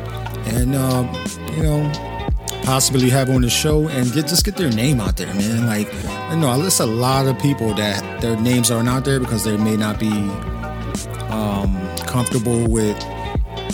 and, 0.46 0.74
um, 0.74 1.12
you 1.56 1.62
know, 1.62 1.92
possibly 2.62 3.10
have 3.10 3.30
on 3.30 3.42
the 3.42 3.50
show 3.50 3.88
and 3.88 4.12
get 4.12 4.26
just 4.26 4.44
get 4.44 4.56
their 4.56 4.70
name 4.70 5.00
out 5.00 5.16
there, 5.16 5.32
man. 5.34 5.66
Like, 5.66 5.92
you 6.30 6.36
know, 6.36 6.58
there's 6.60 6.80
a 6.80 6.86
lot 6.86 7.26
of 7.26 7.38
people 7.38 7.74
that 7.74 8.20
their 8.20 8.36
names 8.36 8.70
aren't 8.70 8.88
out 8.88 9.04
there 9.04 9.20
because 9.20 9.44
they 9.44 9.56
may 9.56 9.76
not 9.76 9.98
be 9.98 10.10
um, 11.30 11.76
comfortable 12.06 12.66
with, 12.68 12.96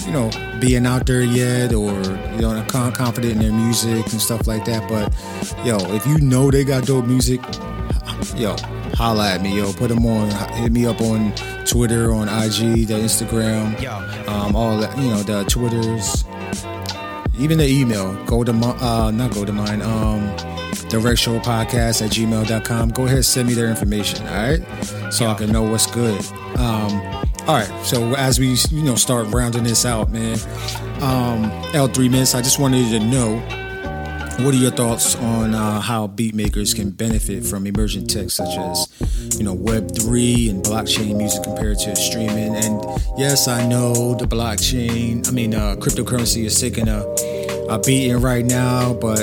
you 0.06 0.12
know, 0.12 0.30
being 0.60 0.86
out 0.86 1.06
there 1.06 1.22
yet 1.22 1.72
or 1.74 1.92
you 2.34 2.40
know 2.40 2.64
confident 2.68 3.34
in 3.34 3.38
their 3.38 3.52
music 3.52 4.10
and 4.12 4.20
stuff 4.20 4.46
like 4.46 4.64
that 4.64 4.88
but 4.88 5.12
yo 5.66 5.76
if 5.94 6.06
you 6.06 6.18
know 6.18 6.50
they 6.50 6.64
got 6.64 6.84
dope 6.86 7.04
music 7.06 7.40
yo 8.36 8.56
holla 8.94 9.32
at 9.32 9.42
me 9.42 9.56
yo 9.56 9.72
put 9.74 9.88
them 9.88 10.06
on 10.06 10.30
hit 10.54 10.72
me 10.72 10.86
up 10.86 11.00
on 11.00 11.32
twitter 11.66 12.12
on 12.14 12.28
ig 12.28 12.86
the 12.86 12.94
instagram 12.94 13.76
um, 14.28 14.56
all 14.56 14.78
that 14.78 14.96
you 14.96 15.08
know 15.08 15.22
the 15.22 15.44
twitters 15.44 16.24
even 17.38 17.58
the 17.58 17.66
email 17.66 18.14
go 18.24 18.42
to 18.42 18.52
uh 18.52 19.10
not 19.10 19.32
go 19.34 19.44
to 19.44 19.52
mine 19.52 19.82
um 19.82 20.34
the 20.90 20.98
Rec 20.98 21.16
Show 21.16 21.38
Podcast 21.40 22.02
at 22.04 22.10
gmail.com. 22.10 22.90
Go 22.90 23.06
ahead 23.06 23.24
send 23.24 23.48
me 23.48 23.54
their 23.54 23.68
information, 23.68 24.26
all 24.28 24.34
right? 24.34 25.12
So 25.12 25.26
I 25.26 25.34
can 25.34 25.50
know 25.50 25.62
what's 25.62 25.86
good. 25.86 26.20
Um, 26.56 27.23
all 27.46 27.54
right, 27.54 27.84
so 27.84 28.14
as 28.14 28.38
we 28.38 28.56
you 28.70 28.82
know 28.82 28.94
start 28.94 29.26
rounding 29.28 29.64
this 29.64 29.84
out, 29.84 30.10
man, 30.10 30.38
um, 31.02 31.50
L3 31.72 32.10
Miss, 32.10 32.34
I 32.34 32.40
just 32.40 32.58
wanted 32.58 32.86
you 32.86 32.98
to 32.98 33.04
know 33.04 33.36
what 34.42 34.54
are 34.54 34.56
your 34.56 34.70
thoughts 34.70 35.14
on 35.16 35.54
uh, 35.54 35.80
how 35.80 36.06
beat 36.06 36.34
makers 36.34 36.72
can 36.72 36.90
benefit 36.90 37.44
from 37.44 37.66
emerging 37.66 38.06
tech 38.06 38.30
such 38.30 38.56
as 38.56 39.38
you 39.38 39.44
know 39.44 39.52
Web 39.52 39.94
three 39.94 40.48
and 40.48 40.64
blockchain 40.64 41.18
music 41.18 41.42
compared 41.42 41.78
to 41.80 41.94
streaming? 41.94 42.56
And 42.56 42.82
yes, 43.18 43.46
I 43.46 43.66
know 43.68 44.14
the 44.14 44.24
blockchain, 44.24 45.28
I 45.28 45.30
mean 45.30 45.54
uh, 45.54 45.76
cryptocurrency 45.76 46.46
is 46.46 46.58
taking 46.58 46.88
a 46.88 47.04
a 47.68 47.78
beating 47.78 48.22
right 48.22 48.44
now, 48.44 48.94
but 48.94 49.20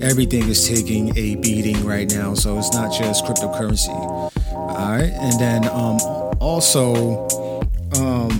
everything 0.00 0.48
is 0.48 0.68
taking 0.68 1.16
a 1.18 1.34
beating 1.36 1.84
right 1.84 2.08
now. 2.08 2.34
So 2.34 2.56
it's 2.56 2.72
not 2.72 2.92
just 2.92 3.24
cryptocurrency. 3.24 3.88
All 3.88 4.76
right, 4.76 5.10
and 5.10 5.40
then 5.40 5.68
um, 5.70 5.98
also 6.40 7.26
um, 7.98 8.30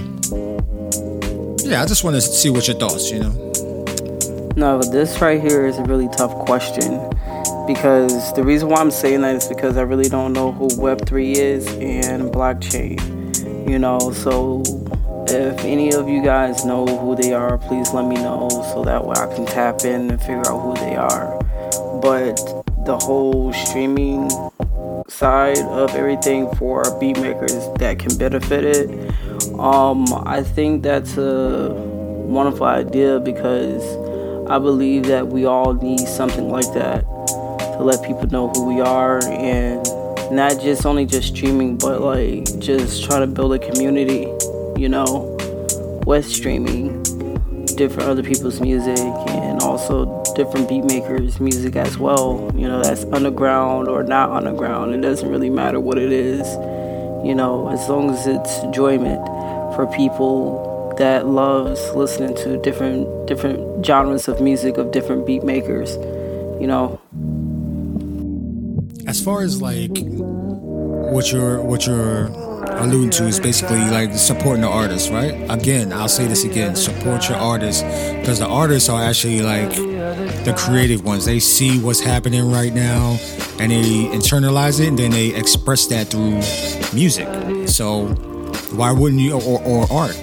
yeah, 1.65 1.83
I 1.83 1.87
just 1.87 2.05
want 2.05 2.17
to 2.17 2.21
see 2.21 2.51
what 2.51 2.69
your 2.69 2.77
thoughts, 2.77 3.11
you 3.11 3.21
know. 3.21 3.31
No, 4.57 4.81
this 4.81 5.21
right 5.21 5.41
here 5.41 5.67
is 5.67 5.79
a 5.79 5.83
really 5.85 6.09
tough 6.09 6.33
question 6.47 6.99
because 7.67 8.33
the 8.35 8.45
reason 8.45 8.69
why 8.69 8.81
I'm 8.81 8.91
saying 8.91 9.23
that 9.23 9.35
is 9.37 9.49
because 9.49 9.77
I 9.77 9.83
really 9.83 10.09
don't 10.09 10.33
know 10.33 10.53
who 10.53 10.69
Web3 10.69 11.35
is 11.35 11.67
and 11.67 12.31
blockchain. 12.33 13.01
You 13.69 13.79
know, 13.79 13.99
so 14.13 14.63
if 15.27 15.59
any 15.65 15.93
of 15.93 16.09
you 16.09 16.23
guys 16.23 16.65
know 16.65 16.87
who 16.87 17.17
they 17.17 17.33
are, 17.33 17.59
please 17.59 17.93
let 17.93 18.07
me 18.07 18.17
know 18.17 18.49
so 18.73 18.85
that 18.85 19.05
way 19.05 19.17
I 19.17 19.35
can 19.35 19.47
tap 19.47 19.85
in 19.85 20.11
and 20.11 20.21
figure 20.21 20.47
out 20.47 20.61
who 20.61 20.75
they 20.75 20.95
are. 20.95 21.39
But 22.01 22.37
the 22.85 22.99
whole 22.99 23.53
streaming 23.53 24.31
side 25.09 25.59
of 25.59 25.95
everything 25.95 26.55
for 26.57 26.85
beat 27.01 27.19
makers 27.19 27.69
that 27.79 27.99
can 27.99 28.17
benefit 28.19 28.65
it 28.65 29.34
um, 29.65 30.05
I 30.27 30.43
think 30.43 30.83
that's 30.83 31.17
a 31.17 31.71
wonderful 31.73 32.67
idea 32.67 33.19
because 33.19 33.83
I 34.51 34.59
believe 34.59 35.05
that 35.07 35.29
we 35.29 35.47
all 35.47 35.73
need 35.73 36.01
something 36.01 36.51
like 36.51 36.71
that 36.75 37.01
to 37.01 37.79
let 37.81 38.05
people 38.05 38.27
know 38.27 38.51
who 38.51 38.67
we 38.67 38.83
are 38.83 39.25
and 39.25 39.83
not 40.31 40.61
just 40.61 40.85
only 40.85 41.07
just 41.07 41.29
streaming, 41.29 41.79
but 41.79 42.03
like 42.03 42.45
just 42.59 43.05
trying 43.05 43.23
to 43.23 43.27
build 43.27 43.55
a 43.55 43.59
community, 43.59 44.31
you 44.79 44.91
know, 44.91 45.35
with 46.07 46.27
streaming 46.27 47.03
different 47.77 48.11
other 48.11 48.23
people's 48.23 48.61
music 48.61 48.99
and 48.99 49.63
also 49.63 50.23
different 50.37 50.69
beat 50.69 50.85
makers' 50.85 51.41
music 51.41 51.75
as 51.75 51.97
well. 51.97 52.53
You 52.55 52.69
know, 52.69 52.83
that's 52.83 53.05
underground 53.05 53.89
or 53.89 54.03
not 54.03 54.29
underground. 54.29 54.95
It 54.95 55.01
doesn't 55.01 55.31
really 55.31 55.49
matter 55.49 55.81
what 55.81 55.97
it 55.97 56.13
is, 56.13 56.47
you 57.27 57.35
know, 57.35 57.71
as 57.71 57.89
long 57.89 58.11
as 58.11 58.27
it's 58.27 58.59
enjoyment 58.59 59.34
for 59.75 59.87
people 59.87 60.95
that 60.99 61.27
loves 61.27 61.81
listening 61.95 62.37
to 62.37 62.57
different 62.63 63.27
different 63.27 63.85
genres 63.85 64.29
of 64.29 64.41
music 64.41 64.77
of 64.77 64.93
different 64.93 65.27
beat 65.27 65.43
makers 65.43 65.97
you 66.61 66.67
know? 66.67 67.01
As 69.07 69.23
far 69.23 69.43
as 69.43 69.61
like 69.61 69.91
what 69.99 71.33
you're 71.33 71.63
what 71.63 71.87
you're 71.87 72.27
alluding 72.79 73.11
to 73.11 73.27
is 73.27 73.39
basically 73.39 73.85
like 73.91 74.13
supporting 74.15 74.63
the 74.63 74.69
artist 74.69 75.11
right? 75.11 75.35
Again 75.51 75.93
i'll 75.93 76.09
say 76.09 76.27
this 76.27 76.45
again 76.45 76.75
support 76.75 77.29
your 77.29 77.39
artists 77.39 77.83
because 77.83 78.39
the 78.39 78.47
artists 78.47 78.89
are 78.89 79.03
actually 79.03 79.43
like 79.43 79.71
the 80.45 80.55
creative 80.57 81.05
ones. 81.05 81.25
They 81.25 81.41
see 81.41 81.81
what's 81.81 82.01
happening 82.01 82.51
right 82.51 82.73
now 82.73 83.19
and 83.59 83.73
they 83.73 84.09
internalize 84.13 84.81
it 84.81 84.89
and 84.89 84.99
then 84.99 85.11
they 85.11 85.35
express 85.35 85.87
that 85.87 86.09
through 86.09 86.41
music. 86.95 87.29
So 87.69 88.09
why 88.77 88.93
wouldn't 88.93 89.21
you 89.21 89.35
or, 89.35 89.61
or 89.63 89.87
art 89.91 90.17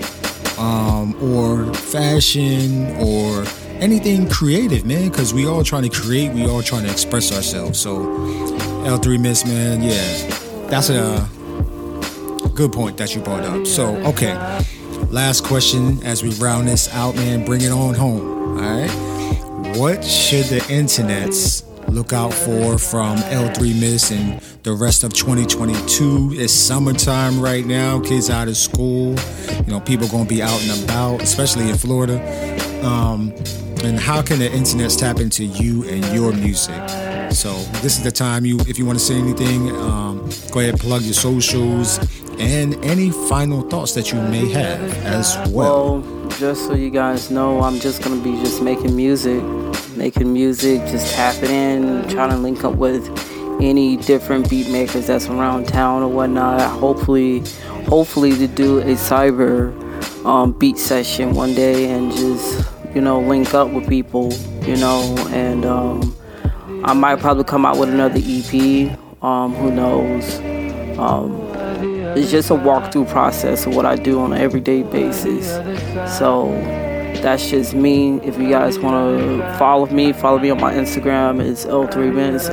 um, 0.59 1.15
or 1.21 1.73
fashion 1.73 2.95
or 2.97 3.45
anything 3.81 4.29
creative, 4.29 4.85
man, 4.85 5.09
because 5.09 5.33
we 5.33 5.47
all 5.47 5.63
trying 5.63 5.83
to 5.83 5.89
create, 5.89 6.31
we 6.33 6.45
all 6.47 6.61
trying 6.61 6.83
to 6.83 6.91
express 6.91 7.33
ourselves. 7.35 7.79
So, 7.79 8.05
L3 8.85 9.19
Miss, 9.19 9.45
man, 9.45 9.81
yeah, 9.81 10.67
that's 10.67 10.89
a 10.89 11.27
good 12.53 12.71
point 12.71 12.97
that 12.97 13.15
you 13.15 13.21
brought 13.21 13.43
up. 13.43 13.65
So, 13.65 13.95
okay, 14.05 14.33
last 15.09 15.43
question 15.43 16.01
as 16.03 16.21
we 16.23 16.29
round 16.35 16.67
this 16.67 16.93
out, 16.93 17.15
man, 17.15 17.43
bring 17.43 17.61
it 17.61 17.71
on 17.71 17.95
home. 17.95 18.57
All 18.57 18.63
right, 18.63 19.77
what 19.77 20.03
should 20.03 20.45
the 20.45 20.59
internets 20.61 21.63
look 21.91 22.13
out 22.13 22.33
for 22.33 22.77
from 22.77 23.17
L3 23.17 23.79
Miss 23.79 24.11
and 24.11 24.39
the 24.63 24.73
rest 24.73 25.03
of 25.03 25.13
2022. 25.13 26.31
It's 26.33 26.53
summertime 26.53 27.39
right 27.39 27.65
now, 27.65 27.99
kids 27.99 28.29
out 28.29 28.47
of 28.47 28.57
school. 28.57 29.15
You 29.65 29.67
know, 29.67 29.79
people 29.79 30.07
gonna 30.07 30.25
be 30.25 30.41
out 30.41 30.61
and 30.63 30.83
about, 30.83 31.21
especially 31.21 31.69
in 31.69 31.77
Florida. 31.77 32.15
Um, 32.85 33.33
and 33.83 33.99
how 33.99 34.21
can 34.21 34.39
the 34.39 34.51
internet 34.51 34.91
tap 34.91 35.19
into 35.19 35.43
you 35.43 35.83
and 35.89 36.05
your 36.15 36.31
music? 36.33 36.89
So 37.31 37.53
this 37.81 37.97
is 37.97 38.03
the 38.03 38.11
time 38.11 38.45
you, 38.45 38.59
if 38.61 38.77
you 38.77 38.85
want 38.85 38.99
to 38.99 39.03
say 39.03 39.15
anything, 39.15 39.71
um, 39.75 40.29
go 40.51 40.59
ahead 40.59 40.79
plug 40.79 41.01
your 41.01 41.13
socials 41.13 41.97
and 42.39 42.75
any 42.83 43.11
final 43.11 43.61
thoughts 43.61 43.93
that 43.93 44.11
you 44.11 44.21
may 44.21 44.49
have 44.49 44.81
as 45.05 45.37
well. 45.49 46.01
Well, 46.01 46.29
just 46.39 46.65
so 46.65 46.73
you 46.73 46.89
guys 46.89 47.29
know, 47.29 47.61
I'm 47.61 47.79
just 47.79 48.03
gonna 48.03 48.21
be 48.21 48.31
just 48.43 48.61
making 48.61 48.95
music, 48.95 49.41
making 50.01 50.33
music, 50.33 50.79
just 50.87 51.13
tapping 51.13 51.51
in, 51.51 52.07
trying 52.09 52.31
to 52.31 52.37
link 52.37 52.63
up 52.63 52.73
with 52.73 53.07
any 53.61 53.97
different 53.97 54.49
beat 54.49 54.67
makers 54.67 55.05
that's 55.05 55.27
around 55.27 55.67
town 55.67 56.01
or 56.01 56.07
whatnot. 56.07 56.59
Hopefully, 56.79 57.43
hopefully 57.85 58.35
to 58.35 58.47
do 58.47 58.79
a 58.79 58.95
cyber 58.95 59.71
um, 60.25 60.53
beat 60.53 60.79
session 60.79 61.35
one 61.35 61.53
day 61.53 61.91
and 61.91 62.11
just 62.13 62.67
you 62.95 63.01
know 63.01 63.19
link 63.19 63.53
up 63.53 63.69
with 63.69 63.87
people, 63.87 64.33
you 64.63 64.75
know, 64.75 65.15
and 65.29 65.65
um, 65.65 66.15
I 66.83 66.93
might 66.93 67.19
probably 67.19 67.43
come 67.43 67.63
out 67.63 67.77
with 67.77 67.89
another 67.89 68.19
EP. 68.23 68.97
Um, 69.21 69.53
who 69.53 69.69
knows? 69.69 70.39
Um, 70.97 71.39
it's 72.17 72.31
just 72.31 72.49
a 72.49 72.55
walkthrough 72.55 73.07
process 73.07 73.67
of 73.67 73.75
what 73.75 73.85
I 73.85 73.97
do 73.97 74.19
on 74.19 74.33
an 74.33 74.41
everyday 74.41 74.81
basis. 74.81 75.47
So 76.17 76.49
that's 77.19 77.49
just 77.49 77.73
me. 77.73 78.19
If 78.21 78.39
you 78.39 78.49
guys 78.49 78.79
want 78.79 79.17
to 79.17 79.57
follow 79.57 79.85
me, 79.87 80.13
follow 80.13 80.39
me 80.39 80.49
on 80.49 80.59
my 80.59 80.73
Instagram. 80.73 81.39
It's 81.39 81.65
L3Miss, 81.65 82.49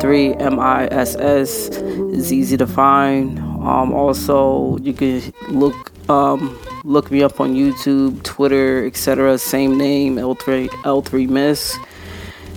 L3MISS. 0.00 2.14
It's 2.14 2.32
easy 2.32 2.56
to 2.56 2.66
find. 2.66 3.38
Um, 3.38 3.92
also, 3.92 4.78
you 4.78 4.92
can 4.92 5.32
look 5.48 5.92
um, 6.08 6.58
look 6.84 7.10
me 7.10 7.22
up 7.22 7.40
on 7.40 7.54
YouTube, 7.54 8.22
Twitter, 8.22 8.86
etc. 8.86 9.38
Same 9.38 9.76
name, 9.76 10.16
L3 10.16 10.68
L3Miss, 10.68 11.76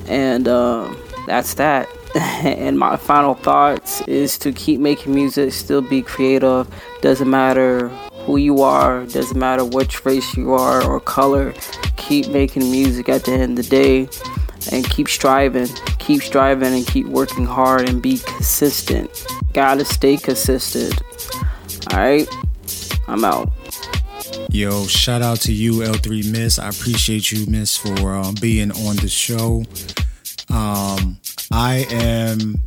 and 0.08 0.48
uh, 0.48 0.94
that's 1.26 1.56
that. 1.56 1.88
and 2.16 2.80
my 2.80 2.98
final 2.98 3.36
thoughts 3.36 4.02
is 4.02 4.38
to 4.40 4.52
keep 4.52 4.80
making 4.80 5.14
music, 5.14 5.54
still 5.54 5.82
be 5.82 6.02
creative. 6.02 6.68
Doesn't 7.02 7.30
matter 7.30 7.92
who 8.30 8.38
you 8.38 8.62
are, 8.62 9.08
doesn't 9.08 9.40
matter 9.40 9.66
which 9.66 10.06
race 10.06 10.38
you 10.38 10.54
are 10.54 10.84
or 10.84 11.00
color. 11.00 11.52
Keep 11.98 12.28
making 12.28 12.70
music 12.70 13.10
at 13.10 13.24
the 13.24 13.32
end 13.32 13.58
of 13.58 13.66
the 13.66 13.70
day 13.72 14.02
and 14.72 14.88
keep 14.88 15.08
striving. 15.08 15.66
Keep 15.98 16.22
striving 16.22 16.76
and 16.76 16.86
keep 16.86 17.08
working 17.08 17.44
hard 17.44 17.90
and 17.90 18.04
be 18.04 18.20
consistent. 18.20 19.10
Gotta 19.54 19.84
stay 19.84 20.16
consistent. 20.16 21.02
Alright? 21.92 22.30
I'm 23.08 23.26
out. 23.26 23.52
Yo, 24.52 24.86
shout 24.86 25.24
out 25.24 25.42
to 25.42 25.52
you, 25.52 25.80
L3 25.80 26.32
Miss. 26.32 26.60
I 26.60 26.70
appreciate 26.70 27.32
you, 27.32 27.48
Miss, 27.48 27.78
for 27.78 28.14
um, 28.14 28.36
being 28.40 28.72
on 28.72 28.96
the 28.98 29.10
show. 29.10 29.64
Um, 30.50 31.18
I 31.52 31.88
am 31.90 32.62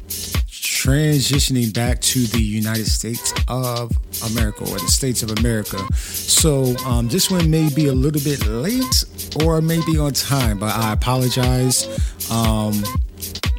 transitioning 0.83 1.73
back 1.73 2.01
to 2.01 2.27
the 2.27 2.43
United 2.43 2.87
States 2.87 3.33
of 3.47 3.93
America 4.33 4.65
or 4.65 4.79
the 4.81 4.89
States 4.89 5.23
of 5.23 5.31
America. 5.39 5.79
So 5.95 6.75
um, 6.85 7.07
this 7.07 7.31
one 7.31 7.49
may 7.49 7.73
be 7.73 7.87
a 7.87 7.93
little 7.93 8.21
bit 8.21 8.45
late 8.49 9.05
or 9.45 9.61
maybe 9.61 9.97
on 9.97 10.13
time, 10.13 10.59
but 10.59 10.75
I 10.75 10.93
apologize. 10.93 11.87
Um, 12.33 12.83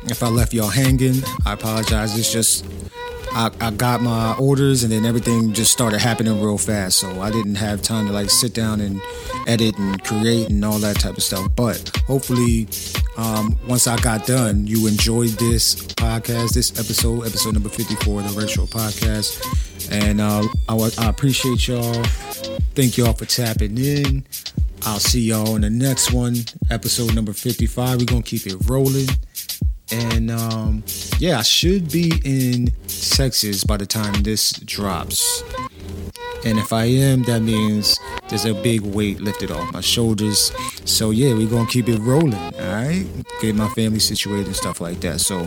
if 0.05 0.21
I 0.21 0.27
left 0.27 0.53
y'all 0.53 0.67
hanging, 0.67 1.23
I 1.45 1.53
apologize. 1.53 2.17
It's 2.19 2.31
just 2.31 2.65
I, 3.35 3.51
I, 3.59 3.71
got 3.71 4.01
my 4.01 4.35
orders 4.35 4.83
and 4.83 4.91
then 4.91 5.05
everything 5.05 5.53
just 5.53 5.71
started 5.71 5.99
happening 5.99 6.39
real 6.39 6.57
fast. 6.57 6.99
So 6.99 7.21
I 7.21 7.31
didn't 7.31 7.55
have 7.55 7.81
time 7.81 8.05
to 8.07 8.13
like 8.13 8.29
sit 8.29 8.53
down 8.53 8.79
and 8.79 9.01
edit 9.47 9.77
and 9.79 10.03
create 10.03 10.49
and 10.49 10.63
all 10.63 10.77
that 10.79 10.99
type 10.99 11.17
of 11.17 11.23
stuff. 11.23 11.47
But 11.55 11.89
hopefully, 12.05 12.67
um, 13.17 13.57
once 13.67 13.87
I 13.87 13.97
got 13.97 14.27
done, 14.27 14.67
you 14.67 14.85
enjoyed 14.85 15.29
this 15.31 15.75
podcast, 15.75 16.53
this 16.53 16.79
episode, 16.79 17.25
episode 17.25 17.53
number 17.53 17.69
54 17.69 18.21
of 18.21 18.35
the 18.35 18.47
Show 18.47 18.65
podcast. 18.65 19.91
And 19.91 20.21
uh, 20.21 20.43
I, 20.69 20.89
I 20.99 21.09
appreciate 21.09 21.67
y'all. 21.67 22.03
Thank 22.75 22.97
y'all 22.97 23.13
for 23.13 23.25
tapping 23.25 23.77
in. 23.77 24.25
I'll 24.85 24.99
see 24.99 25.21
y'all 25.21 25.55
in 25.55 25.61
the 25.61 25.69
next 25.69 26.11
one, 26.11 26.35
episode 26.69 27.15
number 27.15 27.33
55. 27.33 27.99
We're 27.99 28.05
going 28.05 28.21
to 28.21 28.29
keep 28.29 28.45
it 28.45 28.57
rolling. 28.67 29.07
And 29.91 30.31
um, 30.31 30.83
yeah, 31.19 31.39
I 31.39 31.43
should 31.43 31.91
be 31.91 32.13
in 32.23 32.67
Texas 32.87 33.63
by 33.63 33.77
the 33.77 33.85
time 33.85 34.23
this 34.23 34.53
drops. 34.53 35.43
And 36.45 36.59
if 36.59 36.73
I 36.73 36.85
am, 36.85 37.23
that 37.23 37.41
means 37.41 37.97
there's 38.27 38.45
a 38.45 38.53
big 38.53 38.81
weight 38.81 39.21
lifted 39.21 39.49
off 39.51 39.71
my 39.71 39.81
shoulders. 39.81 40.51
So 40.83 41.11
yeah, 41.11 41.33
we're 41.33 41.49
gonna 41.49 41.69
keep 41.69 41.87
it 41.87 41.99
rolling, 41.99 42.33
alright? 42.33 43.05
Get 43.41 43.55
my 43.55 43.69
family 43.69 43.99
situated 43.99 44.47
and 44.47 44.55
stuff 44.55 44.81
like 44.81 44.99
that. 45.01 45.21
So 45.21 45.45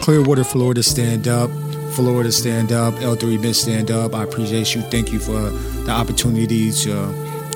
Clearwater, 0.00 0.44
Florida, 0.44 0.82
stand 0.82 1.28
up. 1.28 1.50
Florida, 1.92 2.30
stand 2.32 2.72
up. 2.72 2.92
L3 2.94 3.40
Miss, 3.40 3.62
stand 3.62 3.90
up. 3.90 4.14
I 4.14 4.24
appreciate 4.24 4.74
you. 4.74 4.82
Thank 4.82 5.12
you 5.12 5.18
for 5.18 5.40
the 5.40 5.92
opportunity 5.92 6.72
to 6.72 7.06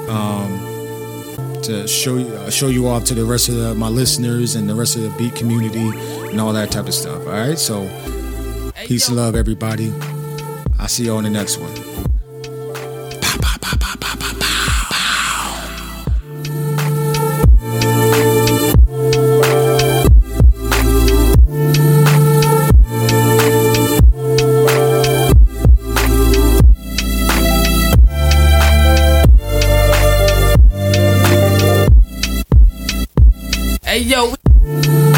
um, 0.09 0.68
to 1.62 1.87
show 1.87 2.16
you 2.16 2.29
uh, 2.29 2.51
show 2.51 2.68
you 2.68 2.89
off 2.89 3.05
to 3.05 3.14
the 3.14 3.24
rest 3.24 3.49
of 3.49 3.57
the, 3.57 3.74
my 3.74 3.89
listeners 3.89 4.55
and 4.55 4.68
the 4.68 4.74
rest 4.74 4.97
of 4.97 5.03
the 5.03 5.11
beat 5.18 5.35
community 5.35 5.91
and 6.31 6.41
all 6.41 6.53
that 6.53 6.70
type 6.70 6.87
of 6.87 6.95
stuff. 6.95 7.26
All 7.26 7.33
right, 7.33 7.59
so 7.59 7.89
peace 8.87 9.09
and 9.09 9.16
love, 9.16 9.35
everybody. 9.35 9.93
I'll 10.79 10.89
see 10.89 11.05
you 11.05 11.14
on 11.14 11.24
the 11.24 11.31
next 11.31 11.59
one. 11.59 11.72
Yo. 33.99 35.18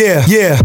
yeah, 0.00 0.24
yeah. 0.26 0.56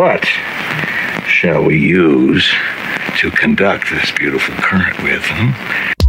what 0.00 0.24
shall 1.26 1.62
we 1.62 1.78
use 1.78 2.50
to 3.18 3.30
conduct 3.32 3.90
this 3.90 4.10
beautiful 4.12 4.54
current 4.54 4.96
with? 5.02 5.22
Hmm? 5.26 5.99